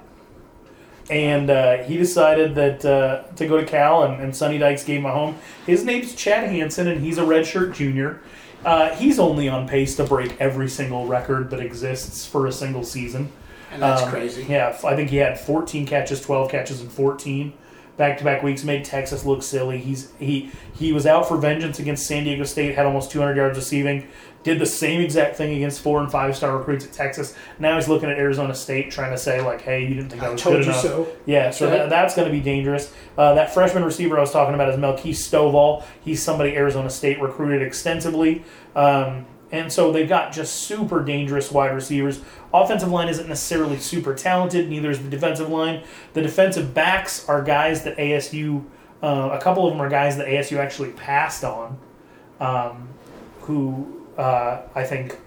and 1.10 1.50
uh, 1.50 1.78
he 1.84 1.96
decided 1.96 2.54
that 2.54 2.84
uh, 2.84 3.22
to 3.36 3.46
go 3.46 3.58
to 3.58 3.64
Cal, 3.66 4.04
and, 4.04 4.20
and 4.22 4.34
Sonny 4.36 4.58
Dykes 4.58 4.84
gave 4.84 5.00
him 5.00 5.06
a 5.06 5.12
home. 5.12 5.36
His 5.66 5.84
name's 5.84 6.14
Chad 6.14 6.48
Hansen, 6.50 6.88
and 6.88 7.00
he's 7.02 7.18
a 7.18 7.22
redshirt 7.22 7.74
junior. 7.74 8.20
Uh, 8.64 8.94
he's 8.96 9.18
only 9.18 9.48
on 9.48 9.68
pace 9.68 9.96
to 9.96 10.04
break 10.04 10.38
every 10.40 10.68
single 10.68 11.06
record 11.06 11.50
that 11.50 11.60
exists 11.60 12.24
for 12.26 12.46
a 12.46 12.52
single 12.52 12.82
season. 12.82 13.30
And 13.70 13.82
that's 13.82 14.02
Um, 14.02 14.10
crazy. 14.10 14.46
Yeah, 14.48 14.76
I 14.84 14.94
think 14.96 15.10
he 15.10 15.16
had 15.16 15.38
14 15.38 15.84
catches, 15.86 16.20
12 16.22 16.50
catches 16.50 16.80
in 16.80 16.88
14 16.88 17.52
back-to-back 17.96 18.42
weeks. 18.42 18.64
Made 18.64 18.84
Texas 18.84 19.24
look 19.24 19.42
silly. 19.42 19.78
He's 19.78 20.12
he 20.18 20.50
he 20.74 20.92
was 20.92 21.06
out 21.06 21.28
for 21.28 21.36
vengeance 21.36 21.78
against 21.78 22.06
San 22.06 22.24
Diego 22.24 22.44
State. 22.44 22.74
Had 22.74 22.86
almost 22.86 23.10
200 23.10 23.36
yards 23.36 23.56
receiving. 23.56 24.06
Did 24.42 24.58
the 24.58 24.66
same 24.66 25.00
exact 25.00 25.36
thing 25.36 25.54
against 25.54 25.80
four 25.80 26.00
and 26.00 26.12
five-star 26.12 26.58
recruits 26.58 26.84
at 26.84 26.92
Texas. 26.92 27.34
Now 27.58 27.76
he's 27.76 27.88
looking 27.88 28.10
at 28.10 28.18
Arizona 28.18 28.54
State, 28.54 28.90
trying 28.90 29.10
to 29.10 29.16
say 29.16 29.40
like, 29.40 29.62
"Hey, 29.62 29.82
you 29.82 29.94
didn't 29.94 30.10
think 30.10 30.22
I 30.22 30.26
I 30.26 30.30
was 30.30 30.42
told 30.42 30.56
good 30.56 30.64
you 30.66 30.70
enough." 30.70 30.82
so. 30.82 31.08
Yeah, 31.24 31.50
so 31.50 31.70
that, 31.70 31.88
that's 31.88 32.14
going 32.14 32.28
to 32.28 32.32
be 32.32 32.40
dangerous. 32.40 32.92
Uh, 33.16 33.34
that 33.34 33.54
freshman 33.54 33.84
receiver 33.84 34.18
I 34.18 34.20
was 34.20 34.32
talking 34.32 34.54
about 34.54 34.68
is 34.68 34.76
Melquise 34.76 35.16
Stovall. 35.16 35.82
He's 36.04 36.22
somebody 36.22 36.54
Arizona 36.56 36.90
State 36.90 37.22
recruited 37.22 37.62
extensively. 37.62 38.44
Um, 38.76 39.24
and 39.54 39.72
so 39.72 39.92
they've 39.92 40.08
got 40.08 40.32
just 40.32 40.52
super 40.54 41.02
dangerous 41.02 41.52
wide 41.52 41.72
receivers. 41.72 42.20
Offensive 42.52 42.90
line 42.90 43.08
isn't 43.08 43.28
necessarily 43.28 43.78
super 43.78 44.12
talented, 44.12 44.68
neither 44.68 44.90
is 44.90 45.00
the 45.00 45.08
defensive 45.08 45.48
line. 45.48 45.84
The 46.12 46.22
defensive 46.22 46.74
backs 46.74 47.28
are 47.28 47.40
guys 47.40 47.84
that 47.84 47.96
ASU, 47.96 48.64
uh, 49.00 49.30
a 49.32 49.40
couple 49.40 49.64
of 49.66 49.72
them 49.72 49.80
are 49.80 49.88
guys 49.88 50.16
that 50.16 50.26
ASU 50.26 50.58
actually 50.58 50.90
passed 50.90 51.44
on, 51.44 51.78
um, 52.40 52.88
who 53.42 54.06
uh, 54.18 54.62
I 54.74 54.82
think 54.82 55.18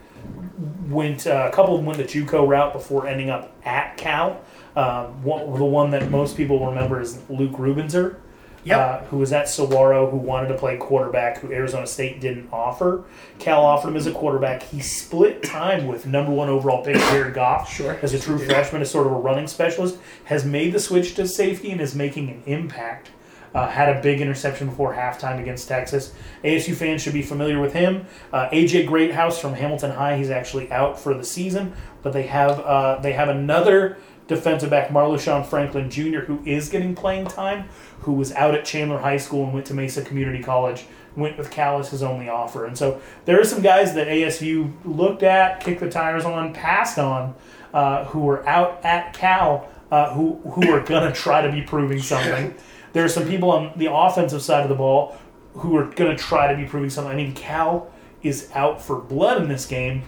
went 0.90 1.26
uh, 1.26 1.48
a 1.50 1.56
couple 1.56 1.74
of 1.76 1.80
them 1.80 1.86
went 1.86 1.98
the 1.98 2.04
JUCO 2.04 2.48
route 2.48 2.74
before 2.74 3.08
ending 3.08 3.30
up 3.30 3.56
at 3.64 3.96
Cal. 3.96 4.42
Um, 4.76 5.24
one, 5.24 5.54
the 5.54 5.66
one 5.66 5.90
that 5.92 6.12
most 6.12 6.36
people 6.36 6.66
remember 6.68 7.00
is 7.00 7.22
Luke 7.30 7.54
Rubenzer, 7.54 8.18
Yep. 8.68 8.80
uh, 8.80 8.98
who 9.06 9.18
was 9.18 9.32
at 9.34 9.48
Saguaro, 9.50 10.10
who 10.10 10.18
wanted 10.18 10.48
to 10.50 10.54
play 10.56 10.78
quarterback, 10.78 11.40
who 11.40 11.52
Arizona 11.52 11.88
State 11.88 12.20
didn't 12.22 12.50
offer. 12.52 13.04
Cal 13.40 13.66
offered 13.66 13.90
him 13.90 13.96
as 13.98 14.08
a 14.08 14.12
quarterback. 14.12 14.64
He 14.64 14.80
split 14.82 15.44
time 15.44 15.88
with 15.88 16.06
number 16.06 16.32
one 16.32 16.50
overall 16.50 16.84
pick 16.84 16.96
Jared 16.96 17.34
Goff 17.34 17.72
Sure. 17.72 17.98
as 18.02 18.14
a 18.14 18.20
true 18.20 18.38
freshman, 18.38 18.82
as 18.82 18.92
sort 18.92 19.08
of 19.08 19.14
a 19.14 19.16
running 19.16 19.48
specialist. 19.48 19.98
Has 20.26 20.46
made 20.46 20.74
the 20.74 20.80
switch 20.80 21.16
to 21.16 21.28
safety 21.28 21.72
and 21.72 21.80
is 21.82 21.96
making 21.96 22.30
an 22.30 22.44
impact. 22.46 23.12
Uh, 23.56 23.66
had 23.68 23.96
a 23.96 24.02
big 24.02 24.20
interception 24.22 24.68
before 24.68 24.94
halftime 24.94 25.40
against 25.40 25.68
Texas. 25.68 26.14
ASU 26.44 26.76
fans 26.76 27.02
should 27.02 27.14
be 27.14 27.22
familiar 27.24 27.60
with 27.60 27.74
him. 27.74 28.06
Uh, 28.32 28.50
AJ 28.50 28.86
Greathouse 28.86 29.40
from 29.40 29.54
Hamilton 29.54 29.92
High. 29.92 30.18
He's 30.18 30.30
actually 30.30 30.70
out 30.72 31.00
for 31.00 31.14
the 31.14 31.24
season, 31.24 31.74
but 32.04 32.12
they 32.14 32.24
have 32.24 32.60
uh, 32.60 33.00
they 33.00 33.14
have 33.14 33.30
another 33.30 33.98
defensive 34.28 34.70
back, 34.70 34.90
Marloshawn 34.90 35.46
Franklin 35.46 35.90
Jr., 35.90 36.20
who 36.20 36.42
is 36.46 36.70
getting 36.70 36.96
playing 36.96 37.28
time, 37.28 37.70
who 38.02 38.14
was 38.14 38.32
out 38.34 38.54
at 38.54 38.66
Chandler 38.66 39.00
High 39.00 39.18
School 39.18 39.46
and 39.46 39.54
went 39.54 39.66
to 39.68 39.74
Mesa 39.74 40.02
Community 40.04 40.44
College. 40.44 40.86
Went 41.16 41.36
with 41.38 41.50
Cal 41.50 41.80
as 41.80 41.90
his 41.90 42.04
only 42.04 42.30
offer, 42.30 42.66
and 42.66 42.78
so 42.78 43.02
there 43.26 43.42
are 43.42 43.44
some 43.44 43.64
guys 43.64 43.96
that 43.96 44.08
ASU 44.08 44.72
looked 44.86 45.24
at, 45.24 45.62
kicked 45.62 45.80
the 45.80 45.90
tires 45.90 46.26
on, 46.26 46.54
passed 46.54 47.00
on, 47.00 47.34
uh, 47.74 48.06
who 48.06 48.20
were 48.20 48.48
out 48.48 48.80
at 48.86 49.16
Cal, 49.16 49.68
uh, 49.90 50.14
who 50.14 50.36
who 50.52 50.72
are 50.72 50.82
gonna 50.82 51.12
try 51.12 51.42
to 51.42 51.52
be 51.52 51.64
proving 51.64 52.00
something. 52.00 52.54
There 52.94 53.04
are 53.04 53.10
some 53.10 53.28
people 53.28 53.52
on 53.52 53.74
the 53.76 53.92
offensive 53.92 54.44
side 54.44 54.62
of 54.62 54.70
the 54.70 54.76
ball 54.76 55.18
who 55.54 55.76
are 55.78 55.86
going 55.86 56.16
to 56.16 56.18
try 56.18 56.52
to 56.52 56.58
be 56.58 56.66
proving 56.66 56.90
something. 56.90 57.12
I 57.12 57.16
mean, 57.16 57.34
Cal 57.34 57.92
is 58.24 58.50
out 58.54 58.82
for 58.82 59.00
blood 59.00 59.42
in 59.42 59.48
this 59.48 59.66
game. 59.66 60.04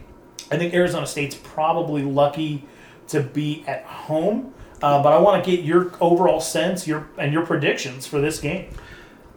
I 0.51 0.58
think 0.58 0.73
Arizona 0.73 1.05
State's 1.05 1.36
probably 1.36 2.01
lucky 2.01 2.65
to 3.09 3.21
be 3.21 3.63
at 3.67 3.83
home, 3.83 4.53
uh, 4.81 5.01
but 5.03 5.13
I 5.13 5.19
want 5.19 5.43
to 5.43 5.51
get 5.51 5.63
your 5.63 5.91
overall 5.99 6.39
sense, 6.39 6.87
your 6.87 7.09
and 7.17 7.33
your 7.33 7.45
predictions 7.45 8.07
for 8.07 8.19
this 8.21 8.39
game. 8.39 8.73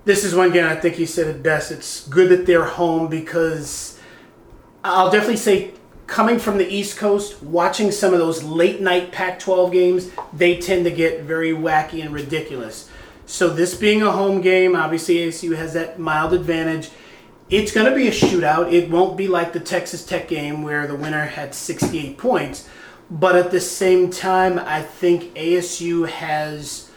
This 0.04 0.24
is 0.24 0.34
one 0.34 0.52
game 0.52 0.66
I 0.66 0.76
think 0.76 0.98
you 0.98 1.06
said 1.06 1.28
it 1.28 1.42
best. 1.42 1.70
It's 1.70 2.08
good 2.08 2.28
that 2.30 2.46
they're 2.46 2.64
home 2.64 3.08
because 3.08 3.98
I'll 4.82 5.10
definitely 5.10 5.36
say 5.36 5.72
coming 6.12 6.38
from 6.38 6.58
the 6.58 6.68
East 6.68 6.98
Coast, 6.98 7.42
watching 7.42 7.90
some 7.90 8.12
of 8.12 8.18
those 8.18 8.42
late 8.42 8.80
night 8.80 9.12
Pac 9.12 9.38
12 9.38 9.72
games, 9.72 10.10
they 10.32 10.58
tend 10.58 10.84
to 10.84 10.90
get 10.90 11.22
very 11.22 11.52
wacky 11.52 12.02
and 12.02 12.12
ridiculous. 12.12 12.90
So, 13.24 13.48
this 13.48 13.74
being 13.74 14.02
a 14.02 14.10
home 14.10 14.42
game, 14.42 14.76
obviously 14.76 15.16
ASU 15.16 15.56
has 15.56 15.72
that 15.72 15.98
mild 15.98 16.34
advantage. 16.34 16.90
It's 17.48 17.72
going 17.72 17.88
to 17.88 17.94
be 17.94 18.08
a 18.08 18.10
shootout. 18.10 18.72
It 18.72 18.90
won't 18.90 19.16
be 19.16 19.28
like 19.28 19.52
the 19.52 19.60
Texas 19.60 20.04
Tech 20.04 20.28
game 20.28 20.62
where 20.62 20.86
the 20.86 20.94
winner 20.94 21.24
had 21.24 21.54
68 21.54 22.18
points. 22.18 22.68
But 23.12 23.36
at 23.36 23.50
the 23.50 23.60
same 23.60 24.08
time, 24.08 24.58
I 24.58 24.80
think 24.80 25.34
ASU 25.34 26.08
has 26.08 26.90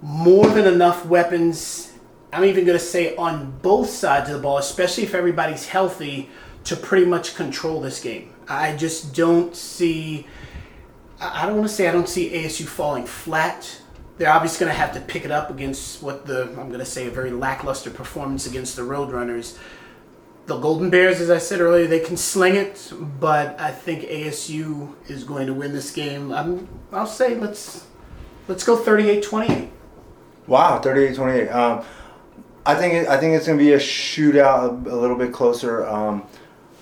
more 0.00 0.46
than 0.46 0.72
enough 0.72 1.04
weapons. 1.04 1.92
I'm 2.32 2.44
even 2.44 2.64
going 2.64 2.78
to 2.78 2.84
say 2.84 3.16
on 3.16 3.58
both 3.60 3.90
sides 3.90 4.30
of 4.30 4.36
the 4.36 4.42
ball, 4.42 4.58
especially 4.58 5.02
if 5.02 5.12
everybody's 5.12 5.66
healthy, 5.66 6.30
to 6.64 6.76
pretty 6.76 7.04
much 7.04 7.34
control 7.34 7.80
this 7.80 8.00
game. 8.00 8.32
I 8.48 8.76
just 8.76 9.12
don't 9.12 9.56
see. 9.56 10.28
I 11.20 11.46
don't 11.46 11.56
want 11.56 11.68
to 11.68 11.74
say 11.74 11.88
I 11.88 11.92
don't 11.92 12.08
see 12.08 12.30
ASU 12.30 12.64
falling 12.64 13.04
flat. 13.04 13.80
They're 14.18 14.32
obviously 14.32 14.66
going 14.66 14.72
to 14.76 14.80
have 14.80 14.94
to 14.94 15.00
pick 15.00 15.24
it 15.24 15.32
up 15.32 15.50
against 15.50 16.00
what 16.00 16.26
the 16.26 16.42
I'm 16.42 16.68
going 16.68 16.78
to 16.78 16.84
say 16.84 17.08
a 17.08 17.10
very 17.10 17.32
lackluster 17.32 17.90
performance 17.90 18.46
against 18.46 18.76
the 18.76 18.82
Roadrunners. 18.82 19.58
The 20.50 20.58
Golden 20.58 20.90
Bears, 20.90 21.20
as 21.20 21.30
I 21.30 21.38
said 21.38 21.60
earlier, 21.60 21.86
they 21.86 22.00
can 22.00 22.16
sling 22.16 22.56
it, 22.56 22.92
but 23.20 23.60
I 23.60 23.70
think 23.70 24.02
ASU 24.02 24.92
is 25.06 25.22
going 25.22 25.46
to 25.46 25.54
win 25.54 25.72
this 25.72 25.92
game. 25.92 26.32
I'm, 26.32 26.66
I'll 26.90 27.06
say 27.06 27.36
let's 27.36 27.86
let's 28.48 28.64
go 28.64 28.76
38-28. 28.76 29.70
Wow, 30.48 30.80
38-28. 30.80 31.54
Um, 31.54 31.84
I 32.66 32.74
think 32.74 32.94
it, 32.94 33.08
I 33.08 33.16
think 33.16 33.36
it's 33.36 33.46
gonna 33.46 33.58
be 33.58 33.74
a 33.74 33.78
shootout, 33.78 34.86
a, 34.86 34.92
a 34.92 34.96
little 34.96 35.14
bit 35.14 35.32
closer. 35.32 35.86
Um, 35.86 36.24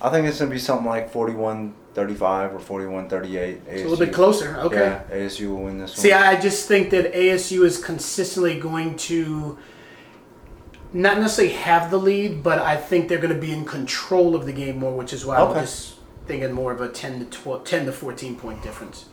I 0.00 0.08
think 0.08 0.26
it's 0.26 0.38
gonna 0.38 0.50
be 0.50 0.58
something 0.58 0.86
like 0.86 1.12
41-35 1.12 1.74
or 1.94 2.80
41-38. 2.80 3.66
It's 3.66 3.82
a 3.82 3.86
little 3.86 3.98
bit 3.98 4.14
closer. 4.14 4.56
Okay. 4.60 4.76
Yeah, 4.76 5.02
ASU 5.10 5.48
will 5.50 5.64
win 5.64 5.78
this 5.78 5.92
See, 5.92 6.10
one. 6.10 6.22
See, 6.22 6.26
I 6.26 6.40
just 6.40 6.66
think 6.68 6.88
that 6.88 7.12
ASU 7.12 7.66
is 7.66 7.84
consistently 7.84 8.58
going 8.58 8.96
to 8.96 9.58
not 10.92 11.18
necessarily 11.18 11.54
have 11.54 11.90
the 11.90 11.98
lead, 11.98 12.42
but 12.42 12.58
I 12.58 12.76
think 12.76 13.08
they're 13.08 13.18
going 13.18 13.34
to 13.34 13.40
be 13.40 13.52
in 13.52 13.64
control 13.64 14.34
of 14.34 14.46
the 14.46 14.52
game 14.52 14.78
more, 14.78 14.96
which 14.96 15.12
is 15.12 15.24
why 15.24 15.36
I'm 15.36 15.54
just 15.54 15.96
thinking 16.26 16.52
more 16.52 16.72
of 16.72 16.80
a 16.80 16.88
10 16.88 17.20
to 17.20 17.24
12, 17.26 17.64
10 17.64 17.86
to 17.86 17.92
14 17.92 18.36
point 18.36 18.62
difference. 18.62 19.06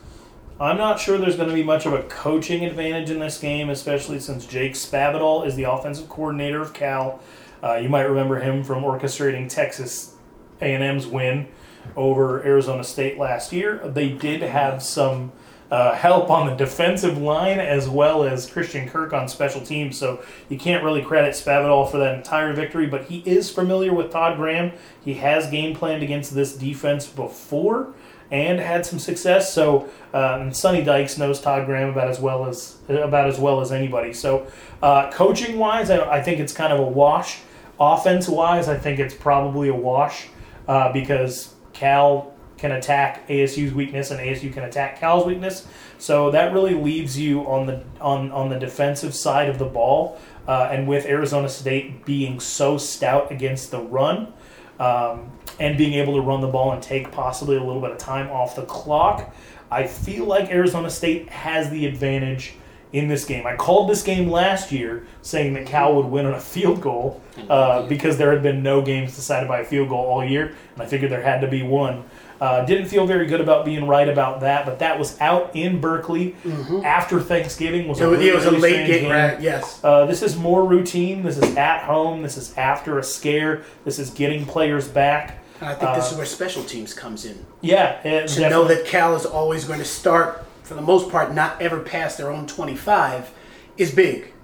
I'm 0.58 0.78
not 0.78 0.98
sure 0.98 1.18
there's 1.18 1.36
going 1.36 1.50
to 1.50 1.54
be 1.54 1.62
much 1.62 1.84
of 1.84 1.92
a 1.92 2.02
coaching 2.04 2.64
advantage 2.64 3.10
in 3.10 3.18
this 3.18 3.38
game, 3.38 3.68
especially 3.68 4.20
since 4.20 4.46
Jake 4.46 4.72
Spavital 4.72 5.46
is 5.46 5.54
the 5.54 5.64
offensive 5.64 6.08
coordinator 6.08 6.62
of 6.62 6.72
Cal. 6.72 7.20
Uh, 7.62 7.74
you 7.74 7.90
might 7.90 8.02
remember 8.02 8.40
him 8.40 8.64
from 8.64 8.82
orchestrating 8.82 9.50
Texas 9.50 10.14
A&M's 10.62 11.06
win 11.06 11.48
over 11.94 12.42
Arizona 12.42 12.84
State 12.84 13.18
last 13.18 13.52
year. 13.52 13.78
They 13.84 14.08
did 14.08 14.40
have 14.40 14.82
some 14.82 15.32
uh, 15.70 15.94
help 15.94 16.30
on 16.30 16.46
the 16.46 16.54
defensive 16.54 17.18
line 17.18 17.58
as 17.58 17.88
well 17.88 18.22
as 18.22 18.48
Christian 18.48 18.88
Kirk 18.88 19.12
on 19.12 19.28
special 19.28 19.60
teams. 19.60 19.98
So 19.98 20.22
you 20.48 20.58
can't 20.58 20.84
really 20.84 21.02
credit 21.02 21.34
Spavital 21.34 21.90
for 21.90 21.98
that 21.98 22.14
entire 22.14 22.52
victory, 22.52 22.86
but 22.86 23.06
he 23.06 23.18
is 23.26 23.50
familiar 23.50 23.92
with 23.92 24.12
Todd 24.12 24.36
Graham. 24.36 24.72
He 25.04 25.14
has 25.14 25.50
game 25.50 25.74
planned 25.74 26.02
against 26.02 26.34
this 26.34 26.56
defense 26.56 27.06
before 27.06 27.94
and 28.30 28.58
had 28.58 28.84
some 28.84 28.98
success. 28.98 29.52
So 29.52 29.88
um, 30.12 30.52
Sonny 30.52 30.82
Dykes 30.82 31.18
knows 31.18 31.40
Todd 31.40 31.66
Graham 31.66 31.90
about 31.90 32.08
as 32.08 32.20
well 32.20 32.46
as 32.46 32.78
about 32.88 33.28
as 33.28 33.38
well 33.38 33.60
as 33.60 33.72
anybody. 33.72 34.12
So 34.12 34.46
uh, 34.82 35.10
coaching 35.10 35.58
wise, 35.58 35.90
I, 35.90 35.98
I, 36.10 36.22
think 36.22 36.40
it's 36.40 36.52
kind 36.52 36.72
of 36.72 36.80
a 36.80 36.84
wash. 36.84 37.40
Offense 37.78 38.28
wise, 38.28 38.68
I 38.68 38.78
think 38.78 38.98
it's 38.98 39.14
probably 39.14 39.68
a 39.68 39.74
wash 39.74 40.28
uh, 40.66 40.92
because 40.92 41.54
Cal 41.72 42.32
can 42.58 42.72
attack 42.72 43.28
ASU's 43.28 43.74
weakness 43.74 44.10
and 44.10 44.20
ASU 44.20 44.52
can 44.52 44.64
attack 44.64 44.98
Cal's 44.98 45.26
weakness. 45.26 45.66
So 45.98 46.30
that 46.30 46.52
really 46.52 46.74
leaves 46.74 47.18
you 47.18 47.40
on 47.46 47.66
the 47.66 47.82
on 48.00 48.30
on 48.32 48.48
the 48.48 48.58
defensive 48.58 49.14
side 49.14 49.48
of 49.48 49.58
the 49.58 49.66
ball. 49.66 50.18
Uh, 50.46 50.68
and 50.70 50.86
with 50.86 51.06
Arizona 51.06 51.48
State 51.48 52.04
being 52.04 52.38
so 52.38 52.78
stout 52.78 53.32
against 53.32 53.72
the 53.72 53.80
run, 53.80 54.32
um, 54.78 55.30
and 55.58 55.76
being 55.76 55.94
able 55.94 56.14
to 56.14 56.20
run 56.20 56.40
the 56.40 56.48
ball 56.48 56.72
and 56.72 56.82
take 56.82 57.10
possibly 57.10 57.56
a 57.56 57.62
little 57.62 57.80
bit 57.80 57.90
of 57.90 57.98
time 57.98 58.30
off 58.30 58.54
the 58.54 58.64
clock, 58.66 59.34
I 59.70 59.86
feel 59.86 60.24
like 60.24 60.50
Arizona 60.50 60.90
State 60.90 61.28
has 61.30 61.70
the 61.70 61.86
advantage 61.86 62.54
in 62.92 63.08
this 63.08 63.24
game. 63.24 63.46
I 63.46 63.56
called 63.56 63.90
this 63.90 64.02
game 64.02 64.30
last 64.30 64.70
year 64.70 65.06
saying 65.22 65.54
that 65.54 65.66
Cal 65.66 65.96
would 65.96 66.06
win 66.06 66.24
on 66.26 66.34
a 66.34 66.40
field 66.40 66.80
goal 66.80 67.20
uh, 67.48 67.86
because 67.88 68.16
there 68.16 68.30
had 68.32 68.42
been 68.42 68.62
no 68.62 68.80
games 68.80 69.16
decided 69.16 69.48
by 69.48 69.60
a 69.60 69.64
field 69.64 69.88
goal 69.88 70.06
all 70.06 70.24
year, 70.24 70.54
and 70.74 70.82
I 70.82 70.86
figured 70.86 71.10
there 71.10 71.22
had 71.22 71.40
to 71.40 71.48
be 71.48 71.62
one. 71.62 72.04
Uh, 72.38 72.64
didn't 72.66 72.86
feel 72.86 73.06
very 73.06 73.26
good 73.26 73.40
about 73.40 73.64
being 73.64 73.86
right 73.86 74.08
about 74.10 74.40
that, 74.40 74.66
but 74.66 74.78
that 74.80 74.98
was 74.98 75.18
out 75.20 75.56
in 75.56 75.80
Berkeley 75.80 76.36
mm-hmm. 76.44 76.84
after 76.84 77.18
Thanksgiving. 77.18 77.88
Was 77.88 77.96
so 77.96 78.08
a 78.08 78.12
really, 78.12 78.28
it 78.28 78.34
was 78.34 78.44
really 78.44 78.56
a 78.56 78.60
late 78.60 78.86
game. 78.86 79.10
Right, 79.10 79.40
yes. 79.40 79.82
Uh, 79.82 80.04
this 80.04 80.20
is 80.20 80.36
more 80.36 80.66
routine. 80.66 81.22
This 81.22 81.38
is 81.38 81.56
at 81.56 81.84
home. 81.84 82.22
This 82.22 82.36
is 82.36 82.54
after 82.58 82.98
a 82.98 83.02
scare. 83.02 83.64
This 83.84 83.98
is 83.98 84.10
getting 84.10 84.44
players 84.44 84.86
back. 84.86 85.42
And 85.60 85.70
I 85.70 85.74
think 85.74 85.94
this 85.94 86.08
is 86.08 86.12
uh, 86.12 86.16
where 86.16 86.26
special 86.26 86.62
teams 86.64 86.92
comes 86.92 87.24
in. 87.24 87.46
Yeah, 87.62 88.02
to 88.02 88.10
definitely. 88.10 88.50
know 88.50 88.64
that 88.64 88.84
Cal 88.84 89.16
is 89.16 89.24
always 89.24 89.64
going 89.64 89.78
to 89.78 89.86
start, 89.86 90.44
for 90.62 90.74
the 90.74 90.82
most 90.82 91.10
part, 91.10 91.34
not 91.34 91.62
ever 91.62 91.80
past 91.80 92.18
their 92.18 92.30
own 92.30 92.46
twenty-five, 92.46 93.32
is 93.78 93.94
big. 93.94 94.34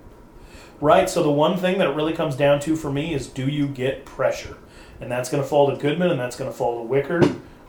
Right. 0.81 1.11
So 1.11 1.23
the 1.23 1.31
one 1.31 1.59
thing 1.59 1.77
that 1.77 1.89
it 1.89 1.95
really 1.95 2.15
comes 2.15 2.37
down 2.37 2.61
to 2.61 2.75
for 2.75 2.91
me 2.91 3.13
is 3.13 3.27
do 3.27 3.47
you 3.47 3.69
get 3.69 4.07
pressure, 4.07 4.57
and 4.99 5.11
that's 5.11 5.29
going 5.29 5.43
to 5.43 5.49
fall 5.49 5.71
to 5.71 5.77
Goodman, 5.77 6.11
and 6.11 6.19
that's 6.19 6.37
going 6.37 6.51
to 6.51 6.57
fall 6.57 6.79
to 6.79 6.85
Wicker. 6.85 7.21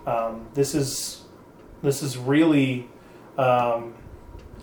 Um, 0.06 0.48
this 0.54 0.76
is 0.76 1.24
this 1.82 2.04
is 2.04 2.18
really 2.18 2.88
um, 3.38 3.94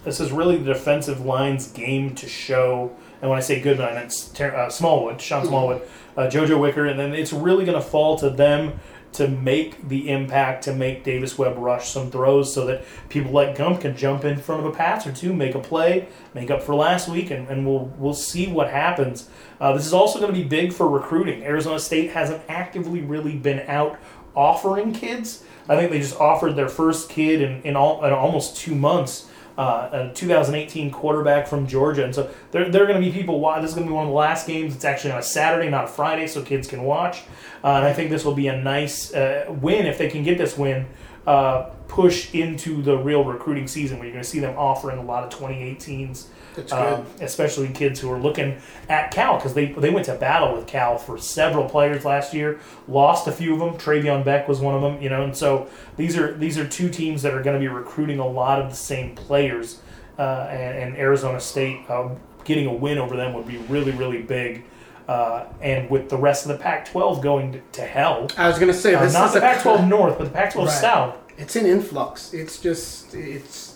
this 0.05 0.20
is 0.20 0.32
really 0.32 0.57
the 0.57 0.72
defensive 0.72 1.24
line's 1.24 1.70
game 1.70 2.14
to 2.16 2.28
show. 2.28 2.97
And 3.20 3.30
when 3.30 3.38
I 3.38 3.43
say 3.43 3.61
Goodman, 3.61 3.88
I 3.88 3.95
meant 3.95 4.41
uh, 4.41 4.70
Smallwood, 4.70 5.16
Tashon 5.16 5.47
Smallwood, 5.47 5.82
uh, 6.16 6.22
JoJo 6.22 6.59
Wicker, 6.59 6.86
and 6.86 6.99
then 6.99 7.12
it's 7.12 7.32
really 7.32 7.66
going 7.66 7.78
to 7.78 7.86
fall 7.86 8.16
to 8.18 8.30
them 8.30 8.80
to 9.12 9.26
make 9.26 9.88
the 9.88 10.09
impact, 10.09 10.64
to 10.64 10.72
make 10.72 11.03
Davis 11.03 11.36
Webb 11.36 11.57
rush 11.59 11.88
some 11.88 12.11
throws 12.11 12.53
so 12.55 12.64
that 12.66 12.84
people 13.09 13.32
like 13.32 13.57
Gump 13.57 13.80
can 13.80 13.97
jump 13.97 14.24
in 14.24 14.38
front 14.38 14.64
of 14.64 14.72
a 14.72 14.76
pass 14.76 15.05
or 15.07 15.12
two, 15.12 15.34
make 15.34 15.57
a 15.57 15.59
play, 15.59 16.09
make 16.32 16.51
up 16.51 16.62
for 16.62 16.76
last 16.76 17.09
week, 17.09 17.30
and, 17.30 17.49
and 17.49 17.66
we'll, 17.66 17.86
we'll 17.99 18.14
see 18.14 18.47
what 18.47 18.70
happens. 18.70 19.28
Uh, 19.61 19.72
this 19.72 19.84
is 19.84 19.93
also 19.93 20.20
going 20.20 20.32
to 20.32 20.41
be 20.41 20.47
big 20.47 20.72
for 20.72 20.88
recruiting. 20.88 21.43
Arizona 21.43 21.80
State 21.80 22.11
hasn't 22.12 22.41
actively 22.49 23.01
really 23.01 23.34
been 23.34 23.61
out 23.66 23.99
offering 24.35 24.93
kids. 24.93 25.45
I 25.68 25.76
think 25.76 25.91
they 25.91 26.01
just 26.01 26.18
offered 26.18 26.57
their 26.57 26.68
first 26.68 27.09
kid 27.09 27.41
in, 27.41 27.62
in, 27.62 27.76
all, 27.76 28.05
in 28.05 28.12
almost 28.12 28.57
two 28.57 28.74
months. 28.74 29.28
Uh, 29.59 30.09
a 30.11 30.14
2018 30.14 30.91
quarterback 30.91 31.47
from 31.47 31.66
Georgia, 31.66 32.03
and 32.03 32.14
so 32.14 32.31
they're, 32.51 32.70
they're 32.70 32.87
going 32.87 32.99
to 32.99 33.07
be 33.07 33.12
people. 33.12 33.39
This 33.61 33.70
is 33.70 33.74
going 33.74 33.87
to 33.87 33.91
be 33.91 33.95
one 33.95 34.05
of 34.05 34.09
the 34.09 34.14
last 34.14 34.47
games. 34.47 34.74
It's 34.74 34.87
actually 34.87 35.11
on 35.11 35.18
a 35.18 35.22
Saturday, 35.22 35.68
not 35.68 35.85
a 35.85 35.89
Friday, 35.89 36.28
so 36.28 36.41
kids 36.41 36.66
can 36.66 36.83
watch. 36.83 37.24
Uh, 37.62 37.74
and 37.74 37.85
I 37.85 37.93
think 37.93 38.09
this 38.09 38.24
will 38.24 38.35
be 38.35 38.47
a 38.47 38.57
nice 38.57 39.12
uh, 39.12 39.45
win 39.61 39.85
if 39.85 39.99
they 39.99 40.09
can 40.09 40.22
get 40.22 40.39
this 40.39 40.57
win. 40.57 40.87
Uh, 41.26 41.70
push 41.89 42.33
into 42.35 42.81
the 42.81 42.97
real 42.97 43.22
recruiting 43.24 43.66
season 43.66 43.99
where 43.99 44.07
you're 44.07 44.14
going 44.14 44.24
to 44.24 44.31
see 44.31 44.39
them 44.39 44.57
offering 44.57 44.97
a 44.97 45.03
lot 45.03 45.24
of 45.24 45.39
2018s 45.39 46.28
um, 46.72 47.07
especially 47.20 47.68
kids 47.68 48.01
who 48.01 48.11
are 48.11 48.18
looking 48.18 48.59
at 48.88 49.11
Cal 49.11 49.36
because 49.36 49.55
they 49.55 49.66
they 49.66 49.90
went 49.90 50.07
to 50.07 50.14
battle 50.14 50.55
with 50.55 50.66
Cal 50.66 50.98
for 50.98 51.18
several 51.18 51.68
players 51.68 52.05
last 52.05 52.34
year. 52.34 52.61
Lost 52.88 53.26
a 53.26 53.32
few 53.32 53.55
of 53.55 53.61
them. 53.61 53.74
Travion 53.74 54.24
Beck 54.24 54.48
was 54.48 54.61
one 54.61 54.74
of 54.74 54.82
them. 54.82 55.01
You 55.01 55.09
know, 55.09 55.22
and 55.22 55.36
so 55.36 55.68
these 55.96 56.16
are 56.16 56.34
these 56.34 56.59
are 56.59 56.66
two 56.66 56.88
teams 56.88 57.22
that 57.22 57.34
are 57.34 57.42
going 57.42 57.55
to 57.55 57.61
be 57.61 57.68
recruiting 57.68 58.18
a 58.18 58.26
lot 58.26 58.61
of 58.61 58.70
the 58.70 58.76
same 58.76 59.14
players. 59.14 59.80
Uh, 60.18 60.46
and, 60.51 60.76
and, 60.76 60.96
Arizona 60.98 61.40
State 61.40 61.88
uh, 61.88 62.11
getting 62.44 62.66
a 62.66 62.74
win 62.74 62.98
over 62.98 63.16
them 63.16 63.32
would 63.32 63.48
be 63.48 63.57
really 63.57 63.92
really 63.92 64.22
big. 64.22 64.64
Uh, 65.09 65.46
and 65.61 65.90
with 65.90 66.09
the 66.09 66.16
rest 66.16 66.46
of 66.46 66.53
the 66.53 66.59
Pac-12 66.62 67.20
going 67.20 67.53
to, 67.53 67.61
to 67.72 67.82
hell, 67.82 68.28
I 68.36 68.46
was 68.46 68.61
going 68.61 68.70
to 68.70 68.78
say 68.78 68.94
uh, 68.94 69.03
this 69.03 69.12
not 69.12 69.32
the 69.32 69.40
Pac-12 69.40 69.88
North, 69.88 70.18
but 70.18 70.24
the 70.24 70.30
Pac-12 70.30 70.66
right. 70.66 70.70
South. 70.70 71.16
It's 71.36 71.57
an 71.57 71.66
influx. 71.66 72.34
It's 72.34 72.61
just 72.61 73.14
it's 73.14 73.70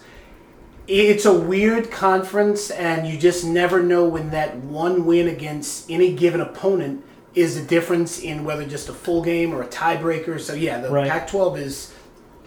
it's 0.87 1.25
a 1.25 1.33
weird 1.33 1.91
conference, 1.91 2.71
and 2.71 3.07
you 3.07 3.19
just 3.19 3.45
never 3.45 3.83
know 3.83 4.05
when 4.07 4.31
that 4.31 4.57
one 4.57 5.07
win 5.07 5.29
against 5.29 5.91
any 5.91 6.13
given 6.13 6.41
opponent 6.41 7.05
is 7.35 7.61
the 7.61 7.67
difference 7.67 8.21
in 8.21 8.45
whether 8.45 8.65
just 8.65 8.89
a 8.89 8.93
full 8.93 9.23
game 9.23 9.53
or 9.53 9.63
a 9.63 9.67
tiebreaker. 9.67 10.39
So 10.41 10.55
yeah, 10.55 10.81
the 10.81 10.91
right. 10.91 11.11
Pac-12 11.11 11.59
is 11.59 11.95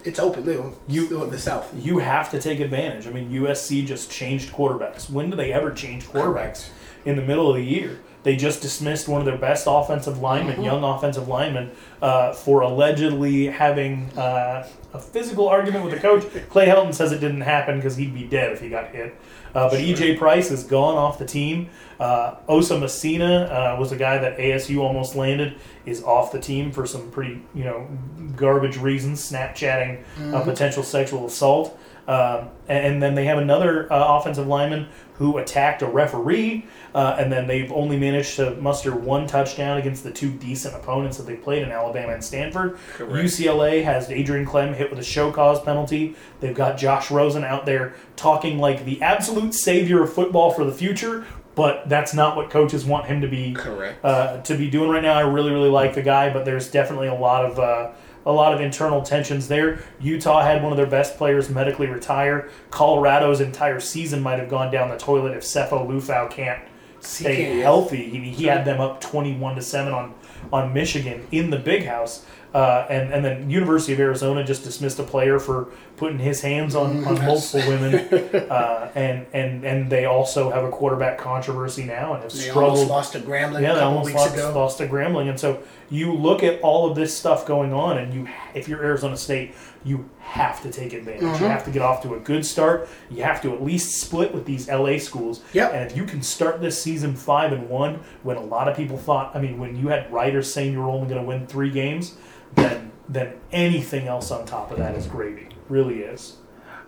it's 0.03 0.19
open. 0.19 0.75
You 0.87 1.25
the 1.25 1.39
South. 1.39 1.73
You 1.75 1.99
have 1.99 2.31
to 2.31 2.39
take 2.39 2.59
advantage. 2.59 3.07
I 3.07 3.11
mean, 3.11 3.29
USC 3.31 3.85
just 3.85 4.09
changed 4.09 4.53
quarterbacks. 4.53 5.09
When 5.09 5.29
do 5.29 5.35
they 5.35 5.51
ever 5.51 5.71
change 5.71 6.05
quarterbacks? 6.05 6.69
In 7.05 7.15
the 7.15 7.21
middle 7.21 7.49
of 7.49 7.55
the 7.55 7.63
year. 7.63 7.99
They 8.27 8.35
just 8.35 8.61
dismissed 8.61 9.07
one 9.07 9.21
of 9.21 9.25
their 9.25 9.37
best 9.37 9.67
offensive 9.69 10.19
linemen, 10.19 10.55
mm-hmm. 10.55 10.65
young 10.65 10.83
offensive 10.83 11.29
linemen, 11.29 11.71
uh, 12.01 12.33
for 12.33 12.59
allegedly 12.59 13.45
having 13.45 14.09
uh, 14.17 14.67
a 14.93 14.99
physical 14.99 15.47
argument 15.47 15.85
with 15.85 15.93
the 15.93 15.99
coach. 16.01 16.25
Clay 16.49 16.67
Helton 16.67 16.93
says 16.93 17.13
it 17.13 17.21
didn't 17.21 17.39
happen 17.39 17.77
because 17.77 17.95
he'd 17.95 18.13
be 18.13 18.25
dead 18.25 18.51
if 18.51 18.59
he 18.59 18.67
got 18.67 18.89
hit. 18.89 19.15
Uh, 19.55 19.69
but 19.69 19.79
sure. 19.79 19.95
EJ 19.95 20.17
Price 20.17 20.51
is 20.51 20.65
gone 20.65 20.97
off 20.97 21.17
the 21.17 21.25
team. 21.25 21.69
Uh, 22.01 22.35
Osa 22.49 22.75
Masina 22.75 23.49
uh, 23.49 23.79
was 23.79 23.93
a 23.93 23.95
guy 23.95 24.17
that 24.17 24.37
ASU 24.37 24.79
almost 24.79 25.15
landed, 25.15 25.55
is 25.85 26.03
off 26.03 26.33
the 26.33 26.39
team 26.41 26.73
for 26.73 26.85
some 26.85 27.09
pretty 27.09 27.41
you 27.55 27.63
know 27.63 27.87
garbage 28.35 28.75
reasons, 28.75 29.21
Snapchatting 29.31 30.03
mm-hmm. 30.03 30.33
a 30.33 30.43
potential 30.43 30.83
sexual 30.83 31.27
assault. 31.27 31.79
Um, 32.07 32.49
and 32.69 33.03
then 33.03 33.15
they 33.15 33.25
have 33.25 33.37
another 33.37 33.91
uh, 33.91 34.17
offensive 34.17 34.47
lineman 34.47 34.87
who 35.15 35.37
attacked 35.39 35.81
a 35.81 35.87
referee, 35.87 36.65
uh, 36.93 37.17
and 37.19 37.31
then 37.31 37.47
they've 37.47 37.71
only 37.71 37.97
managed 37.97 38.35
to 38.35 38.51
muster 38.55 38.95
one 38.95 39.25
touchdown 39.25 39.77
against 39.77 40.03
the 40.03 40.11
two 40.11 40.31
decent 40.31 40.75
opponents 40.75 41.17
that 41.17 41.25
they 41.25 41.35
played 41.35 41.63
in 41.63 41.71
Alabama 41.71 42.13
and 42.13 42.23
Stanford. 42.23 42.77
Correct. 42.93 43.13
UCLA 43.13 43.83
has 43.83 44.09
Adrian 44.11 44.45
Klemm 44.45 44.75
hit 44.75 44.89
with 44.89 44.99
a 44.99 45.03
show 45.03 45.31
cause 45.31 45.61
penalty. 45.61 46.15
They've 46.39 46.55
got 46.55 46.77
Josh 46.77 47.09
Rosen 47.09 47.43
out 47.43 47.65
there 47.65 47.95
talking 48.15 48.59
like 48.59 48.85
the 48.85 49.01
absolute 49.01 49.53
savior 49.53 50.03
of 50.03 50.13
football 50.13 50.51
for 50.51 50.63
the 50.63 50.73
future. 50.73 51.25
But 51.55 51.89
that's 51.89 52.13
not 52.13 52.35
what 52.35 52.51
coaches 52.51 52.85
want 52.85 53.07
him 53.07 53.21
to 53.21 53.27
be 53.27 53.53
correct 53.53 54.05
uh, 54.05 54.41
to 54.43 54.55
be 54.55 54.69
doing 54.69 54.91
right 54.91 55.01
now. 55.01 55.13
I 55.13 55.21
really, 55.21 55.49
really 55.49 55.71
like 55.71 55.95
the 55.95 56.03
guy, 56.03 56.31
but 56.31 56.45
there's 56.45 56.69
definitely 56.69 57.07
a 57.07 57.15
lot 57.15 57.45
of 57.45 57.57
uh, 57.57 57.93
a 58.27 58.31
lot 58.31 58.53
of 58.53 58.59
internal 58.59 59.01
tensions 59.01 59.47
there. 59.47 59.79
Utah 60.01 60.43
had 60.43 60.61
one 60.61 60.73
of 60.73 60.77
their 60.77 60.85
best 60.85 61.17
players 61.17 61.49
medically 61.49 61.87
retire. 61.87 62.49
Colorado's 62.69 63.39
entire 63.39 63.79
season 63.79 64.21
might 64.21 64.37
have 64.37 64.49
gone 64.49 64.69
down 64.69 64.89
the 64.89 64.97
toilet 64.97 65.35
if 65.35 65.43
Sefo 65.43 65.87
Liufau 65.87 66.29
can't 66.29 66.61
stay 66.99 67.45
can't, 67.45 67.61
healthy. 67.61 68.09
He, 68.09 68.19
he 68.31 68.43
had 68.45 68.65
them 68.65 68.81
up 68.81 68.99
21 68.99 69.55
to 69.55 69.61
7 69.61 69.93
on, 69.93 70.13
on 70.51 70.73
Michigan 70.73 71.25
in 71.31 71.49
the 71.49 71.57
big 71.57 71.85
house. 71.85 72.25
Uh, 72.57 72.87
and 72.89 73.13
and 73.13 73.23
then 73.23 73.47
University 73.51 73.93
of 73.93 73.99
Arizona 73.99 74.43
just 74.43 74.63
dismissed 74.63 74.97
a 74.97 75.03
player 75.03 75.37
for 75.37 75.67
putting 75.95 76.17
his 76.17 76.41
hands 76.41 76.73
on, 76.73 77.05
on 77.05 77.13
multiple 77.23 77.59
women, 77.69 77.93
uh, 78.49 78.91
and 78.95 79.27
and 79.31 79.63
and 79.63 79.91
they 79.91 80.05
also 80.05 80.49
have 80.49 80.63
a 80.63 80.71
quarterback 80.71 81.19
controversy 81.19 81.83
now 81.83 82.15
and 82.15 82.23
have 82.23 82.33
they 82.33 82.39
struggled. 82.39 82.71
Almost 82.71 82.89
lost 82.89 83.13
to 83.13 83.19
Grambling. 83.19 83.61
Yeah, 83.61 83.75
they 83.75 83.81
almost 83.81 84.11
lost, 84.11 84.33
ago. 84.33 84.51
lost 84.55 84.79
to 84.79 84.87
Grambling, 84.87 85.29
and 85.29 85.39
so 85.39 85.61
you 85.91 86.11
look 86.11 86.41
at 86.41 86.59
all 86.61 86.89
of 86.89 86.95
this 86.95 87.15
stuff 87.15 87.45
going 87.45 87.73
on, 87.73 87.99
and 87.99 88.11
you 88.11 88.27
if 88.55 88.67
you're 88.67 88.83
Arizona 88.83 89.17
State, 89.17 89.53
you 89.83 90.09
have 90.17 90.59
to 90.63 90.71
take 90.71 90.93
advantage. 90.93 91.21
Mm-hmm. 91.21 91.43
You 91.43 91.49
have 91.51 91.63
to 91.65 91.69
get 91.69 91.83
off 91.83 92.01
to 92.01 92.15
a 92.15 92.19
good 92.19 92.43
start. 92.43 92.89
You 93.11 93.21
have 93.21 93.39
to 93.43 93.53
at 93.53 93.61
least 93.61 94.01
split 94.01 94.33
with 94.33 94.45
these 94.45 94.67
LA 94.67 94.97
schools. 94.97 95.43
Yep. 95.53 95.73
And 95.73 95.91
if 95.91 95.95
you 95.95 96.05
can 96.05 96.23
start 96.23 96.59
this 96.59 96.81
season 96.81 97.15
five 97.15 97.51
and 97.51 97.69
one, 97.69 97.99
when 98.23 98.37
a 98.37 98.41
lot 98.41 98.67
of 98.67 98.75
people 98.75 98.97
thought, 98.97 99.35
I 99.35 99.39
mean, 99.39 99.59
when 99.59 99.75
you 99.75 99.89
had 99.89 100.11
writers 100.11 100.51
saying 100.51 100.73
you 100.73 100.79
were 100.79 100.89
only 100.89 101.07
going 101.07 101.21
to 101.21 101.27
win 101.27 101.45
three 101.45 101.69
games 101.69 102.17
then 102.55 102.91
then 103.09 103.33
anything 103.51 104.07
else 104.07 104.31
on 104.31 104.45
top 104.45 104.71
of 104.71 104.77
that 104.77 104.95
is 104.95 105.07
gravy. 105.07 105.47
Really 105.69 106.01
is. 106.01 106.37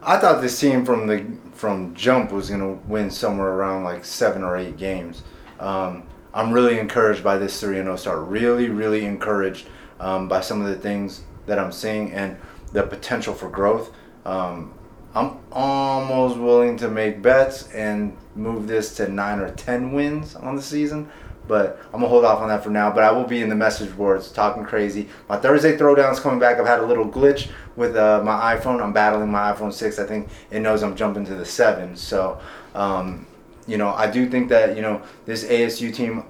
I 0.02 0.18
thought 0.18 0.42
this 0.42 0.60
team 0.60 0.86
from 0.86 1.08
the 1.08 1.26
from 1.54 1.94
jump 1.94 2.32
was 2.32 2.50
going 2.50 2.62
to 2.62 2.88
win 2.88 3.10
somewhere 3.10 3.50
around 3.50 3.84
like 3.84 4.06
seven 4.06 4.44
or 4.44 4.56
eight 4.56 4.78
games. 4.78 5.24
Um, 5.60 6.04
I'm 6.34 6.52
really 6.52 6.80
encouraged 6.80 7.24
by 7.24 7.38
this 7.38 7.60
3 7.60 7.76
0 7.76 7.96
start. 7.96 8.28
Really, 8.28 8.70
really 8.70 9.04
encouraged 9.06 9.68
um, 10.00 10.28
by 10.28 10.42
some 10.42 10.62
of 10.62 10.68
the 10.68 10.76
things 10.76 11.24
that 11.48 11.60
I'm 11.60 11.72
seeing 11.72 12.14
and 12.14 12.38
the 12.72 12.84
potential 12.84 13.34
for 13.34 13.50
growth. 13.50 13.92
Um, 14.26 14.74
I'm 15.16 15.40
almost 15.52 16.38
willing 16.38 16.78
to 16.78 16.90
make 16.90 17.22
bets 17.22 17.68
and 17.74 18.16
move 18.36 18.68
this 18.68 18.96
to 18.98 19.08
nine 19.10 19.40
or 19.40 19.52
ten 19.52 19.92
wins 19.92 20.36
on 20.36 20.56
the 20.56 20.62
season. 20.62 21.10
But 21.50 21.80
I'm 21.88 21.94
gonna 21.94 22.08
hold 22.08 22.26
off 22.26 22.42
on 22.42 22.48
that 22.50 22.64
for 22.64 22.70
now. 22.70 22.92
But 22.92 23.04
I 23.04 23.12
will 23.12 23.24
be 23.24 23.42
in 23.42 23.50
the 23.50 23.56
message 23.56 23.98
boards 23.98 24.32
talking 24.32 24.64
crazy. 24.64 25.10
My 25.28 25.36
Thursday 25.36 25.76
throwdown's 25.76 26.20
coming 26.20 26.40
back. 26.40 26.60
I've 26.60 26.68
had 26.68 26.80
a 26.80 26.86
little 26.86 27.10
glitch 27.10 27.50
with 27.76 27.96
uh, 27.96 28.22
my 28.24 28.56
iPhone. 28.56 28.84
I'm 28.84 28.94
battling 28.94 29.32
my 29.32 29.52
iPhone 29.52 29.74
six. 29.74 29.98
I 29.98 30.06
think 30.06 30.30
it 30.52 30.60
knows 30.60 30.84
I'm 30.84 30.96
jumping 30.96 31.26
to 31.26 31.34
the 31.34 31.46
seven. 31.46 31.96
So, 31.96 32.40
um, 32.76 33.26
you 33.66 33.78
know, 33.78 33.90
I 33.90 34.10
do 34.12 34.30
think 34.30 34.48
that 34.50 34.76
you 34.76 34.84
know 34.84 35.02
this 35.26 35.44
ASU 35.44 35.92
team 35.92 36.24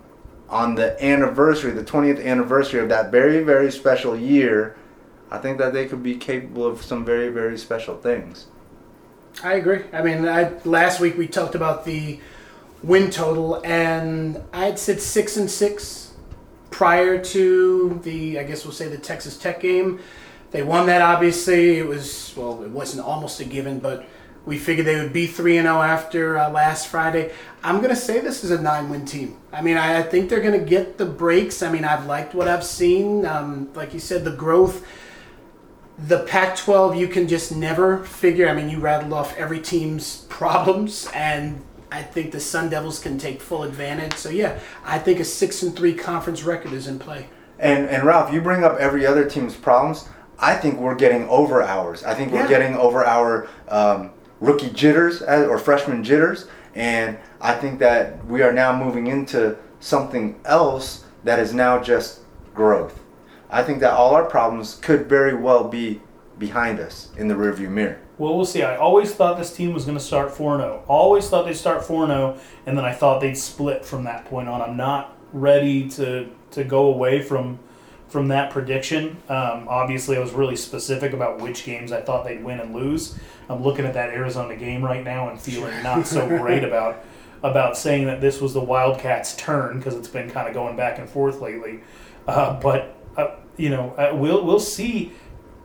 on 0.48 0.76
the 0.76 1.04
anniversary, 1.04 1.72
the 1.72 1.84
20th 1.84 2.26
anniversary 2.26 2.80
of 2.80 2.88
that 2.88 3.12
very 3.12 3.44
very 3.44 3.72
special 3.74 4.16
year, 4.16 4.78
I 5.30 5.38
think 5.38 5.58
that 5.58 5.74
they 5.74 5.86
could 5.86 6.02
be 6.02 6.16
capable 6.16 6.66
of 6.66 6.82
some 6.82 7.04
very 7.04 7.28
very 7.28 7.58
special 7.58 7.98
things. 7.98 8.48
I 9.44 9.56
agree. 9.56 9.84
I 9.92 10.02
mean, 10.02 10.28
I, 10.28 10.54
last 10.64 11.02
week 11.02 11.18
we 11.18 11.28
talked 11.28 11.56
about 11.56 11.84
the 11.84 12.22
win 12.84 13.10
total, 13.10 13.62
and 13.66 14.42
I 14.54 14.66
had 14.66 14.80
said 14.80 15.02
six 15.02 15.38
and 15.38 15.50
six 15.50 16.14
prior 16.72 17.22
to 17.24 18.00
the, 18.04 18.40
I 18.40 18.44
guess 18.44 18.64
we'll 18.64 18.74
say 18.74 18.88
the 18.88 18.98
Texas 18.98 19.38
Tech 19.38 19.60
game. 19.60 20.00
They 20.52 20.64
won 20.64 20.88
that. 20.88 21.02
Obviously, 21.02 21.78
it 21.78 21.88
was 21.88 22.34
well, 22.36 22.64
it 22.64 22.70
wasn't 22.70 23.06
almost 23.06 23.40
a 23.40 23.46
given, 23.46 23.80
but 23.80 24.06
we 24.46 24.58
figured 24.58 24.88
they 24.88 24.96
would 24.96 25.14
be 25.14 25.28
three 25.28 25.58
and 25.58 25.66
zero 25.66 25.82
after 25.82 26.38
uh, 26.38 26.50
last 26.50 26.88
Friday. 26.88 27.32
I'm 27.64 27.82
gonna 27.82 27.96
say 27.96 28.20
this 28.20 28.44
is 28.44 28.52
a 28.52 28.62
nine-win 28.62 29.06
team. 29.06 29.38
I 29.52 29.62
mean, 29.62 29.78
I, 29.78 30.00
I 30.00 30.04
think 30.04 30.30
they're 30.30 30.42
gonna 30.42 30.58
get 30.58 30.98
the 30.98 31.06
breaks. 31.06 31.62
I 31.62 31.72
mean, 31.72 31.86
I've 31.86 32.06
liked 32.08 32.34
what 32.34 32.48
I've 32.48 32.64
seen. 32.64 33.26
Um, 33.26 33.70
like 33.76 33.94
you 33.94 34.00
said, 34.00 34.24
the 34.24 34.32
growth 34.32 34.86
the 36.08 36.20
Pac 36.20 36.56
12, 36.56 36.96
you 36.96 37.08
can 37.08 37.28
just 37.28 37.54
never 37.54 38.04
figure. 38.06 38.48
I 38.48 38.54
mean, 38.54 38.70
you 38.70 38.80
rattled 38.80 39.12
off 39.12 39.38
every 39.38 39.60
team's 39.60 40.18
problems, 40.30 41.10
and 41.14 41.62
I 41.92 42.02
think 42.02 42.32
the 42.32 42.40
Sun 42.40 42.70
Devils 42.70 43.00
can 43.00 43.18
take 43.18 43.42
full 43.42 43.64
advantage. 43.64 44.14
So, 44.14 44.30
yeah, 44.30 44.60
I 44.86 45.00
think 45.00 45.20
a 45.20 45.24
6 45.26 45.64
and 45.64 45.76
3 45.76 45.94
conference 45.96 46.44
record 46.44 46.74
is 46.74 46.88
in 46.88 47.00
play. 47.00 47.28
And, 47.58 47.88
and 47.90 48.04
Ralph, 48.04 48.32
you 48.34 48.42
bring 48.42 48.64
up 48.64 48.78
every 48.78 49.06
other 49.06 49.28
team's 49.28 49.56
problems. 49.56 50.08
I 50.38 50.56
think 50.56 50.80
we're 50.80 50.96
getting 50.96 51.28
over 51.28 51.62
ours. 51.62 52.04
I 52.04 52.14
think 52.14 52.32
we're 52.32 52.42
Yeah. 52.42 52.48
getting 52.48 52.76
over 52.78 53.04
our 53.06 53.48
um, 53.68 54.12
rookie 54.40 54.70
jitters 54.70 55.22
uh, 55.22 55.48
or 55.50 55.58
freshman 55.58 56.04
jitters. 56.04 56.48
And 56.76 57.18
I 57.42 57.56
think 57.56 57.80
that 57.80 58.24
we 58.26 58.42
are 58.44 58.54
now 58.54 58.78
moving 58.78 59.08
into 59.08 59.58
something 59.80 60.40
else 60.46 61.06
that 61.24 61.40
is 61.40 61.54
now 61.54 61.80
just 61.82 62.20
growth. 62.54 63.00
I 63.50 63.64
think 63.64 63.80
that 63.80 63.94
all 63.94 64.14
our 64.16 64.26
problems 64.26 64.76
could 64.76 65.10
very 65.10 65.34
well 65.34 65.64
be 65.68 66.02
behind 66.38 66.80
us 66.80 67.10
in 67.18 67.28
the 67.28 67.36
rearview 67.36 67.68
mirror. 67.70 68.00
Well, 68.20 68.36
we'll 68.36 68.46
see. 68.46 68.64
I 68.64 68.76
always 68.76 69.16
thought 69.16 69.38
this 69.38 69.56
team 69.56 69.74
was 69.74 69.86
going 69.86 69.98
to 69.98 70.04
start 70.04 70.32
4 70.32 70.58
0. 70.58 70.84
Always 70.90 71.30
thought 71.30 71.46
they'd 71.46 71.56
start 71.56 71.86
4 71.86 72.06
0, 72.06 72.38
and 72.66 72.78
then 72.78 72.84
I 72.84 72.94
thought 72.94 73.22
they'd 73.22 73.38
split 73.38 73.86
from 73.86 74.04
that 74.04 74.26
point 74.26 74.50
on. 74.50 74.62
I'm 74.62 74.76
not 74.76 75.18
ready 75.32 75.90
to, 75.92 76.30
to 76.52 76.64
go 76.66 76.88
away 76.88 77.22
from 77.24 77.60
from 78.10 78.28
that 78.28 78.52
prediction. 78.52 79.18
Um, 79.30 79.68
obviously, 79.70 80.18
I 80.18 80.20
was 80.20 80.34
really 80.34 80.56
specific 80.56 81.14
about 81.14 81.40
which 81.40 81.64
games 81.64 81.92
I 81.92 82.02
thought 82.02 82.26
they'd 82.26 82.44
win 82.44 82.60
and 82.60 82.74
lose. 82.74 83.18
I'm 83.48 83.64
looking 83.64 83.86
at 83.86 83.94
that 83.94 84.10
Arizona 84.10 84.56
game 84.56 84.84
right 84.84 85.04
now 85.04 85.30
and 85.30 85.40
feeling 85.40 85.82
not 85.84 86.06
so 86.06 86.28
great 86.38 86.64
about 86.64 87.06
about 87.42 87.78
saying 87.78 88.06
that 88.08 88.20
this 88.20 88.42
was 88.42 88.54
the 88.54 88.60
Wildcats' 88.60 89.34
turn 89.38 89.78
because 89.78 89.96
it's 89.96 90.10
been 90.10 90.30
kind 90.30 90.50
of 90.50 90.54
going 90.54 90.76
back 90.76 91.00
and 91.00 91.10
forth 91.10 91.40
lately. 91.40 91.80
Uh, 92.28 92.60
but 92.60 92.98
uh, 93.16 93.36
you 93.56 93.70
know, 93.70 93.92
uh, 93.92 94.14
we'll 94.14 94.46
we'll 94.46 94.60
see 94.60 95.14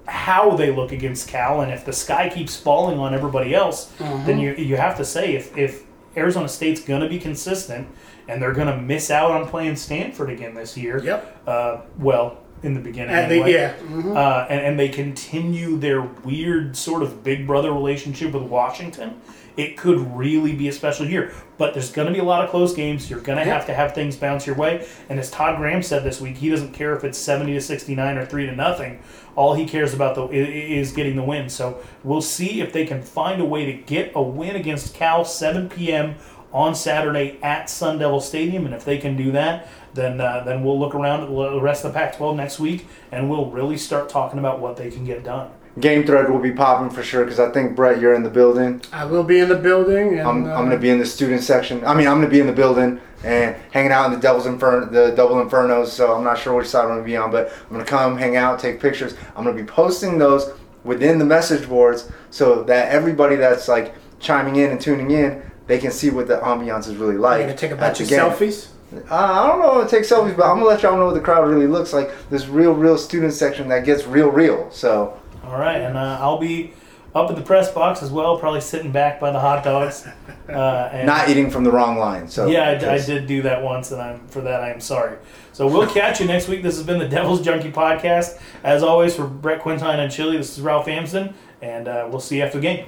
how 0.06 0.54
they 0.56 0.70
look 0.70 0.92
against 0.92 1.28
Cal, 1.28 1.60
and 1.62 1.72
if 1.72 1.84
the 1.84 1.92
sky 1.92 2.28
keeps 2.28 2.56
falling 2.56 2.98
on 2.98 3.14
everybody 3.14 3.54
else, 3.54 3.92
then 3.98 4.38
you 4.38 4.54
you 4.54 4.76
have 4.76 4.96
to 4.98 5.04
say 5.04 5.34
if 5.34 5.56
if 5.56 5.84
Arizona 6.16 6.48
State's 6.48 6.80
going 6.80 7.00
to 7.00 7.08
be 7.08 7.18
consistent 7.18 7.88
and 8.28 8.40
they're 8.40 8.52
going 8.52 8.68
to 8.68 8.76
miss 8.76 9.10
out 9.10 9.30
on 9.32 9.46
playing 9.48 9.76
Stanford 9.76 10.30
again 10.30 10.54
this 10.54 10.76
year. 10.76 11.02
Yep. 11.02 11.42
Uh, 11.46 11.80
well, 11.98 12.38
in 12.62 12.72
the 12.72 12.80
beginning, 12.80 13.14
And 13.14 13.30
they, 13.30 13.42
anyway. 13.42 13.52
yeah. 13.52 13.74
mhm. 13.80 14.16
Uh, 14.16 14.46
and, 14.48 14.60
and 14.64 14.80
they 14.80 14.88
continue 14.88 15.76
their 15.76 16.00
weird 16.00 16.74
sort 16.76 17.02
of 17.02 17.22
big 17.22 17.46
brother 17.46 17.70
relationship 17.72 18.32
with 18.32 18.44
Washington, 18.44 19.20
it 19.58 19.76
could 19.76 19.98
really 20.16 20.54
be 20.54 20.68
a 20.68 20.72
special 20.72 21.06
year. 21.06 21.32
But 21.58 21.74
there's 21.74 21.92
going 21.92 22.06
to 22.08 22.12
be 22.14 22.18
a 22.20 22.24
lot 22.24 22.42
of 22.42 22.50
close 22.50 22.74
games. 22.74 23.10
You're 23.10 23.20
going 23.20 23.38
to 23.38 23.44
have 23.44 23.66
to 23.66 23.74
have 23.74 23.94
things 23.94 24.16
bounce 24.16 24.46
your 24.46 24.56
way. 24.56 24.86
And 25.10 25.20
as 25.20 25.30
Todd 25.30 25.58
Graham 25.58 25.82
said 25.82 26.02
this 26.04 26.20
week, 26.20 26.38
he 26.38 26.48
doesn't 26.48 26.72
care 26.72 26.96
if 26.96 27.04
it's 27.04 27.18
70 27.18 27.52
to 27.52 27.60
69 27.60 28.16
or 28.16 28.24
3 28.24 28.46
to 28.46 28.56
nothing. 28.56 29.00
All 29.36 29.54
he 29.54 29.64
cares 29.66 29.92
about 29.94 30.14
though 30.14 30.28
i- 30.28 30.36
i- 30.36 30.66
is 30.78 30.92
getting 30.92 31.16
the 31.16 31.22
win. 31.22 31.48
So 31.48 31.78
we'll 32.02 32.20
see 32.20 32.60
if 32.60 32.72
they 32.72 32.84
can 32.86 33.02
find 33.02 33.40
a 33.40 33.44
way 33.44 33.64
to 33.66 33.72
get 33.72 34.12
a 34.14 34.22
win 34.22 34.56
against 34.56 34.94
Cal 34.94 35.24
7 35.24 35.68
p.m. 35.68 36.14
on 36.52 36.74
Saturday 36.74 37.36
at 37.42 37.68
Sun 37.68 37.98
Devil 37.98 38.20
Stadium. 38.20 38.64
And 38.64 38.74
if 38.74 38.84
they 38.84 38.98
can 38.98 39.16
do 39.16 39.32
that, 39.32 39.68
then 39.94 40.20
uh, 40.20 40.42
then 40.46 40.62
we'll 40.64 40.78
look 40.78 40.94
around 40.94 41.22
at 41.22 41.28
the 41.28 41.60
rest 41.60 41.84
of 41.84 41.92
the 41.92 41.98
Pac-12 41.98 42.36
next 42.36 42.58
week, 42.60 42.86
and 43.12 43.28
we'll 43.30 43.46
really 43.46 43.76
start 43.76 44.08
talking 44.08 44.38
about 44.38 44.60
what 44.60 44.76
they 44.76 44.90
can 44.90 45.04
get 45.04 45.22
done. 45.24 45.48
Game 45.80 46.04
thread 46.06 46.30
will 46.30 46.38
be 46.38 46.52
popping 46.52 46.88
for 46.90 47.02
sure 47.02 47.24
because 47.24 47.40
I 47.40 47.50
think 47.50 47.74
Brett, 47.74 48.00
you're 48.00 48.14
in 48.14 48.22
the 48.22 48.30
building. 48.30 48.80
I 48.92 49.04
will 49.04 49.24
be 49.24 49.40
in 49.40 49.48
the 49.48 49.56
building. 49.56 50.18
And, 50.20 50.28
I'm, 50.28 50.44
uh, 50.46 50.50
I'm 50.54 50.64
gonna 50.66 50.76
be 50.78 50.90
in 50.90 51.00
the 51.00 51.06
student 51.06 51.42
section. 51.42 51.84
I 51.84 51.94
mean, 51.94 52.06
I'm 52.06 52.18
gonna 52.18 52.28
be 52.30 52.38
in 52.38 52.46
the 52.46 52.52
building 52.52 53.00
and 53.24 53.56
hanging 53.72 53.90
out 53.90 54.06
in 54.06 54.12
the 54.12 54.18
Devil's 54.18 54.46
Inferno, 54.46 54.86
the 54.86 55.14
Double 55.16 55.36
Infernos. 55.36 55.88
So 55.88 56.14
I'm 56.14 56.24
not 56.24 56.38
sure 56.38 56.54
which 56.54 56.68
side 56.68 56.82
I'm 56.82 56.88
gonna 56.88 57.02
be 57.02 57.16
on, 57.16 57.30
but 57.30 57.52
I'm 57.64 57.72
gonna 57.72 57.84
come, 57.84 58.16
hang 58.16 58.36
out, 58.36 58.58
take 58.58 58.80
pictures. 58.80 59.14
I'm 59.34 59.44
gonna 59.44 59.56
be 59.56 59.64
posting 59.64 60.18
those 60.18 60.50
within 60.84 61.18
the 61.18 61.24
message 61.24 61.68
boards 61.68 62.10
so 62.30 62.62
that 62.64 62.90
everybody 62.90 63.36
that's 63.36 63.68
like 63.68 63.94
chiming 64.20 64.56
in 64.56 64.70
and 64.70 64.80
tuning 64.80 65.10
in, 65.10 65.42
they 65.66 65.78
can 65.78 65.90
see 65.90 66.10
what 66.10 66.28
the 66.28 66.36
ambiance 66.38 66.88
is 66.88 66.96
really 66.96 67.16
like. 67.16 67.38
You're 67.38 67.46
going 67.46 67.56
to 67.56 67.60
take 67.60 67.70
a 67.72 67.76
bunch 67.76 68.00
of 68.00 68.08
game. 68.08 68.20
selfies. 68.20 68.68
Uh, 69.10 69.14
I 69.14 69.46
don't 69.46 69.60
know 69.60 69.82
to 69.82 69.88
take 69.88 70.02
selfies, 70.04 70.36
but 70.36 70.44
I'm 70.44 70.58
gonna 70.58 70.66
let 70.66 70.82
y'all 70.82 70.96
know 70.96 71.06
what 71.06 71.14
the 71.14 71.20
crowd 71.20 71.48
really 71.48 71.66
looks 71.66 71.92
like. 71.92 72.12
This 72.30 72.46
real, 72.46 72.72
real 72.72 72.96
student 72.96 73.32
section 73.32 73.68
that 73.68 73.84
gets 73.84 74.06
real, 74.06 74.28
real. 74.28 74.70
So 74.70 75.18
All 75.44 75.58
right, 75.58 75.80
and 75.80 75.96
uh, 75.96 76.18
I'll 76.20 76.38
be 76.38 76.74
up 77.14 77.30
in 77.30 77.36
the 77.36 77.42
press 77.42 77.70
box 77.70 78.02
as 78.02 78.10
well, 78.10 78.38
probably 78.38 78.60
sitting 78.60 78.90
back 78.90 79.20
by 79.20 79.30
the 79.30 79.38
hot 79.38 79.62
dogs. 79.62 80.06
Uh, 80.48 80.52
and 80.92 81.06
not 81.06 81.28
eating 81.28 81.48
from 81.50 81.64
the 81.64 81.70
wrong 81.70 81.96
line. 81.96 82.26
So 82.28 82.46
yeah, 82.46 82.70
I, 82.70 82.94
I 82.94 82.98
did 82.98 83.26
do 83.26 83.42
that 83.42 83.62
once, 83.62 83.92
and 83.92 84.02
I'm 84.02 84.26
for 84.26 84.40
that 84.40 84.62
I 84.62 84.70
am 84.70 84.80
sorry. 84.80 85.18
So 85.52 85.66
we'll 85.66 85.86
catch 85.86 86.20
you 86.20 86.26
next 86.26 86.48
week. 86.48 86.62
This 86.62 86.76
has 86.76 86.84
been 86.84 86.98
the 86.98 87.08
Devil's 87.08 87.40
Junkie 87.40 87.70
podcast. 87.70 88.40
As 88.64 88.82
always, 88.82 89.14
for 89.14 89.26
Brett 89.26 89.60
Quintine 89.60 90.00
and 90.00 90.10
Chili, 90.10 90.36
this 90.36 90.56
is 90.56 90.62
Ralph 90.62 90.88
Amsden, 90.88 91.34
and 91.62 91.86
uh, 91.86 92.08
we'll 92.10 92.20
see 92.20 92.38
you 92.38 92.42
after 92.42 92.58
the 92.58 92.62
game. 92.62 92.86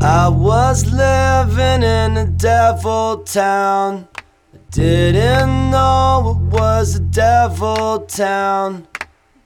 I 0.00 0.28
was 0.28 0.84
living 0.92 1.82
in 1.82 2.16
a 2.18 2.26
devil 2.26 3.24
town. 3.24 4.06
I 4.54 4.58
didn't 4.70 5.70
know 5.70 6.38
it 6.38 6.52
was 6.52 6.96
a 6.96 7.00
devil 7.00 8.00
town. 8.00 8.86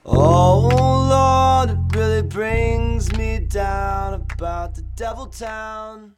Oh 0.05 0.67
Lord, 0.67 1.40
it 1.69 1.95
really 1.95 2.23
brings 2.23 3.11
me 3.17 3.39
down 3.39 4.13
about 4.15 4.75
the 4.75 4.81
devil 4.95 5.27
town. 5.27 6.15